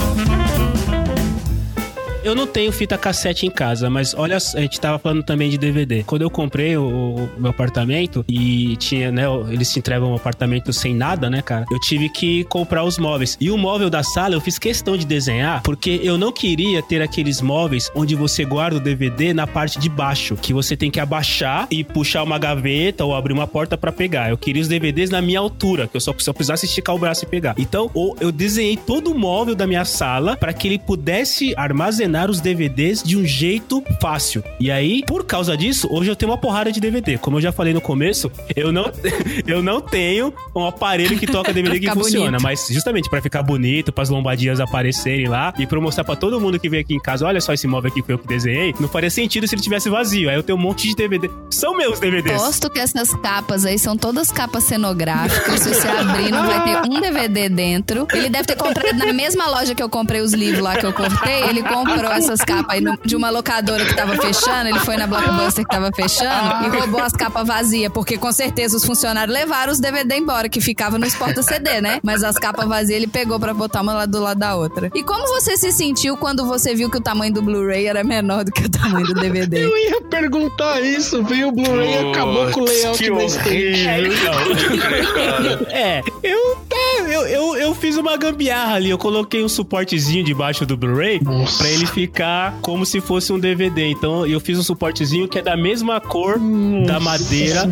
[2.25, 5.59] Eu não tenho fita cassete em casa, mas olha, a gente tava falando também de
[5.59, 6.05] DVD.
[6.05, 10.73] Quando eu comprei o, o meu apartamento e tinha, né, eles te entregam um apartamento
[10.73, 11.67] sem nada, né, cara?
[11.69, 13.37] Eu tive que comprar os móveis.
[13.41, 17.03] E o móvel da sala eu fiz questão de desenhar, porque eu não queria ter
[17.03, 21.01] aqueles móveis onde você guarda o DVD na parte de baixo, que você tem que
[21.01, 24.31] abaixar e puxar uma gaveta ou abrir uma porta pra pegar.
[24.31, 27.25] Eu queria os DVDs na minha altura, que eu só, só precisasse esticar o braço
[27.25, 27.57] e pegar.
[27.59, 32.41] Então, eu desenhei todo o móvel da minha sala para que ele pudesse armazenar os
[32.41, 34.43] DVDs de um jeito fácil.
[34.61, 37.19] E aí, por causa disso, hoje eu tenho uma porrada de DVD.
[37.19, 38.91] Como eu já falei no começo, eu não,
[39.47, 42.43] eu não tenho um aparelho que toca DVD que funciona, bonito.
[42.43, 46.41] mas justamente para ficar bonito, para as lombadinhas aparecerem lá e para mostrar para todo
[46.41, 48.75] mundo que vem aqui em casa, olha só esse móvel aqui que eu que desenhei,
[48.79, 50.29] não faria sentido se ele tivesse vazio.
[50.29, 51.31] Aí eu tenho um monte de DVD.
[51.51, 52.41] São meus DVDs.
[52.41, 55.61] Posto que essas capas aí são todas capas cenográficas.
[55.61, 58.07] Se você abrir, não vai ter um DVD dentro.
[58.13, 60.93] Ele deve ter comprado na mesma loja que eu comprei os livros lá que eu
[60.93, 61.43] cortei.
[61.49, 64.69] Ele comprou essas capas aí no- de uma locadora que tava fechando.
[64.69, 67.93] Ele foi na Blockbuster que tava fechando e roubou as capas vazias.
[67.93, 72.01] Porque com certeza os funcionários levaram os DVD embora, que ficava nos porta-CD, né?
[72.03, 74.91] Mas as capas vazias ele pegou pra botar uma lá do lado da outra.
[74.95, 78.45] E como você se sentiu quando você viu que o tamanho do Blu-ray era menor
[78.45, 79.65] do que o tamanho do DVD?
[79.65, 83.87] Eu ia perguntar isso, veio o Blu-ray e acabou com o layout que da estante.
[85.71, 86.57] É, eu,
[87.13, 88.91] eu, eu, eu fiz uma gambiarra ali.
[88.91, 91.59] Eu coloquei um suportezinho debaixo do Blu-ray Nossa.
[91.59, 93.87] pra ele ficar como se fosse um DVD.
[93.89, 96.39] Então eu fiz um suportezinho que é da mesma cor
[96.87, 97.65] da madeira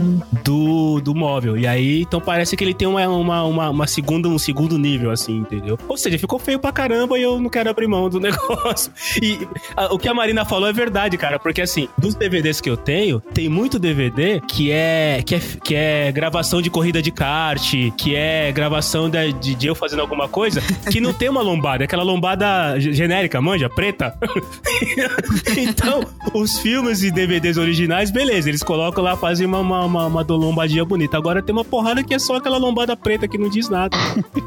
[0.45, 1.57] do, do móvel.
[1.57, 5.11] E aí, então parece que ele tem uma, uma, uma, uma segunda, um segundo nível,
[5.11, 5.79] assim, entendeu?
[5.89, 8.93] Ou seja, ficou feio pra caramba e eu não quero abrir mão do negócio.
[9.23, 9.39] E
[9.77, 12.77] a- o que a Marina falou é verdade, cara, porque assim, dos DVDs que eu
[12.77, 17.75] tenho, tem muito DVD que é, que é, que é gravação de corrida de kart,
[17.97, 20.61] que é gravação da- de, eu fazendo alguma coisa
[20.91, 24.17] que não tem uma lombada, é aquela lombada ge- genérica, manja, preta.
[25.57, 26.05] então,
[26.35, 30.85] os filmes e DVDs originais, beleza, eles colocam lá, fazem uma, uma, uma, uma lombadinha
[30.85, 31.17] bonita.
[31.17, 33.97] Agora tem uma porrada que é só aquela lombada preta que não diz nada.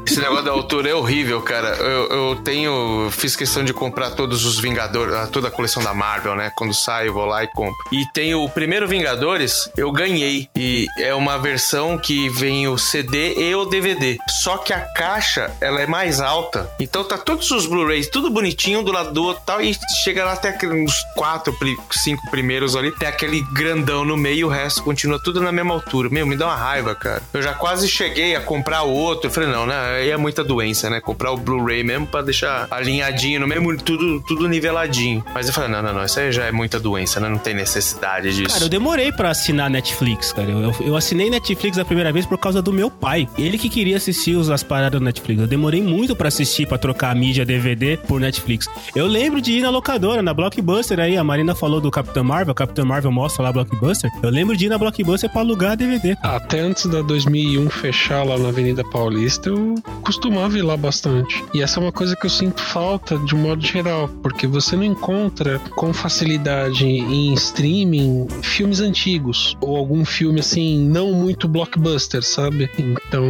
[0.06, 1.68] Esse negócio da altura é horrível, cara.
[1.76, 3.08] Eu, eu tenho.
[3.10, 6.50] Fiz questão de comprar todos os Vingadores, ah, toda a coleção da Marvel, né?
[6.56, 7.76] Quando sai, eu vou lá e compro.
[7.92, 10.48] E tem o primeiro Vingadores, eu ganhei.
[10.56, 14.18] E é uma versão que vem o CD e o DVD.
[14.42, 16.70] Só que a caixa, ela é mais alta.
[16.80, 19.60] Então tá todos os Blu-rays, tudo bonitinho do lado do outro tal.
[19.60, 21.56] E chega lá até aqueles quatro,
[21.92, 22.90] cinco primeiros ali.
[22.92, 26.08] Tem aquele grandão no meio e o resto continua tudo na mesma altura.
[26.10, 27.22] Meu, me dá uma raiva, cara.
[27.32, 29.28] Eu já quase cheguei a comprar outro.
[29.28, 29.74] Eu falei, não, né?
[29.98, 31.00] Aí é muita doença, né?
[31.00, 35.24] Comprar o Blu-ray mesmo pra deixar alinhadinho no mesmo, tudo, tudo niveladinho.
[35.32, 36.04] Mas eu falei, não, não, não.
[36.04, 37.28] Isso aí já é muita doença, né?
[37.28, 38.52] Não tem necessidade disso.
[38.52, 40.50] Cara, eu demorei pra assinar Netflix, cara.
[40.50, 43.28] Eu, eu, eu assinei Netflix a primeira vez por causa do meu pai.
[43.38, 45.40] Ele que queria assistir os- as paradas do Netflix.
[45.40, 48.66] Eu demorei muito pra assistir, pra trocar a mídia DVD por Netflix.
[48.94, 51.16] Eu lembro de ir na locadora, na Blockbuster aí.
[51.16, 52.54] A Marina falou do Capitão Marvel.
[52.54, 54.10] Capitão Marvel mostra lá Blockbuster.
[54.22, 56.16] Eu lembro de ir na Blockbuster pra alugar DVD.
[56.22, 61.44] Até antes da 2001 fechar lá na Avenida Paulista, eu costumava ir lá bastante.
[61.52, 64.76] E essa é uma coisa que eu sinto falta de um modo geral, porque você
[64.76, 72.22] não encontra com facilidade em streaming filmes antigos ou algum filme assim não muito blockbuster,
[72.22, 72.70] sabe?
[72.78, 73.24] Então,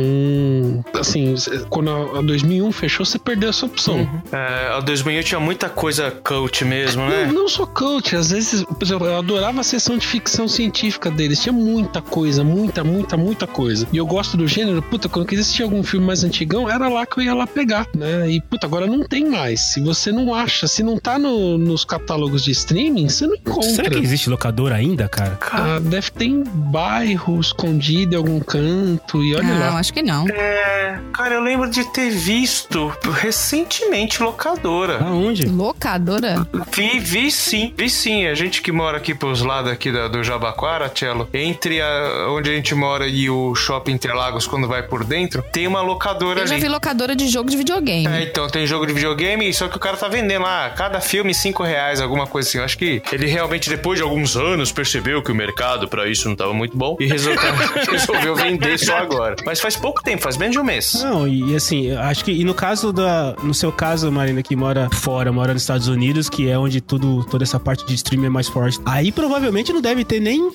[0.95, 1.24] assim,
[1.69, 4.09] quando a a 2001 fechou, você perdeu essa opção.
[4.33, 7.27] É, a 2001 tinha muita coisa cult mesmo, né?
[7.27, 11.11] Não, não sou coach, às vezes, por exemplo, eu adorava a sessão de ficção científica
[11.11, 11.41] deles.
[11.41, 13.87] Tinha muita coisa, muita, muita, muita coisa.
[13.93, 16.89] E eu gosto do gênero, puta, quando eu quis assistir algum filme mais antigão, era
[16.89, 18.29] lá que eu ia lá pegar, né?
[18.31, 19.61] E, puta, agora não tem mais.
[19.73, 23.71] Se você não acha, se não tá no- nos catálogos de streaming, você não encontra.
[23.71, 25.39] Será que existe locadora ainda, cara?
[25.53, 29.79] Ah, deve ter em bairro, escondido em algum canto, e olha Não, lá.
[29.79, 30.29] acho que não.
[30.29, 34.99] É, cara, eu lembro de ter visto recentemente locadora.
[35.03, 35.47] Aonde?
[35.47, 36.47] Locadora?
[36.73, 38.27] Vi, vi sim, vi sim.
[38.27, 42.51] A gente que mora aqui pros lados aqui da- do Jabaquara, Cello, entre a, onde
[42.51, 46.47] a gente mora e o Shopping Interlagos, quando vai por dentro, tem uma locadora Eu
[46.47, 46.63] já ali.
[46.63, 48.07] vi locadora de jogo de videogame.
[48.07, 51.35] É, então, tem jogo de videogame, só que o cara tá vendendo lá, cada filme,
[51.35, 52.59] cinco reais, alguma coisa assim.
[52.59, 56.29] Eu acho que ele realmente, depois de alguns anos, percebeu que o mercado pra isso
[56.29, 57.41] não tava muito bom e resolveu,
[57.91, 59.37] resolveu vender só agora.
[59.45, 61.04] Mas faz pouco tempo, faz menos de um mês.
[61.05, 62.33] Não, e, assim, acho que.
[62.33, 63.37] E no caso da.
[63.43, 67.25] No seu caso, Marina, que mora fora, mora nos Estados Unidos, que é onde tudo,
[67.25, 68.81] toda essa parte de streaming é mais forte.
[68.87, 70.51] Aí provavelmente não deve ter nem.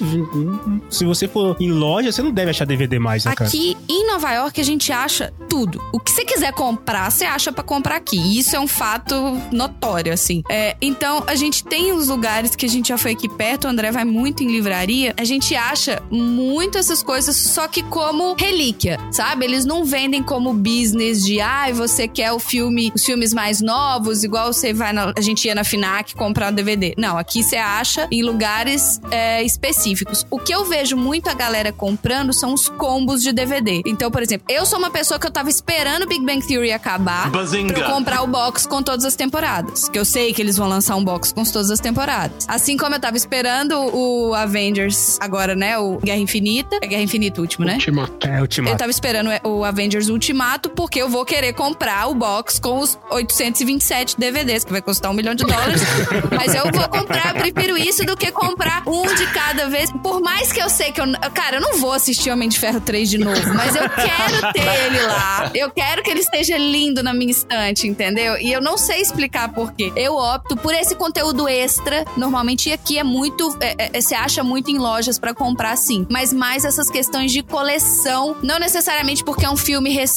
[0.89, 3.47] Se você for em loja, você não deve achar DVD mais, né, cara?
[3.47, 5.81] Aqui em Nova York a gente acha tudo.
[5.91, 8.17] O que você quiser comprar, você acha pra comprar aqui.
[8.17, 9.15] E isso é um fato
[9.51, 10.41] notório, assim.
[10.49, 13.67] É, então a gente tem os lugares que a gente já foi aqui perto, o
[13.67, 15.13] André vai muito em livraria.
[15.15, 19.45] A gente acha muito essas coisas, só que como relíquia, sabe?
[19.45, 24.23] Eles não vendem como business de, ai, você quer o filme, os filmes mais novos,
[24.23, 26.93] igual você vai na, a gente ia na Finac comprar um DVD.
[26.97, 30.25] Não, aqui você acha em lugares é, específicos.
[30.29, 33.81] O que eu vejo muito a galera comprando são os combos de DVD.
[33.85, 37.29] Então, por exemplo, eu sou uma pessoa que eu tava esperando Big Bang Theory acabar
[37.31, 39.89] pra eu comprar o box com todas as temporadas.
[39.89, 42.45] Que eu sei que eles vão lançar um box com todas as temporadas.
[42.47, 45.77] Assim como eu tava esperando o Avengers agora, né?
[45.77, 46.77] O Guerra Infinita.
[46.81, 47.73] É Guerra Infinita o último, né?
[47.73, 48.27] Ultimato.
[48.27, 48.77] É, Eu Ultimato.
[48.77, 54.19] tava esperando o Avengers Ultimato porque eu vou querer comprar o box com os 827
[54.19, 55.81] DVDs, que vai custar um milhão de dólares.
[56.35, 59.89] Mas eu vou comprar, eu prefiro isso do que comprar um de cada vez.
[60.03, 61.05] Por mais que eu sei que eu.
[61.33, 64.85] Cara, eu não vou assistir Homem de Ferro 3 de novo, mas eu quero ter
[64.87, 65.51] ele lá.
[65.55, 68.37] Eu quero que ele esteja lindo na minha estante, entendeu?
[68.41, 69.89] E eu não sei explicar por quê.
[69.95, 72.03] Eu opto por esse conteúdo extra.
[72.17, 73.57] Normalmente aqui é muito.
[73.61, 76.05] é, é, você acha muito em lojas pra comprar, sim.
[76.09, 78.35] Mas mais essas questões de coleção.
[78.43, 80.08] Não necessariamente porque é um filme recente.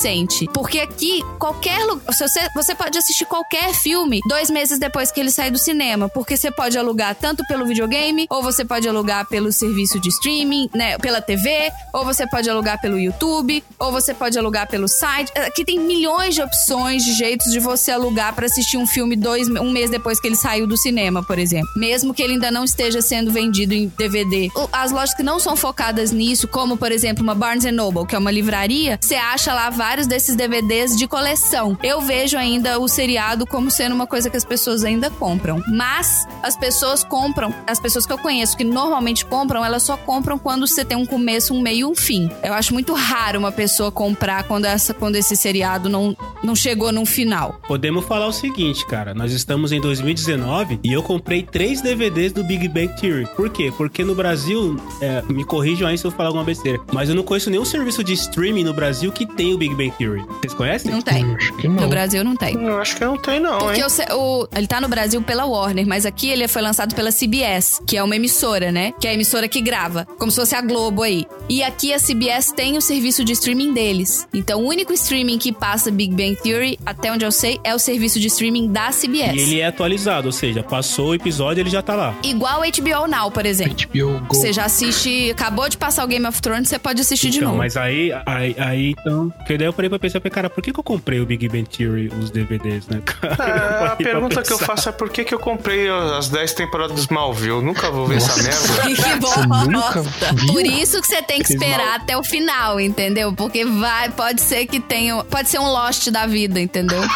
[0.53, 2.03] Porque aqui, qualquer lugar.
[2.13, 6.09] Você, você pode assistir qualquer filme dois meses depois que ele sai do cinema.
[6.09, 10.69] Porque você pode alugar tanto pelo videogame, ou você pode alugar pelo serviço de streaming,
[10.75, 10.99] né?
[10.99, 15.33] Pela TV, ou você pode alugar pelo YouTube, ou você pode alugar pelo site.
[15.39, 19.49] Aqui tem milhões de opções, de jeitos de você alugar pra assistir um filme dois,
[19.49, 21.69] um mês depois que ele saiu do cinema, por exemplo.
[21.77, 24.51] Mesmo que ele ainda não esteja sendo vendido em DVD.
[24.73, 28.19] As lojas que não são focadas nisso, como por exemplo uma Barnes Noble, que é
[28.19, 31.77] uma livraria, você acha lá vários desses DVDs de coleção.
[31.83, 35.61] Eu vejo ainda o seriado como sendo uma coisa que as pessoas ainda compram.
[35.67, 40.39] Mas as pessoas compram, as pessoas que eu conheço que normalmente compram, elas só compram
[40.39, 42.31] quando você tem um começo, um meio um fim.
[42.45, 46.93] Eu acho muito raro uma pessoa comprar quando, essa, quando esse seriado não, não chegou
[46.93, 47.61] num final.
[47.67, 49.13] Podemos falar o seguinte, cara.
[49.13, 53.27] Nós estamos em 2019 e eu comprei três DVDs do Big Bang Theory.
[53.35, 53.73] Por quê?
[53.77, 57.25] Porque no Brasil, é, me corrijam aí se eu falar alguma besteira, mas eu não
[57.25, 60.25] conheço nenhum serviço de streaming no Brasil que tem o Big Bang Bang Theory?
[60.41, 60.91] Vocês conhecem?
[60.91, 61.25] Não tem.
[61.35, 61.89] Acho que No não.
[61.89, 62.55] Brasil não tem.
[62.55, 63.87] Eu acho que não tem, não, Porque hein?
[64.13, 67.97] o, ele tá no Brasil pela Warner, mas aqui ele foi lançado pela CBS, que
[67.97, 68.93] é uma emissora, né?
[69.01, 71.27] Que é a emissora que grava, como se fosse a Globo aí.
[71.49, 74.27] E aqui a CBS tem o serviço de streaming deles.
[74.33, 77.79] Então o único streaming que passa Big Bang Theory, até onde eu sei, é o
[77.79, 79.35] serviço de streaming da CBS.
[79.35, 82.15] E ele é atualizado, ou seja, passou o episódio ele já tá lá.
[82.23, 83.77] Igual o HBO Now, por exemplo.
[83.93, 84.35] HBO Go.
[84.35, 87.49] Você já assiste, acabou de passar o Game of Thrones, você pode assistir de Então,
[87.49, 87.59] novo.
[87.59, 89.31] mas aí, aí, aí, então.
[89.39, 91.65] Porque daí eu parei pra pensar, cara, por que, que eu comprei o Big Bang
[91.65, 93.01] Theory, os DVDs, né?
[93.05, 93.33] cara?
[93.53, 96.95] É, a pergunta que eu faço é por que, que eu comprei as 10 temporadas
[96.97, 97.51] do Smallville?
[97.51, 98.83] Eu nunca vou ver essa merda.
[98.83, 100.53] Que nunca viu?
[100.53, 103.33] Por isso que você tem que esperar até o final, entendeu?
[103.33, 105.23] Porque vai, pode ser que tenha.
[105.25, 107.01] Pode ser um Lost da vida, entendeu?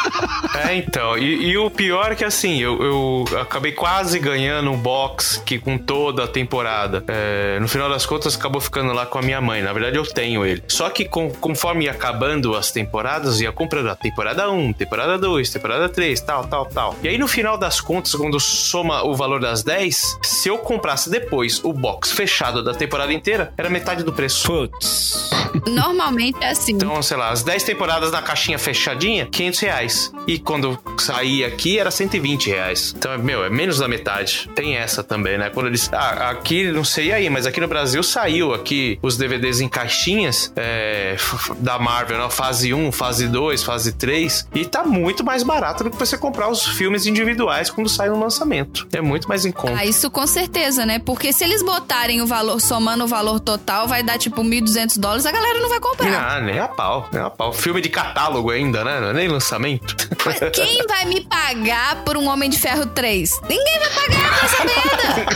[0.57, 1.19] É, então.
[1.19, 5.59] E, e o pior é que assim, eu, eu acabei quase ganhando um box que
[5.59, 7.05] com toda a temporada.
[7.09, 9.61] É, no final das contas, acabou ficando lá com a minha mãe.
[9.61, 10.63] Na verdade, eu tenho ele.
[10.67, 15.51] Só que com- conforme ia acabando as temporadas, ia comprando a temporada 1, temporada 2,
[15.51, 16.97] temporada 3, tal, tal, tal.
[17.03, 21.11] E aí, no final das contas, quando soma o valor das 10, se eu comprasse
[21.11, 24.47] depois o box fechado da temporada inteira, era metade do preço.
[24.47, 25.31] Putz.
[25.67, 26.73] Normalmente é assim.
[26.73, 30.13] Então, sei lá, as 10 temporadas na caixinha fechadinha, 500 reais.
[30.27, 32.95] E quando saí aqui, era 120 reais.
[32.97, 34.49] Então, meu, é menos da metade.
[34.55, 35.51] Tem essa também, né?
[35.51, 35.89] Quando eles...
[35.93, 40.53] Ah, aqui, não sei aí, mas aqui no Brasil saiu aqui os DVDs em caixinhas
[40.57, 41.17] é,
[41.59, 42.31] da Marvel, né?
[42.31, 44.49] Fase 1, fase 2, fase 3.
[44.55, 48.19] E tá muito mais barato do que você comprar os filmes individuais quando sai no
[48.19, 48.87] lançamento.
[48.93, 49.77] É muito mais em conta.
[49.77, 50.99] Ah, isso com certeza, né?
[50.99, 55.27] Porque se eles botarem o valor, somando o valor total, vai dar tipo 1.200 dólares,
[55.27, 56.37] a galera não vai comprar.
[56.37, 57.53] Ah, nem a pau, nem a pau.
[57.53, 59.01] Filme de catálogo ainda, né?
[59.01, 59.97] Não é nem lançamento.
[60.25, 63.41] Mas quem vai me pagar por um Homem de Ferro 3?
[63.49, 65.27] Ninguém vai pagar essa merda!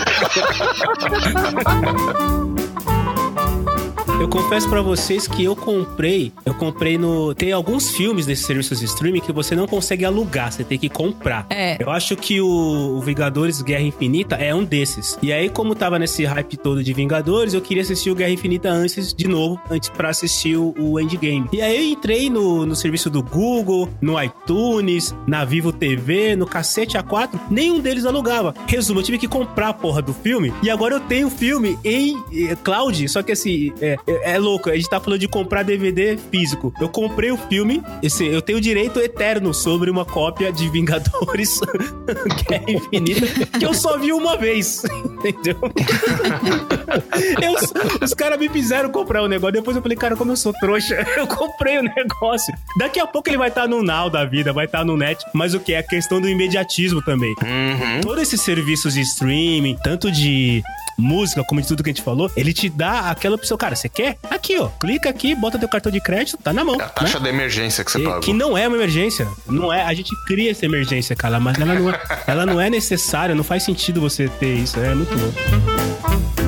[4.21, 7.35] Eu confesso pra vocês que eu comprei, eu comprei no.
[7.35, 10.91] Tem alguns filmes desses serviços de streaming que você não consegue alugar, você tem que
[10.91, 11.47] comprar.
[11.49, 11.83] É.
[11.83, 15.19] Eu acho que o, Vingadores Guerra Infinita é um desses.
[15.23, 18.69] E aí, como tava nesse hype todo de Vingadores, eu queria assistir o Guerra Infinita
[18.69, 21.49] antes, de novo, antes pra assistir o, o Endgame.
[21.51, 26.45] E aí eu entrei no, no serviço do Google, no iTunes, na Vivo TV, no
[26.45, 28.55] Cacete A4, nenhum deles alugava.
[28.67, 31.79] Resumo, eu tive que comprar a porra do filme e agora eu tenho o filme
[31.83, 35.29] em eh, cloud, só que assim, é, é, é louco, a gente tá falando de
[35.29, 36.73] comprar DVD físico.
[36.81, 41.61] Eu comprei o filme, esse, eu tenho direito eterno sobre uma cópia de Vingadores
[42.49, 44.83] Guerra Infinita, que eu só vi uma vez,
[45.25, 45.57] entendeu?
[47.41, 49.53] Eu- os caras me fizeram comprar o negócio.
[49.53, 52.53] Depois eu falei, cara, como eu sou trouxa, eu comprei o negócio.
[52.79, 55.25] Daqui a pouco ele vai estar no Now da vida, vai estar no Net.
[55.33, 55.73] Mas o que?
[55.75, 57.31] É a questão do imediatismo também.
[57.43, 58.01] Uhum.
[58.03, 60.63] Todos esses serviços de streaming, tanto de
[60.99, 63.57] música como de tudo que a gente falou, ele te dá aquela opção.
[63.57, 64.19] Cara, você quer?
[64.31, 64.69] Aqui, ó.
[64.81, 66.81] Clica aqui, bota teu cartão de crédito, tá na mão.
[66.81, 67.31] É a taxa né?
[67.31, 68.21] de emergência que você pagou.
[68.21, 69.27] Que não é uma emergência.
[69.47, 69.83] Não é.
[69.83, 73.45] A gente cria essa emergência, cara, mas ela não é, ela não é necessária, não
[73.45, 74.79] faz sentido você ter isso.
[74.79, 76.40] É muito louco.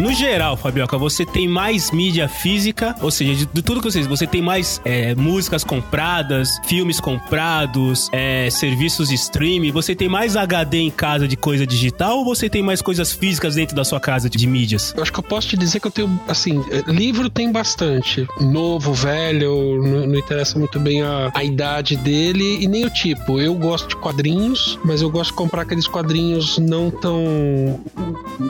[0.00, 4.06] No geral, Fabioca, você tem mais mídia física, ou seja, de, de tudo que vocês,
[4.06, 10.36] você tem mais é, músicas compradas, filmes comprados, é, serviços de streaming, você tem mais
[10.36, 14.00] HD em casa de coisa digital ou você tem mais coisas físicas dentro da sua
[14.00, 14.94] casa de, de mídias?
[14.96, 18.26] Eu acho que eu posso te dizer que eu tenho, assim, eh, livro tem bastante.
[18.40, 23.38] Novo, velho, não, não interessa muito bem a, a idade dele e nem o tipo.
[23.38, 27.78] Eu gosto de quadrinhos, mas eu gosto de comprar aqueles quadrinhos não tão.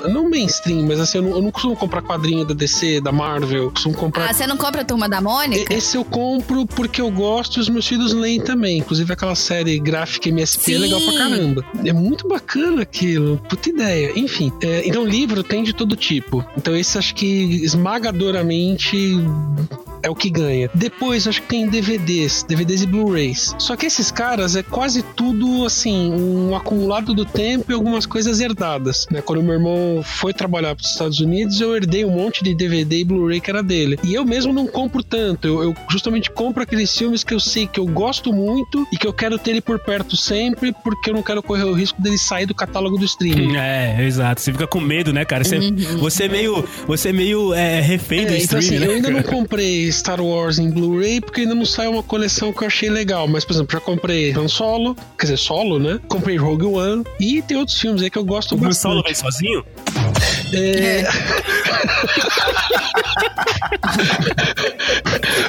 [0.08, 3.64] Não mainstream, mas assim, eu não, eu não costumo comprar quadrinho da DC, da Marvel,
[3.64, 4.28] eu costumo comprar.
[4.28, 5.72] Ah, você não compra a Turma da Mônica?
[5.72, 8.78] Esse eu compro porque eu gosto e os meus filhos leem também.
[8.78, 10.80] Inclusive aquela série gráfica MSP é Sim.
[10.82, 11.64] legal pra caramba.
[11.84, 13.38] É muito bacana aquilo.
[13.48, 14.12] Puta ideia.
[14.14, 16.44] Enfim, é, então livro tem de todo tipo.
[16.56, 17.26] Então esse acho que
[17.64, 19.16] esmagadoramente
[20.02, 20.70] é o que ganha.
[20.74, 23.54] Depois acho que tem DVDs, DVDs e Blu-rays.
[23.58, 28.40] Só que esses caras é quase tudo assim, um acumulado do tempo e algumas coisas
[28.40, 29.06] herdadas.
[29.10, 29.20] Né?
[29.22, 31.29] Quando meu irmão foi trabalhar para os Estados Unidos,
[31.60, 33.98] eu herdei um monte de DVD e Blu-ray que era dele.
[34.04, 35.46] E eu mesmo não compro tanto.
[35.46, 39.06] Eu, eu justamente compro aqueles filmes que eu sei que eu gosto muito e que
[39.06, 42.18] eu quero ter ele por perto sempre, porque eu não quero correr o risco dele
[42.18, 43.56] sair do catálogo do streaming.
[43.60, 44.40] É, exato.
[44.40, 45.44] Você fica com medo, né, cara?
[45.44, 45.58] Você,
[45.98, 48.94] você é meio, você é meio é, refém do É, então streaming, assim, eu né?
[48.96, 52.66] ainda não comprei Star Wars em Blu-ray porque ainda não saiu uma coleção que eu
[52.66, 53.28] achei legal.
[53.28, 56.00] Mas, por exemplo, já comprei Han Solo, quer dizer, Solo, né?
[56.08, 58.82] Comprei Rogue One e tem outros filmes aí que eu gosto O bastante.
[58.94, 59.64] Solo vem sozinho?
[60.52, 61.04] É...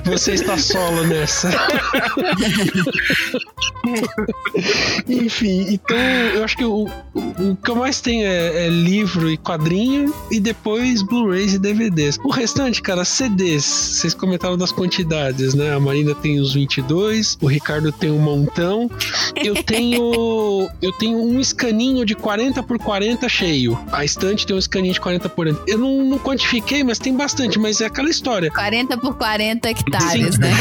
[0.06, 1.52] Você está solo nessa.
[5.08, 9.30] Enfim, então eu acho que o, o, o que eu mais tenho é, é livro
[9.30, 12.18] e quadrinho e depois Blu-rays e DVDs.
[12.24, 13.64] O restante, cara, CDs.
[13.64, 15.74] Vocês comentaram das quantidades, né?
[15.74, 18.90] A Marina tem os 22, o Ricardo tem um montão.
[19.36, 23.80] Eu tenho eu tenho um escaninho de 40 por 40 cheio.
[23.92, 25.64] A estante tem um escaninho de 40 por 40.
[25.68, 28.52] Eu não, não quantifiquei, mas tem bastante, mas é aquela história.
[28.52, 30.52] 40 por 40 hectares, né?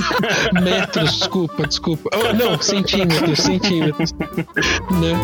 [0.62, 2.10] Metros, desculpa, desculpa.
[2.14, 4.12] Oh, não, centímetros, centímetros.
[4.12, 5.14] Né?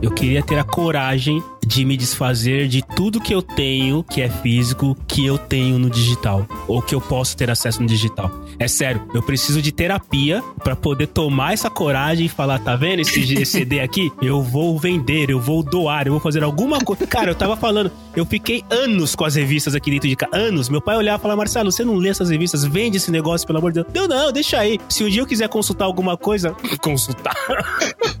[0.00, 4.28] Eu queria ter a coragem de me desfazer de tudo que eu tenho, que é
[4.28, 6.46] físico, que eu tenho no digital.
[6.66, 8.30] Ou que eu posso ter acesso no digital.
[8.58, 13.00] É sério, eu preciso de terapia para poder tomar essa coragem e falar: tá vendo
[13.00, 14.12] esse CD aqui?
[14.20, 17.06] Eu vou vender, eu vou doar, eu vou fazer alguma coisa.
[17.06, 20.32] Cara, eu tava falando, eu fiquei anos com as revistas aqui dentro de casa.
[20.36, 20.68] Anos.
[20.68, 22.64] Meu pai olhava e falava: Marcelo, você não lê essas revistas?
[22.64, 23.94] Vende esse negócio, pelo amor de Deus.
[23.94, 24.78] Eu não, deixa aí.
[24.88, 27.34] Se um dia eu quiser consultar alguma coisa, consultar.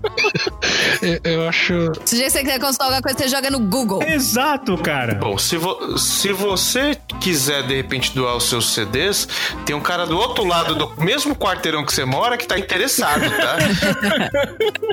[1.00, 1.74] Eu, eu acho.
[2.04, 4.02] Se você quiser consultar alguma coisa, você joga no Google.
[4.02, 5.14] Exato, cara.
[5.14, 9.28] Bom, se, vo- se você quiser de repente doar os seus CDs,
[9.64, 13.20] tem um cara do outro lado do mesmo quarteirão que você mora que tá interessado,
[13.30, 13.56] tá?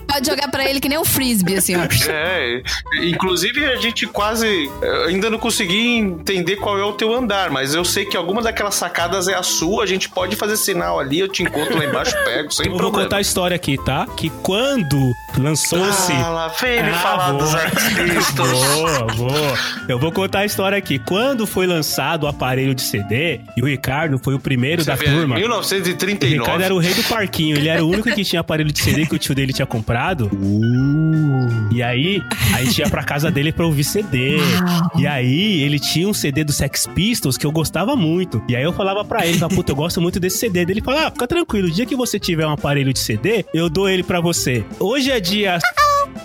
[0.14, 1.88] Pode jogar pra ele que nem um frisbee, assim, ó.
[2.10, 2.62] É,
[3.04, 7.74] inclusive a gente quase eh, ainda não consegui entender qual é o teu andar, mas
[7.74, 11.20] eu sei que alguma daquelas sacadas é a sua, a gente pode fazer sinal ali,
[11.20, 13.04] eu te encontro lá embaixo, pego, sem Eu vou problema.
[13.06, 14.08] contar a história aqui, tá?
[14.18, 14.98] Que quando
[15.38, 16.12] lançou-se.
[16.14, 17.42] Ah, lá vem ele Ah, falar vou.
[17.42, 18.52] dos Pistols.
[18.52, 19.58] Boa, boa.
[19.88, 21.00] Eu vou contar a história aqui.
[21.00, 24.96] Quando foi lançado o aparelho de CD, e o Ricardo foi o primeiro Você da
[24.96, 25.19] vê, turma.
[25.24, 26.40] O 1939.
[26.40, 29.06] Ricardo era o rei do parquinho, ele era o único que tinha aparelho de CD
[29.06, 30.30] que o tio dele tinha comprado.
[31.72, 32.22] E aí,
[32.54, 34.38] a gente ia pra casa dele pra ouvir CD.
[34.98, 38.42] E aí, ele tinha um CD do Sex Pistols que eu gostava muito.
[38.48, 40.62] E aí eu falava pra ele, falava, puta, eu gosto muito desse CD.
[40.62, 43.70] Ele falava, ah, fica tranquilo, o dia que você tiver um aparelho de CD, eu
[43.70, 44.64] dou ele pra você.
[44.80, 45.60] Hoje é dia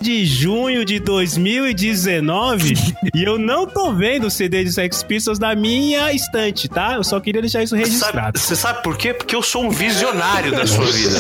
[0.00, 2.74] de junho de 2019
[3.14, 6.94] e eu não tô vendo o CD de Sex Pistols na minha estante, tá?
[6.94, 8.38] Eu só queria deixar isso Sabe- registrado.
[8.38, 9.14] Você sabe por quê?
[9.14, 11.18] Porque eu sou um visionário da sua vida.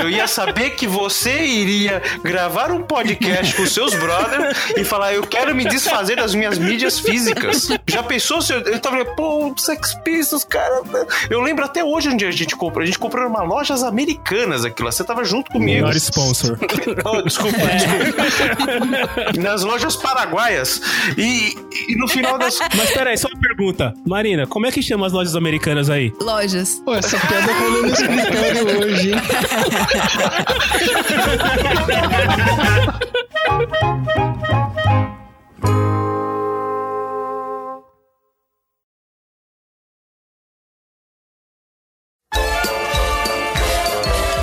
[0.00, 5.22] Eu ia saber que você iria gravar um podcast com seus brothers e falar: Eu
[5.26, 7.68] quero me desfazer das minhas mídias físicas.
[7.86, 10.82] Já pensou se eu, eu tava pô, Sex Pistols, cara.
[11.30, 12.82] Eu lembro até hoje onde a gente comprou.
[12.82, 14.92] A gente comprou numa lojas americanas aquilo lá.
[14.92, 15.82] Você tava junto comigo.
[15.86, 16.58] Melhor sponsor.
[17.04, 17.93] Oh, desculpa, desculpa.
[19.38, 20.80] Nas lojas paraguaias.
[21.16, 21.54] E,
[21.88, 22.58] e no final das.
[22.76, 23.94] Mas peraí, só uma pergunta.
[24.06, 26.12] Marina, como é que chama as lojas americanas aí?
[26.20, 26.80] Lojas.
[26.84, 29.20] Pô, essa piada rolou no escritório hoje, hein?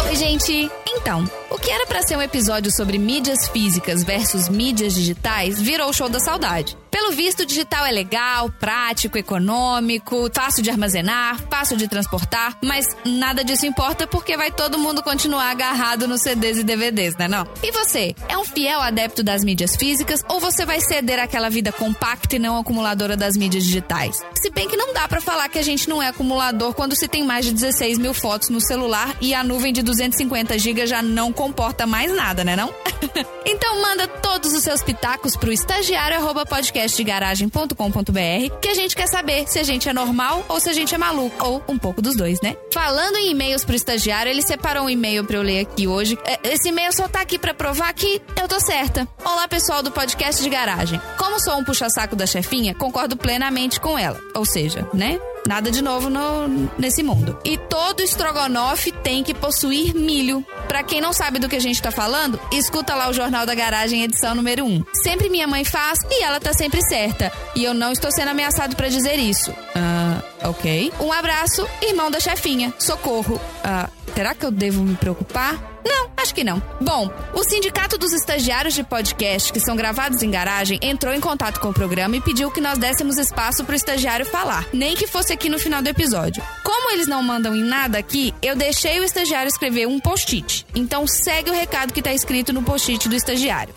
[0.09, 0.69] Oi, gente.
[0.93, 5.89] Então, o que era pra ser um episódio sobre mídias físicas versus mídias digitais virou
[5.89, 6.77] o show da saudade.
[6.91, 12.85] Pelo visto, o digital é legal, prático, econômico, fácil de armazenar, fácil de transportar, mas
[13.05, 17.47] nada disso importa porque vai todo mundo continuar agarrado nos CDs e DVDs, né não?
[17.63, 21.71] E você, é um fiel adepto das mídias físicas ou você vai ceder àquela vida
[21.71, 24.21] compacta e não acumuladora das mídias digitais?
[24.41, 27.07] Se bem que não dá pra falar que a gente não é acumulador quando se
[27.07, 31.01] tem mais de 16 mil fotos no celular e a nuvem de 250 GB já
[31.01, 32.73] não comporta mais nada, né não?
[33.45, 39.47] então manda todos os seus pitacos pro estagiário arroba podcastdegaragem.com.br que a gente quer saber
[39.47, 42.15] se a gente é normal ou se a gente é maluco, ou um pouco dos
[42.15, 42.55] dois, né?
[42.73, 46.17] Falando em e-mails pro estagiário, ele separou um e-mail pra eu ler aqui hoje.
[46.25, 49.07] É, Esse e-mail só tá aqui pra provar que eu tô certa.
[49.23, 51.01] Olá, pessoal do podcast de garagem.
[51.17, 54.19] Como sou um puxa-saco da chefinha, concordo plenamente com ela.
[54.35, 55.19] Ou seja, né?
[55.47, 57.37] Nada de novo no- nesse mundo.
[57.43, 60.45] E todo estrogonofe tem que possuir milho.
[60.67, 63.55] Pra quem não sabe do que a gente tá falando, escuta lá o Jornal da
[63.55, 64.83] Garagem, edição número 1.
[65.03, 67.31] Sempre minha mãe faz e ela tá sempre certa.
[67.55, 69.51] E eu não estou sendo ameaçado pra dizer isso.
[69.75, 70.93] Ah, ok.
[70.99, 72.73] Um abraço, irmão da chefinha.
[72.77, 73.39] Socorro.
[73.63, 75.70] Ah, será que eu devo me preocupar?
[75.85, 76.61] Não, acho que não.
[76.79, 81.59] Bom, o Sindicato dos Estagiários de Podcast, que são gravados em garagem, entrou em contato
[81.59, 85.33] com o programa e pediu que nós dessemos espaço pro estagiário falar, nem que fosse
[85.33, 86.43] aqui no final do episódio.
[86.63, 90.65] Como eles não mandam em nada aqui, eu deixei o estagiário escrever um post-it.
[90.75, 93.73] Então segue o recado que tá escrito no post-it do estagiário.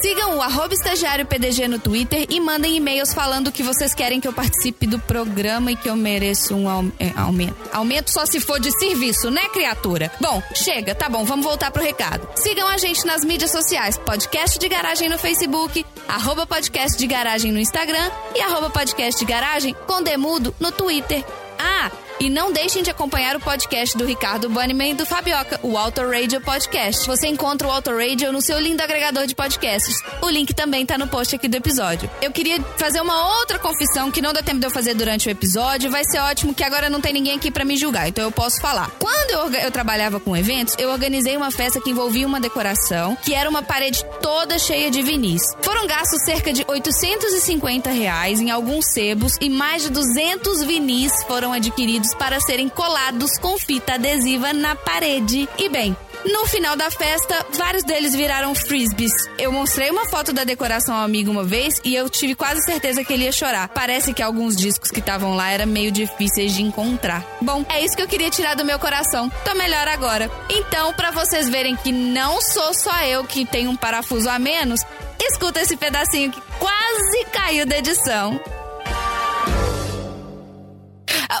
[0.00, 4.26] Sigam o arroba estagiário PDG no Twitter e mandem e-mails falando que vocês querem que
[4.26, 7.56] eu participe do programa e que eu mereço um é, aumento.
[7.70, 10.10] Aumento só se for de serviço, né, criatura?
[10.18, 12.26] Bom, chega, tá bom, vamos voltar pro recado.
[12.36, 17.52] Sigam a gente nas mídias sociais, podcast de garagem no Facebook, arroba podcast de garagem
[17.52, 21.22] no Instagram e arroba podcast de garagem com demudo no Twitter.
[21.62, 21.90] Ah,
[22.22, 26.02] E não deixem de acompanhar o podcast do Ricardo Bunnyman e do Fabioca, o Auto
[26.02, 27.06] Radio Podcast.
[27.06, 29.96] Você encontra o Auto Radio no seu lindo agregador de podcasts.
[30.20, 32.10] O link também tá no post aqui do episódio.
[32.20, 35.30] Eu queria fazer uma outra confissão que não deu tempo de eu fazer durante o
[35.30, 35.90] episódio.
[35.90, 38.60] Vai ser ótimo que agora não tem ninguém aqui para me julgar, então eu posso
[38.60, 38.90] falar.
[38.98, 43.32] Quando eu, eu trabalhava com eventos, eu organizei uma festa que envolvia uma decoração, que
[43.32, 45.40] era uma parede toda cheia de vinis.
[45.62, 51.49] Foram gastos cerca de 850 reais em alguns sebos e mais de 200 vinis foram
[51.52, 55.48] adquiridos para serem colados com fita adesiva na parede.
[55.58, 59.12] E bem, no final da festa, vários deles viraram frisbees.
[59.38, 63.02] Eu mostrei uma foto da decoração ao amigo uma vez e eu tive quase certeza
[63.02, 63.68] que ele ia chorar.
[63.68, 67.24] Parece que alguns discos que estavam lá eram meio difíceis de encontrar.
[67.40, 69.30] Bom, é isso que eu queria tirar do meu coração.
[69.44, 70.30] Tô melhor agora.
[70.50, 74.80] Então, para vocês verem que não sou só eu que tenho um parafuso a menos,
[75.18, 78.38] escuta esse pedacinho que quase caiu da edição.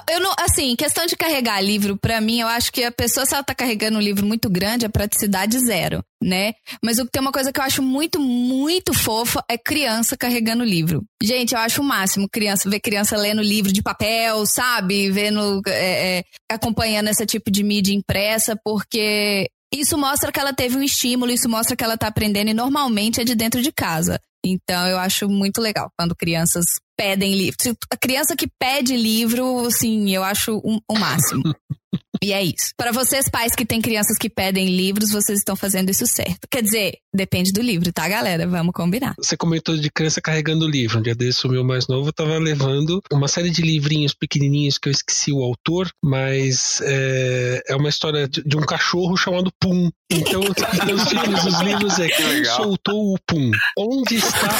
[0.08, 3.34] Eu não, assim, questão de carregar livro, para mim, eu acho que a pessoa, se
[3.34, 6.52] ela tá carregando um livro muito grande, a praticidade zero, né?
[6.82, 10.62] Mas o que tem uma coisa que eu acho muito, muito fofa é criança carregando
[10.62, 11.04] livro.
[11.22, 15.10] Gente, eu acho o máximo criança, ver criança lendo livro de papel, sabe?
[15.10, 20.76] Vendo, é, é, acompanhando esse tipo de mídia impressa, porque isso mostra que ela teve
[20.76, 24.20] um estímulo, isso mostra que ela tá aprendendo e normalmente é de dentro de casa.
[24.44, 26.64] Então eu acho muito legal quando crianças
[26.96, 27.56] pedem livro.
[27.90, 31.42] A criança que pede livro, assim, eu acho o um, um máximo.
[32.22, 32.72] E é isso.
[32.76, 36.46] Para vocês, pais que têm crianças que pedem livros, vocês estão fazendo isso certo.
[36.50, 38.46] Quer dizer, depende do livro, tá, galera?
[38.46, 39.14] Vamos combinar.
[39.18, 40.98] Você comentou de criança carregando livro.
[40.98, 44.88] Um dia desse, o meu mais novo tava levando uma série de livrinhos pequenininhos que
[44.88, 49.90] eu esqueci o autor, mas é, é uma história de, de, um cachorro chamado Pum.
[50.10, 50.42] Então,
[50.86, 53.50] meus filhos, os livros é quem soltou o Pum?
[53.78, 54.50] Onde está o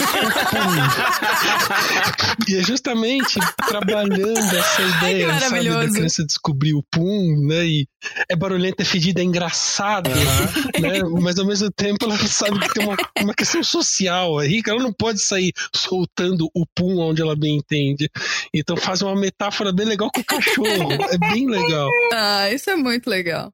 [0.50, 2.48] Pum?
[2.48, 3.38] e é justamente
[3.68, 7.66] trabalhando essa ideia, sabe, da criança descobrir o Pum, né?
[7.66, 7.88] E
[8.28, 10.80] é barulhenta, é fedida, é engraçada, uhum.
[10.80, 11.20] né?
[11.20, 14.82] Mas ao mesmo tempo ela sabe que tem uma, uma questão social aí, que ela
[14.82, 18.08] não pode sair soltando o pum onde ela bem entende.
[18.54, 20.92] Então faz uma metáfora bem legal com o cachorro.
[21.10, 21.88] É bem legal.
[22.12, 23.52] Ah, isso é muito legal.